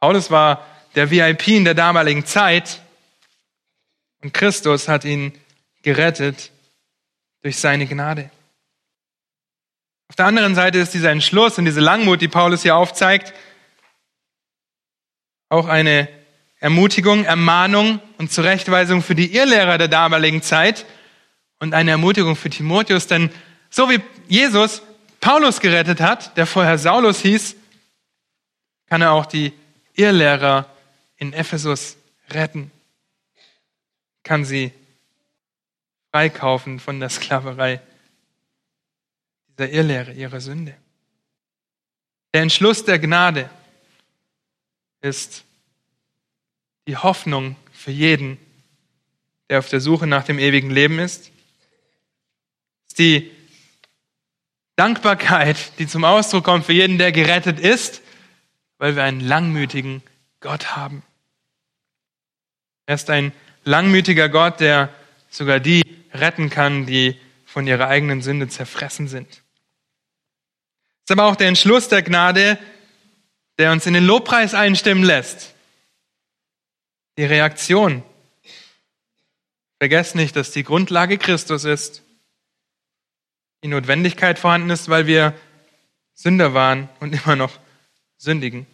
Paulus 0.00 0.30
war 0.30 0.66
der 0.94 1.10
VIP 1.10 1.48
in 1.48 1.64
der 1.64 1.74
damaligen 1.74 2.26
Zeit 2.26 2.82
und 4.22 4.34
Christus 4.34 4.86
hat 4.86 5.04
ihn 5.06 5.32
gerettet 5.82 6.52
durch 7.40 7.56
seine 7.56 7.86
Gnade. 7.86 8.30
Auf 10.10 10.16
der 10.16 10.26
anderen 10.26 10.54
Seite 10.54 10.78
ist 10.78 10.92
dieser 10.92 11.10
Entschluss 11.10 11.56
und 11.56 11.64
diese 11.64 11.80
Langmut, 11.80 12.20
die 12.20 12.28
Paulus 12.28 12.62
hier 12.62 12.76
aufzeigt, 12.76 13.32
auch 15.48 15.68
eine 15.68 16.08
Ermutigung, 16.60 17.24
Ermahnung 17.24 18.00
und 18.18 18.30
Zurechtweisung 18.30 19.02
für 19.02 19.14
die 19.14 19.34
Irrlehrer 19.34 19.78
der 19.78 19.88
damaligen 19.88 20.42
Zeit 20.42 20.84
und 21.60 21.72
eine 21.72 21.92
Ermutigung 21.92 22.36
für 22.36 22.50
Timotheus, 22.50 23.06
denn 23.06 23.30
so 23.70 23.88
wie 23.88 24.02
Jesus 24.28 24.82
Paulus 25.22 25.60
gerettet 25.60 26.00
hat, 26.00 26.36
der 26.36 26.46
vorher 26.46 26.76
Saulus 26.78 27.20
hieß, 27.20 27.54
kann 28.86 29.02
er 29.02 29.12
auch 29.12 29.24
die 29.24 29.52
Irrlehrer 29.94 30.68
in 31.16 31.32
Ephesus 31.32 31.96
retten, 32.30 32.72
kann 34.24 34.44
sie 34.44 34.72
freikaufen 36.10 36.80
von 36.80 36.98
der 36.98 37.08
Sklaverei 37.08 37.80
dieser 39.48 39.70
Irrlehre, 39.70 40.12
ihrer 40.12 40.40
Sünde. 40.40 40.74
Der 42.34 42.42
Entschluss 42.42 42.84
der 42.84 42.98
Gnade 42.98 43.48
ist 45.02 45.44
die 46.88 46.96
Hoffnung 46.96 47.54
für 47.72 47.92
jeden, 47.92 48.38
der 49.48 49.60
auf 49.60 49.68
der 49.68 49.80
Suche 49.80 50.08
nach 50.08 50.24
dem 50.24 50.40
ewigen 50.40 50.70
Leben 50.70 50.98
ist. 50.98 51.30
ist 52.88 52.98
die 52.98 53.30
Dankbarkeit, 54.76 55.78
die 55.78 55.86
zum 55.86 56.04
Ausdruck 56.04 56.44
kommt 56.44 56.66
für 56.66 56.72
jeden, 56.72 56.98
der 56.98 57.12
gerettet 57.12 57.60
ist, 57.60 58.02
weil 58.78 58.96
wir 58.96 59.04
einen 59.04 59.20
langmütigen 59.20 60.02
Gott 60.40 60.74
haben. 60.74 61.02
Er 62.86 62.94
ist 62.94 63.10
ein 63.10 63.32
langmütiger 63.64 64.28
Gott, 64.28 64.60
der 64.60 64.88
sogar 65.30 65.60
die 65.60 65.82
retten 66.12 66.50
kann, 66.50 66.86
die 66.86 67.18
von 67.44 67.66
ihrer 67.66 67.88
eigenen 67.88 68.22
Sünde 68.22 68.48
zerfressen 68.48 69.08
sind. 69.08 69.28
ist 69.28 71.10
aber 71.10 71.24
auch 71.24 71.36
der 71.36 71.48
Entschluss 71.48 71.88
der 71.88 72.02
Gnade, 72.02 72.58
der 73.58 73.72
uns 73.72 73.86
in 73.86 73.94
den 73.94 74.04
Lobpreis 74.04 74.54
einstimmen 74.54 75.04
lässt. 75.04 75.54
Die 77.18 77.24
Reaktion. 77.24 78.02
Vergesst 79.78 80.14
nicht, 80.14 80.34
dass 80.34 80.50
die 80.50 80.64
Grundlage 80.64 81.18
Christus 81.18 81.64
ist. 81.64 82.02
Die 83.62 83.68
Notwendigkeit 83.68 84.38
vorhanden 84.38 84.70
ist, 84.70 84.88
weil 84.88 85.06
wir 85.06 85.34
Sünder 86.14 86.54
waren 86.54 86.88
und 87.00 87.12
immer 87.24 87.36
noch 87.36 87.58
sündigen. 88.16 88.66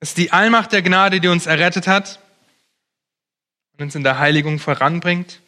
Es 0.00 0.10
ist 0.10 0.18
die 0.18 0.32
Allmacht 0.32 0.72
der 0.72 0.82
Gnade, 0.82 1.20
die 1.20 1.28
uns 1.28 1.46
errettet 1.46 1.86
hat 1.86 2.18
und 3.72 3.82
uns 3.82 3.94
in 3.94 4.02
der 4.02 4.18
Heiligung 4.18 4.58
voranbringt. 4.58 5.40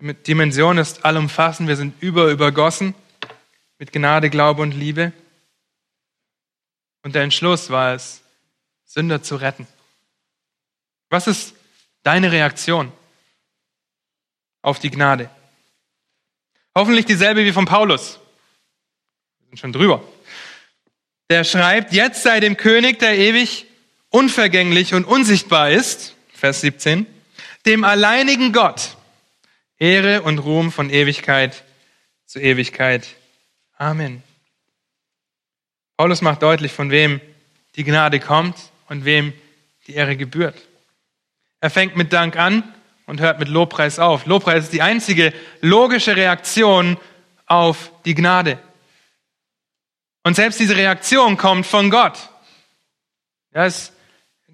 Die 0.00 0.12
Dimension 0.12 0.76
ist 0.76 1.04
allumfassend. 1.04 1.68
Wir 1.68 1.76
sind 1.76 1.94
überübergossen 2.02 2.94
mit 3.78 3.92
Gnade, 3.92 4.28
Glaube 4.28 4.62
und 4.62 4.72
Liebe. 4.72 5.12
Und 7.02 7.14
der 7.14 7.22
Entschluss 7.22 7.70
war 7.70 7.94
es, 7.94 8.22
Sünder 8.84 9.22
zu 9.22 9.36
retten. 9.36 9.66
Was 11.08 11.26
ist 11.26 11.54
deine 12.02 12.32
Reaktion 12.32 12.92
auf 14.60 14.78
die 14.78 14.90
Gnade? 14.90 15.30
Hoffentlich 16.76 17.06
dieselbe 17.06 17.42
wie 17.46 17.52
von 17.52 17.64
Paulus. 17.64 18.20
Wir 19.38 19.48
sind 19.48 19.60
schon 19.60 19.72
drüber. 19.72 20.06
Der 21.30 21.42
schreibt, 21.42 21.94
jetzt 21.94 22.22
sei 22.22 22.38
dem 22.38 22.58
König, 22.58 22.98
der 22.98 23.16
ewig 23.16 23.64
unvergänglich 24.10 24.92
und 24.92 25.06
unsichtbar 25.06 25.70
ist, 25.70 26.14
Vers 26.34 26.60
17, 26.60 27.06
dem 27.64 27.82
alleinigen 27.82 28.52
Gott, 28.52 28.98
Ehre 29.78 30.20
und 30.20 30.38
Ruhm 30.38 30.70
von 30.70 30.90
Ewigkeit 30.90 31.64
zu 32.26 32.40
Ewigkeit. 32.40 33.06
Amen. 33.78 34.22
Paulus 35.96 36.20
macht 36.20 36.42
deutlich, 36.42 36.72
von 36.72 36.90
wem 36.90 37.22
die 37.76 37.84
Gnade 37.84 38.20
kommt 38.20 38.54
und 38.90 39.06
wem 39.06 39.32
die 39.86 39.94
Ehre 39.94 40.14
gebührt. 40.18 40.60
Er 41.58 41.70
fängt 41.70 41.96
mit 41.96 42.12
Dank 42.12 42.36
an 42.36 42.70
und 43.06 43.20
hört 43.20 43.38
mit 43.38 43.48
Lobpreis 43.48 43.98
auf. 43.98 44.26
Lobpreis 44.26 44.64
ist 44.64 44.72
die 44.72 44.82
einzige 44.82 45.32
logische 45.60 46.16
Reaktion 46.16 46.98
auf 47.46 47.90
die 48.04 48.14
Gnade. 48.14 48.58
Und 50.24 50.34
selbst 50.34 50.58
diese 50.58 50.76
Reaktion 50.76 51.36
kommt 51.36 51.66
von 51.66 51.88
Gott. 51.88 52.30
Ja, 53.54 53.64
ist 53.64 53.92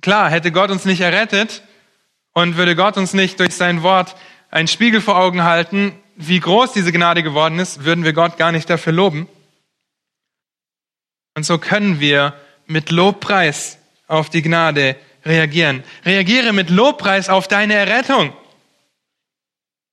klar, 0.02 0.30
hätte 0.30 0.52
Gott 0.52 0.70
uns 0.70 0.84
nicht 0.84 1.00
errettet 1.00 1.62
und 2.34 2.56
würde 2.56 2.76
Gott 2.76 2.96
uns 2.96 3.14
nicht 3.14 3.40
durch 3.40 3.54
sein 3.54 3.82
Wort 3.82 4.14
einen 4.50 4.68
Spiegel 4.68 5.00
vor 5.00 5.16
Augen 5.16 5.44
halten, 5.44 5.98
wie 6.16 6.40
groß 6.40 6.72
diese 6.72 6.92
Gnade 6.92 7.22
geworden 7.22 7.58
ist, 7.58 7.84
würden 7.84 8.04
wir 8.04 8.12
Gott 8.12 8.36
gar 8.36 8.52
nicht 8.52 8.68
dafür 8.68 8.92
loben. 8.92 9.28
Und 11.34 11.46
so 11.46 11.56
können 11.56 12.00
wir 12.00 12.34
mit 12.66 12.90
Lobpreis 12.90 13.78
auf 14.06 14.28
die 14.28 14.42
Gnade 14.42 14.96
reagieren. 15.24 15.82
Reagiere 16.04 16.52
mit 16.52 16.68
Lobpreis 16.68 17.30
auf 17.30 17.48
deine 17.48 17.74
Errettung. 17.74 18.34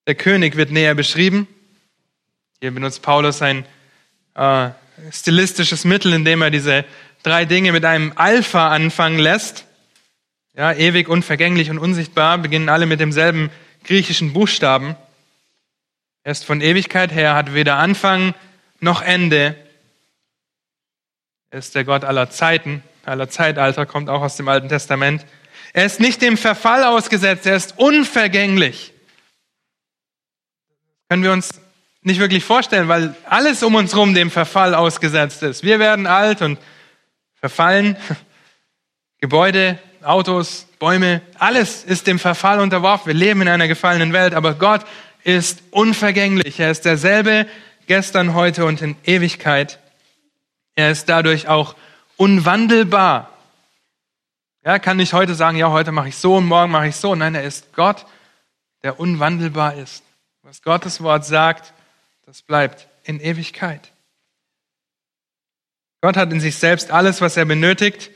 Der 0.10 0.16
König 0.16 0.58
wird 0.58 0.72
näher 0.72 0.96
beschrieben. 0.96 1.48
Hier 2.62 2.72
benutzt 2.72 3.04
Paulus 3.04 3.44
ein 3.44 3.64
äh, 4.34 4.70
stilistisches 5.12 5.86
Mittel, 5.86 6.14
indem 6.14 6.42
er 6.42 6.50
diese 6.50 6.84
drei 7.22 7.46
Dinge 7.46 7.72
mit 7.72 7.86
einem 7.86 8.14
Alpha 8.16 8.70
anfangen 8.70 9.20
lässt. 9.20 9.66
Ja, 10.56 10.74
ewig, 10.74 11.10
unvergänglich 11.10 11.70
und 11.70 11.78
unsichtbar 11.78 12.40
beginnen 12.40 12.70
alle 12.70 12.88
mit 12.88 13.00
demselben 13.00 13.52
griechischen 13.84 14.34
Buchstaben. 14.34 14.96
Er 16.24 16.32
ist 16.32 16.44
von 16.44 16.60
Ewigkeit 16.60 17.12
her, 17.12 17.36
hat 17.36 17.54
weder 17.54 17.76
Anfang 17.76 18.34
noch 18.80 19.04
Ende. 19.04 19.56
Er 21.52 21.60
ist 21.60 21.76
der 21.76 21.84
Gott 21.84 22.04
aller 22.04 22.32
Zeiten, 22.32 22.82
aller 23.06 23.30
Zeitalter, 23.30 23.86
kommt 23.86 24.10
auch 24.10 24.24
aus 24.24 24.38
dem 24.38 24.48
Alten 24.48 24.70
Testament. 24.70 25.24
Er 25.74 25.86
ist 25.86 26.00
nicht 26.00 26.24
dem 26.24 26.36
Verfall 26.36 26.84
ausgesetzt, 26.84 27.46
er 27.46 27.56
ist 27.56 27.78
unvergänglich. 27.78 28.94
Können 31.10 31.24
wir 31.24 31.32
uns 31.32 31.60
nicht 32.04 32.20
wirklich 32.20 32.46
vorstellen, 32.46 32.88
weil 32.88 33.16
alles 33.26 33.64
um 33.64 33.74
uns 33.74 33.94
herum 33.94 34.14
dem 34.14 34.30
Verfall 34.30 34.76
ausgesetzt 34.76 35.42
ist. 35.42 35.64
Wir 35.64 35.80
werden 35.80 36.06
alt 36.06 36.44
und 36.44 36.60
verfallen. 37.34 37.98
Gebäude, 39.20 39.80
Autos, 40.04 40.68
Bäume, 40.78 41.22
alles 41.40 41.84
ist 41.84 42.06
dem 42.06 42.20
Verfall 42.20 42.60
unterworfen. 42.60 43.08
Wir 43.08 43.16
leben 43.16 43.42
in 43.42 43.48
einer 43.48 43.68
gefallenen 43.68 44.14
Welt, 44.14 44.36
aber 44.36 44.54
Gott 44.54 44.86
ist 45.24 45.64
unvergänglich. 45.72 46.60
Er 46.60 46.70
ist 46.70 46.86
derselbe 46.86 47.48
gestern, 47.88 48.36
heute 48.36 48.66
und 48.66 48.82
in 48.84 48.96
Ewigkeit. 49.04 49.80
Er 50.76 50.92
ist 50.92 51.10
dadurch 51.10 51.48
auch 51.48 51.76
unwandelbar. 52.18 53.32
Er 54.62 54.80
kann 54.80 54.98
nicht 54.98 55.14
heute 55.14 55.34
sagen, 55.34 55.58
ja, 55.58 55.72
heute 55.72 55.92
mache 55.92 56.10
ich 56.10 56.18
so 56.18 56.36
und 56.36 56.46
morgen 56.46 56.72
mache 56.72 56.90
ich 56.90 56.96
so. 56.96 57.16
Nein, 57.16 57.34
er 57.34 57.44
ist 57.44 57.74
Gott, 57.74 58.06
der 58.84 59.00
unwandelbar 59.00 59.74
ist. 59.74 60.04
Was 60.50 60.64
Gottes 60.64 61.04
Wort 61.04 61.26
sagt, 61.26 61.76
das 62.26 62.42
bleibt 62.42 62.88
in 63.04 63.20
Ewigkeit. 63.20 63.92
Gott 66.02 66.18
hat 66.18 66.34
in 66.34 66.40
sich 66.40 66.56
selbst 66.56 66.90
alles, 66.90 67.22
was 67.22 67.38
er 67.38 67.46
benötigt. 67.46 68.10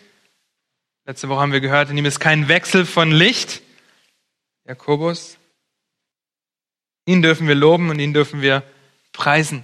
Letzte 1.06 1.30
Woche 1.30 1.42
haben 1.42 1.52
wir 1.52 1.62
gehört, 1.62 1.92
in 1.92 1.98
ihm 2.00 2.08
ist 2.08 2.20
kein 2.20 2.48
Wechsel 2.48 2.88
von 2.88 3.12
Licht. 3.12 3.62
Jakobus. 4.66 5.38
Ihn 7.06 7.22
dürfen 7.22 7.48
wir 7.48 7.54
loben 7.54 7.92
und 7.92 8.00
ihn 8.00 8.16
dürfen 8.16 8.42
wir 8.42 8.64
preisen. 9.12 9.64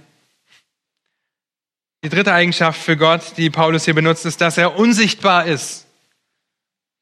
Die 2.04 2.08
dritte 2.08 2.32
Eigenschaft 2.32 2.80
für 2.80 2.96
Gott, 2.96 3.36
die 3.36 3.50
Paulus 3.50 3.84
hier 3.84 3.94
benutzt, 3.94 4.26
ist, 4.26 4.40
dass 4.40 4.56
er 4.56 4.78
unsichtbar 4.78 5.44
ist. 5.44 5.88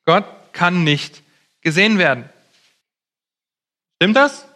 Gott 0.07 0.25
kann 0.55 0.83
nicht 0.83 1.23
gesehen 1.61 1.99
werden. 1.99 2.27
Stimmt 3.97 4.17
das? 4.17 4.48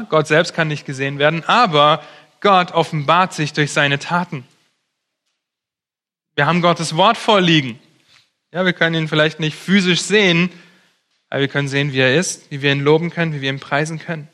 Gott 0.00 0.26
selbst 0.26 0.54
kann 0.54 0.68
nicht 0.68 0.86
gesehen 0.86 1.18
werden, 1.18 1.44
aber 1.46 2.02
Gott 2.40 2.72
offenbart 2.72 3.32
sich 3.32 3.52
durch 3.52 3.72
seine 3.72 3.98
Taten. 3.98 4.44
Wir 6.34 6.46
haben 6.46 6.62
Gottes 6.62 6.96
Wort 6.96 7.16
vorliegen. 7.16 7.78
Ja, 8.52 8.64
wir 8.64 8.72
können 8.72 8.94
ihn 8.94 9.08
vielleicht 9.08 9.40
nicht 9.40 9.56
physisch 9.56 10.02
sehen, 10.02 10.50
aber 11.30 11.40
wir 11.40 11.48
können 11.48 11.68
sehen, 11.68 11.92
wie 11.92 12.00
er 12.00 12.14
ist, 12.14 12.50
wie 12.50 12.62
wir 12.62 12.72
ihn 12.72 12.80
loben 12.80 13.10
können, 13.10 13.34
wie 13.34 13.40
wir 13.40 13.50
ihn 13.50 13.60
preisen 13.60 13.98
können. 13.98 14.28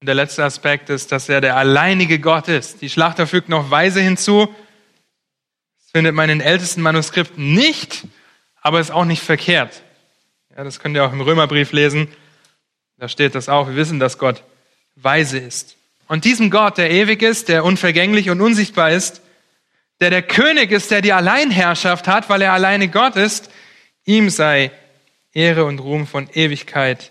Und 0.00 0.06
der 0.06 0.14
letzte 0.16 0.44
Aspekt 0.44 0.90
ist, 0.90 1.12
dass 1.12 1.28
er 1.28 1.40
der 1.40 1.56
alleinige 1.56 2.18
Gott 2.18 2.48
ist. 2.48 2.82
Die 2.82 2.90
Schlachter 2.90 3.28
fügt 3.28 3.48
noch 3.48 3.70
Weise 3.70 4.00
hinzu. 4.00 4.52
Das 5.78 5.90
findet 5.92 6.14
man 6.14 6.28
in 6.28 6.40
den 6.40 6.46
ältesten 6.46 6.82
Manuskripten 6.82 7.54
nicht, 7.54 8.04
aber 8.60 8.80
ist 8.80 8.90
auch 8.90 9.04
nicht 9.04 9.22
verkehrt. 9.22 9.82
Ja, 10.56 10.64
das 10.64 10.80
könnt 10.80 10.96
ihr 10.96 11.04
auch 11.04 11.12
im 11.12 11.20
Römerbrief 11.20 11.70
lesen. 11.72 12.08
Da 13.02 13.08
steht 13.08 13.34
das 13.34 13.48
auch. 13.48 13.66
Wir 13.66 13.74
wissen, 13.74 13.98
dass 13.98 14.16
Gott 14.16 14.44
weise 14.94 15.36
ist. 15.36 15.76
Und 16.06 16.24
diesem 16.24 16.52
Gott, 16.52 16.78
der 16.78 16.92
ewig 16.92 17.20
ist, 17.20 17.48
der 17.48 17.64
unvergänglich 17.64 18.30
und 18.30 18.40
unsichtbar 18.40 18.92
ist, 18.92 19.22
der 19.98 20.10
der 20.10 20.22
König 20.22 20.70
ist, 20.70 20.92
der 20.92 21.00
die 21.00 21.12
Alleinherrschaft 21.12 22.06
hat, 22.06 22.28
weil 22.28 22.42
er 22.42 22.52
alleine 22.52 22.86
Gott 22.86 23.16
ist, 23.16 23.50
ihm 24.04 24.30
sei 24.30 24.70
Ehre 25.32 25.64
und 25.64 25.80
Ruhm 25.80 26.06
von 26.06 26.28
Ewigkeit 26.32 27.10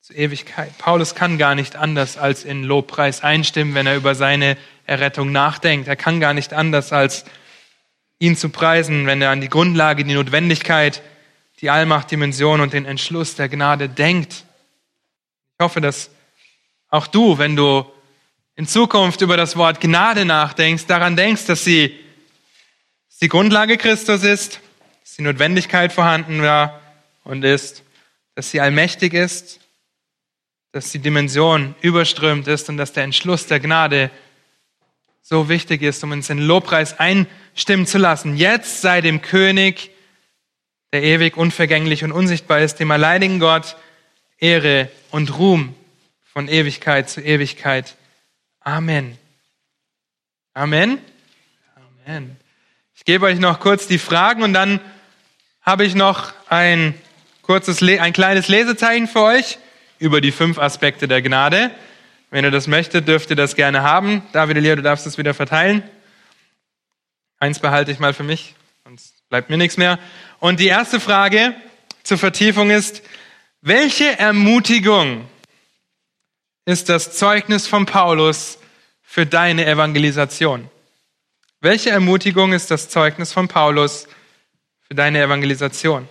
zu 0.00 0.14
Ewigkeit. 0.14 0.76
Paulus 0.78 1.14
kann 1.14 1.38
gar 1.38 1.54
nicht 1.54 1.76
anders 1.76 2.16
als 2.16 2.44
in 2.44 2.64
Lobpreis 2.64 3.22
einstimmen, 3.22 3.76
wenn 3.76 3.86
er 3.86 3.94
über 3.94 4.16
seine 4.16 4.56
Errettung 4.84 5.30
nachdenkt. 5.30 5.86
Er 5.86 5.94
kann 5.94 6.18
gar 6.18 6.34
nicht 6.34 6.52
anders 6.52 6.92
als 6.92 7.24
ihn 8.18 8.36
zu 8.36 8.48
preisen, 8.48 9.06
wenn 9.06 9.22
er 9.22 9.30
an 9.30 9.40
die 9.40 9.48
Grundlage, 9.48 10.02
die 10.02 10.14
Notwendigkeit, 10.14 11.02
die 11.60 11.70
Allmachtdimension 11.70 12.60
und 12.60 12.72
den 12.72 12.84
Entschluss 12.84 13.36
der 13.36 13.48
Gnade 13.48 13.88
denkt. 13.88 14.44
Ich 15.64 15.66
hoffe, 15.66 15.80
dass 15.80 16.10
auch 16.90 17.06
du, 17.06 17.38
wenn 17.38 17.56
du 17.56 17.90
in 18.54 18.66
Zukunft 18.66 19.22
über 19.22 19.38
das 19.38 19.56
Wort 19.56 19.80
Gnade 19.80 20.26
nachdenkst, 20.26 20.84
daran 20.84 21.16
denkst, 21.16 21.46
dass 21.46 21.64
sie 21.64 21.98
die 23.22 23.28
Grundlage 23.28 23.78
Christus 23.78 24.24
ist, 24.24 24.60
dass 25.02 25.16
die 25.16 25.22
Notwendigkeit 25.22 25.90
vorhanden 25.90 26.42
war 26.42 26.82
und 27.24 27.46
ist, 27.46 27.82
dass 28.34 28.50
sie 28.50 28.60
allmächtig 28.60 29.14
ist, 29.14 29.58
dass 30.72 30.92
die 30.92 30.98
Dimension 30.98 31.74
überströmt 31.80 32.46
ist 32.46 32.68
und 32.68 32.76
dass 32.76 32.92
der 32.92 33.04
Entschluss 33.04 33.46
der 33.46 33.60
Gnade 33.60 34.10
so 35.22 35.48
wichtig 35.48 35.80
ist, 35.80 36.04
um 36.04 36.10
uns 36.10 36.28
in 36.28 36.40
Lobpreis 36.40 36.98
einstimmen 36.98 37.86
zu 37.86 37.96
lassen. 37.96 38.36
Jetzt 38.36 38.82
sei 38.82 39.00
dem 39.00 39.22
König, 39.22 39.92
der 40.92 41.02
ewig, 41.02 41.38
unvergänglich 41.38 42.04
und 42.04 42.12
unsichtbar 42.12 42.60
ist, 42.60 42.80
dem 42.80 42.90
alleinigen 42.90 43.40
Gott, 43.40 43.78
Ehre 44.44 44.90
und 45.10 45.38
Ruhm 45.38 45.74
von 46.22 46.48
Ewigkeit 46.48 47.08
zu 47.08 47.22
Ewigkeit. 47.22 47.96
Amen. 48.60 49.16
Amen. 50.52 50.98
Amen. 52.04 52.36
Ich 52.94 53.06
gebe 53.06 53.24
euch 53.24 53.38
noch 53.38 53.58
kurz 53.58 53.86
die 53.86 53.96
Fragen 53.96 54.42
und 54.42 54.52
dann 54.52 54.80
habe 55.62 55.86
ich 55.86 55.94
noch 55.94 56.34
ein 56.50 56.92
kurzes, 57.40 57.80
ein 57.80 58.12
kleines 58.12 58.48
Lesezeichen 58.48 59.08
für 59.08 59.22
euch 59.22 59.56
über 59.98 60.20
die 60.20 60.30
fünf 60.30 60.58
Aspekte 60.58 61.08
der 61.08 61.22
Gnade. 61.22 61.70
Wenn 62.28 62.44
ihr 62.44 62.50
das 62.50 62.66
möchtet, 62.66 63.08
dürft 63.08 63.30
ihr 63.30 63.36
das 63.36 63.56
gerne 63.56 63.80
haben. 63.82 64.20
David 64.34 64.58
Elia, 64.58 64.76
du 64.76 64.82
darfst 64.82 65.06
es 65.06 65.16
wieder 65.16 65.32
verteilen. 65.32 65.82
Eins 67.40 67.60
behalte 67.60 67.92
ich 67.92 67.98
mal 67.98 68.12
für 68.12 68.24
mich, 68.24 68.54
sonst 68.84 69.26
bleibt 69.30 69.48
mir 69.48 69.56
nichts 69.56 69.78
mehr. 69.78 69.98
Und 70.38 70.60
die 70.60 70.66
erste 70.66 71.00
Frage 71.00 71.54
zur 72.02 72.18
Vertiefung 72.18 72.70
ist, 72.70 73.02
welche 73.66 74.18
Ermutigung 74.18 75.26
ist 76.66 76.90
das 76.90 77.16
Zeugnis 77.16 77.66
von 77.66 77.86
Paulus 77.86 78.58
für 79.02 79.24
deine 79.24 79.64
Evangelisation? 79.64 80.68
Welche 81.62 81.88
Ermutigung 81.88 82.52
ist 82.52 82.70
das 82.70 82.90
Zeugnis 82.90 83.32
von 83.32 83.48
Paulus 83.48 84.06
für 84.86 84.94
deine 84.94 85.22
Evangelisation? 85.22 86.06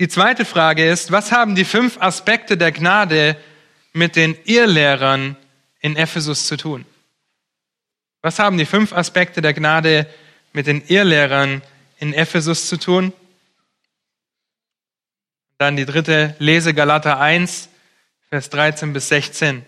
Die 0.00 0.06
zweite 0.06 0.44
Frage 0.44 0.88
ist, 0.88 1.10
was 1.10 1.32
haben 1.32 1.56
die 1.56 1.64
fünf 1.64 2.00
Aspekte 2.00 2.56
der 2.56 2.70
Gnade 2.70 3.36
mit 3.92 4.14
den 4.14 4.36
Irrlehrern 4.44 5.36
in 5.80 5.96
Ephesus 5.96 6.46
zu 6.46 6.56
tun? 6.56 6.84
Was 8.22 8.38
haben 8.38 8.56
die 8.56 8.66
fünf 8.66 8.92
Aspekte 8.92 9.42
der 9.42 9.52
Gnade 9.52 10.06
mit 10.52 10.68
den 10.68 10.80
Irrlehrern 10.86 11.60
in 11.98 12.14
Ephesus 12.14 12.68
zu 12.68 12.76
tun? 12.76 13.12
Dann 15.58 15.76
die 15.76 15.86
dritte, 15.86 16.34
lese 16.38 16.74
Galater 16.74 17.18
1, 17.18 17.68
Vers 18.28 18.50
13 18.50 18.92
bis 18.92 19.08
16. 19.08 19.64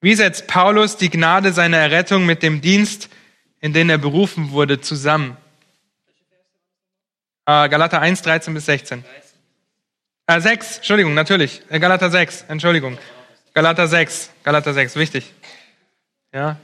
Wie 0.00 0.14
setzt 0.14 0.46
Paulus 0.46 0.96
die 0.96 1.10
Gnade 1.10 1.52
seiner 1.52 1.78
Errettung 1.78 2.24
mit 2.24 2.42
dem 2.42 2.60
Dienst, 2.60 3.08
in 3.60 3.72
den 3.72 3.90
er 3.90 3.98
berufen 3.98 4.52
wurde, 4.52 4.80
zusammen? 4.80 5.36
Äh, 7.46 7.68
Galater 7.68 8.00
1, 8.00 8.22
13 8.22 8.54
bis 8.54 8.66
16. 8.66 9.04
Äh, 10.26 10.40
6, 10.40 10.76
Entschuldigung, 10.76 11.14
natürlich. 11.14 11.62
Äh, 11.68 11.80
Galater 11.80 12.10
6, 12.10 12.44
Entschuldigung. 12.48 12.98
Galater 13.54 13.88
6, 13.88 14.30
Galater 14.44 14.72
6, 14.72 14.94
wichtig. 14.96 15.32
Ja. 16.32 16.56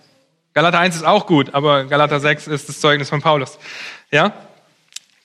Galater 0.53 0.79
1 0.79 0.95
ist 0.95 1.05
auch 1.05 1.27
gut, 1.27 1.53
aber 1.53 1.85
Galater 1.87 2.21
6 2.21 2.47
ist 2.47 2.69
das 2.69 2.81
Zeugnis 2.81 3.09
von 3.09 3.21
Paulus. 3.21 3.59
Ja. 4.13 4.33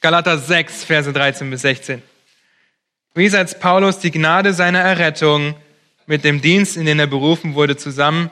Galater 0.02 0.40
6, 0.40 0.86
Verse 0.86 1.14
13 1.14 1.50
bis 1.52 1.62
16. 1.62 2.02
Wie 3.20 3.28
setzt 3.28 3.60
Paulus 3.60 4.00
die 4.00 4.12
Gnade 4.12 4.54
seiner 4.54 4.80
Errettung 4.80 5.54
mit 6.06 6.24
dem 6.24 6.40
Dienst, 6.40 6.78
in 6.78 6.86
den 6.86 7.00
er 7.00 7.08
berufen 7.08 7.54
wurde, 7.54 7.76
zusammen. 7.76 8.32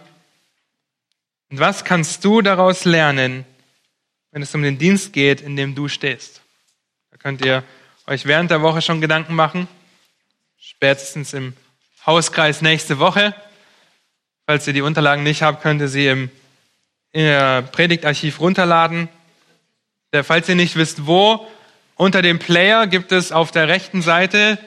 Und 1.52 1.60
was 1.60 1.84
kannst 1.84 2.24
du 2.24 2.42
daraus 2.42 2.86
lernen, 2.86 3.44
wenn 4.32 4.42
es 4.42 4.56
um 4.56 4.64
den 4.64 4.78
Dienst 4.78 5.12
geht, 5.12 5.42
in 5.42 5.58
dem 5.58 5.76
du 5.76 5.90
stehst? 5.90 6.40
Da 7.12 7.18
könnt 7.18 7.44
ihr 7.44 7.66
euch 8.06 8.26
während 8.26 8.50
der 8.50 8.62
Woche 8.62 8.82
schon 8.82 9.02
Gedanken 9.02 9.36
machen, 9.36 9.68
spätestens 10.58 11.34
im 11.34 11.52
Hauskreis 12.06 12.62
nächste 12.62 12.98
Woche. 12.98 13.36
Falls 14.46 14.68
ihr 14.68 14.74
die 14.74 14.84
Unterlagen 14.84 15.24
nicht 15.24 15.42
habt, 15.42 15.64
könnt 15.64 15.82
ihr 15.82 15.90
sie 15.90 16.08
im 16.08 16.30
Predigtarchiv 17.12 18.40
runterladen. 18.40 19.10
Falls 20.24 20.48
ihr 20.48 20.56
nicht 20.56 20.78
wisst, 20.78 21.06
wo, 21.06 21.46
unter 21.96 22.22
dem 22.22 22.40
Player 22.40 22.88
gibt 22.88 23.12
es 23.12 23.34
auf 23.34 23.52
der 23.52 23.68
rechten 23.68 24.02
Seite 24.02 24.58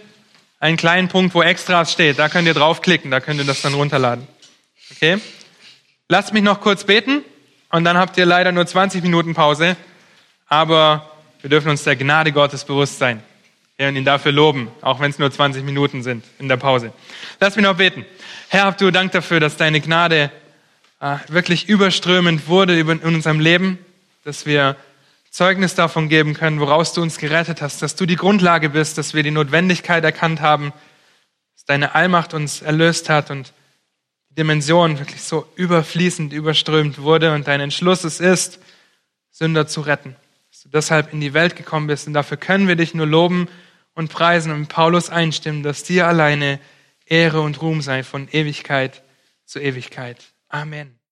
einen 0.60 0.76
kleinen 0.76 1.08
Punkt, 1.08 1.34
wo 1.34 1.42
Extras 1.42 1.90
steht. 1.90 2.18
Da 2.18 2.28
könnt 2.28 2.46
ihr 2.46 2.54
draufklicken, 2.54 3.10
da 3.10 3.20
könnt 3.20 3.40
ihr 3.40 3.46
das 3.46 3.62
dann 3.62 3.74
runterladen. 3.74 4.28
Okay? 4.92 5.18
Lasst 6.08 6.32
mich 6.32 6.42
noch 6.42 6.60
kurz 6.60 6.84
beten 6.84 7.22
und 7.70 7.84
dann 7.84 7.96
habt 7.96 8.16
ihr 8.18 8.26
leider 8.26 8.52
nur 8.52 8.66
20 8.66 9.02
Minuten 9.02 9.34
Pause. 9.34 9.76
Aber 10.46 11.10
wir 11.40 11.50
dürfen 11.50 11.70
uns 11.70 11.84
der 11.84 11.96
Gnade 11.96 12.32
Gottes 12.32 12.64
bewusst 12.64 12.98
sein. 12.98 13.22
Werden 13.78 13.96
ihn 13.96 14.04
dafür 14.04 14.32
loben, 14.32 14.68
auch 14.82 15.00
wenn 15.00 15.10
es 15.10 15.18
nur 15.18 15.30
20 15.30 15.64
Minuten 15.64 16.02
sind 16.02 16.24
in 16.38 16.48
der 16.48 16.58
Pause. 16.58 16.92
Lass 17.40 17.56
mich 17.56 17.64
noch 17.64 17.76
beten. 17.76 18.04
Herr, 18.48 18.64
habt 18.64 18.80
du 18.80 18.90
Dank 18.90 19.12
dafür, 19.12 19.40
dass 19.40 19.56
deine 19.56 19.80
Gnade 19.80 20.30
äh, 21.00 21.16
wirklich 21.28 21.68
überströmend 21.68 22.46
wurde 22.48 22.78
in 22.78 22.98
unserem 22.98 23.40
Leben, 23.40 23.78
dass 24.24 24.44
wir 24.44 24.76
Zeugnis 25.30 25.76
davon 25.76 26.08
geben 26.08 26.34
können, 26.34 26.60
woraus 26.60 26.92
du 26.92 27.02
uns 27.02 27.18
gerettet 27.18 27.62
hast, 27.62 27.82
dass 27.82 27.94
du 27.94 28.04
die 28.04 28.16
Grundlage 28.16 28.68
bist, 28.68 28.98
dass 28.98 29.14
wir 29.14 29.22
die 29.22 29.30
Notwendigkeit 29.30 30.04
erkannt 30.04 30.40
haben, 30.40 30.72
dass 31.54 31.64
deine 31.64 31.94
Allmacht 31.94 32.34
uns 32.34 32.62
erlöst 32.62 33.08
hat 33.08 33.30
und 33.30 33.52
die 34.28 34.34
Dimension 34.34 34.98
wirklich 34.98 35.22
so 35.22 35.46
überfließend, 35.54 36.32
überströmt 36.32 36.98
wurde 36.98 37.32
und 37.32 37.46
dein 37.46 37.60
Entschluss 37.60 38.02
es 38.02 38.18
ist, 38.18 38.58
Sünder 39.30 39.68
zu 39.68 39.82
retten. 39.82 40.16
Dass 40.50 40.62
du 40.62 40.68
deshalb 40.68 41.12
in 41.12 41.20
die 41.20 41.32
Welt 41.32 41.54
gekommen 41.54 41.86
bist 41.86 42.08
und 42.08 42.12
dafür 42.12 42.36
können 42.36 42.66
wir 42.66 42.76
dich 42.76 42.92
nur 42.92 43.06
loben 43.06 43.48
und 43.94 44.10
preisen 44.10 44.52
und 44.52 44.68
Paulus 44.68 45.10
einstimmen, 45.10 45.62
dass 45.62 45.84
dir 45.84 46.08
alleine 46.08 46.58
Ehre 47.06 47.40
und 47.40 47.62
Ruhm 47.62 47.82
sei 47.82 48.02
von 48.02 48.28
Ewigkeit 48.30 49.02
zu 49.44 49.60
Ewigkeit. 49.60 50.32
Amen. 50.48 50.99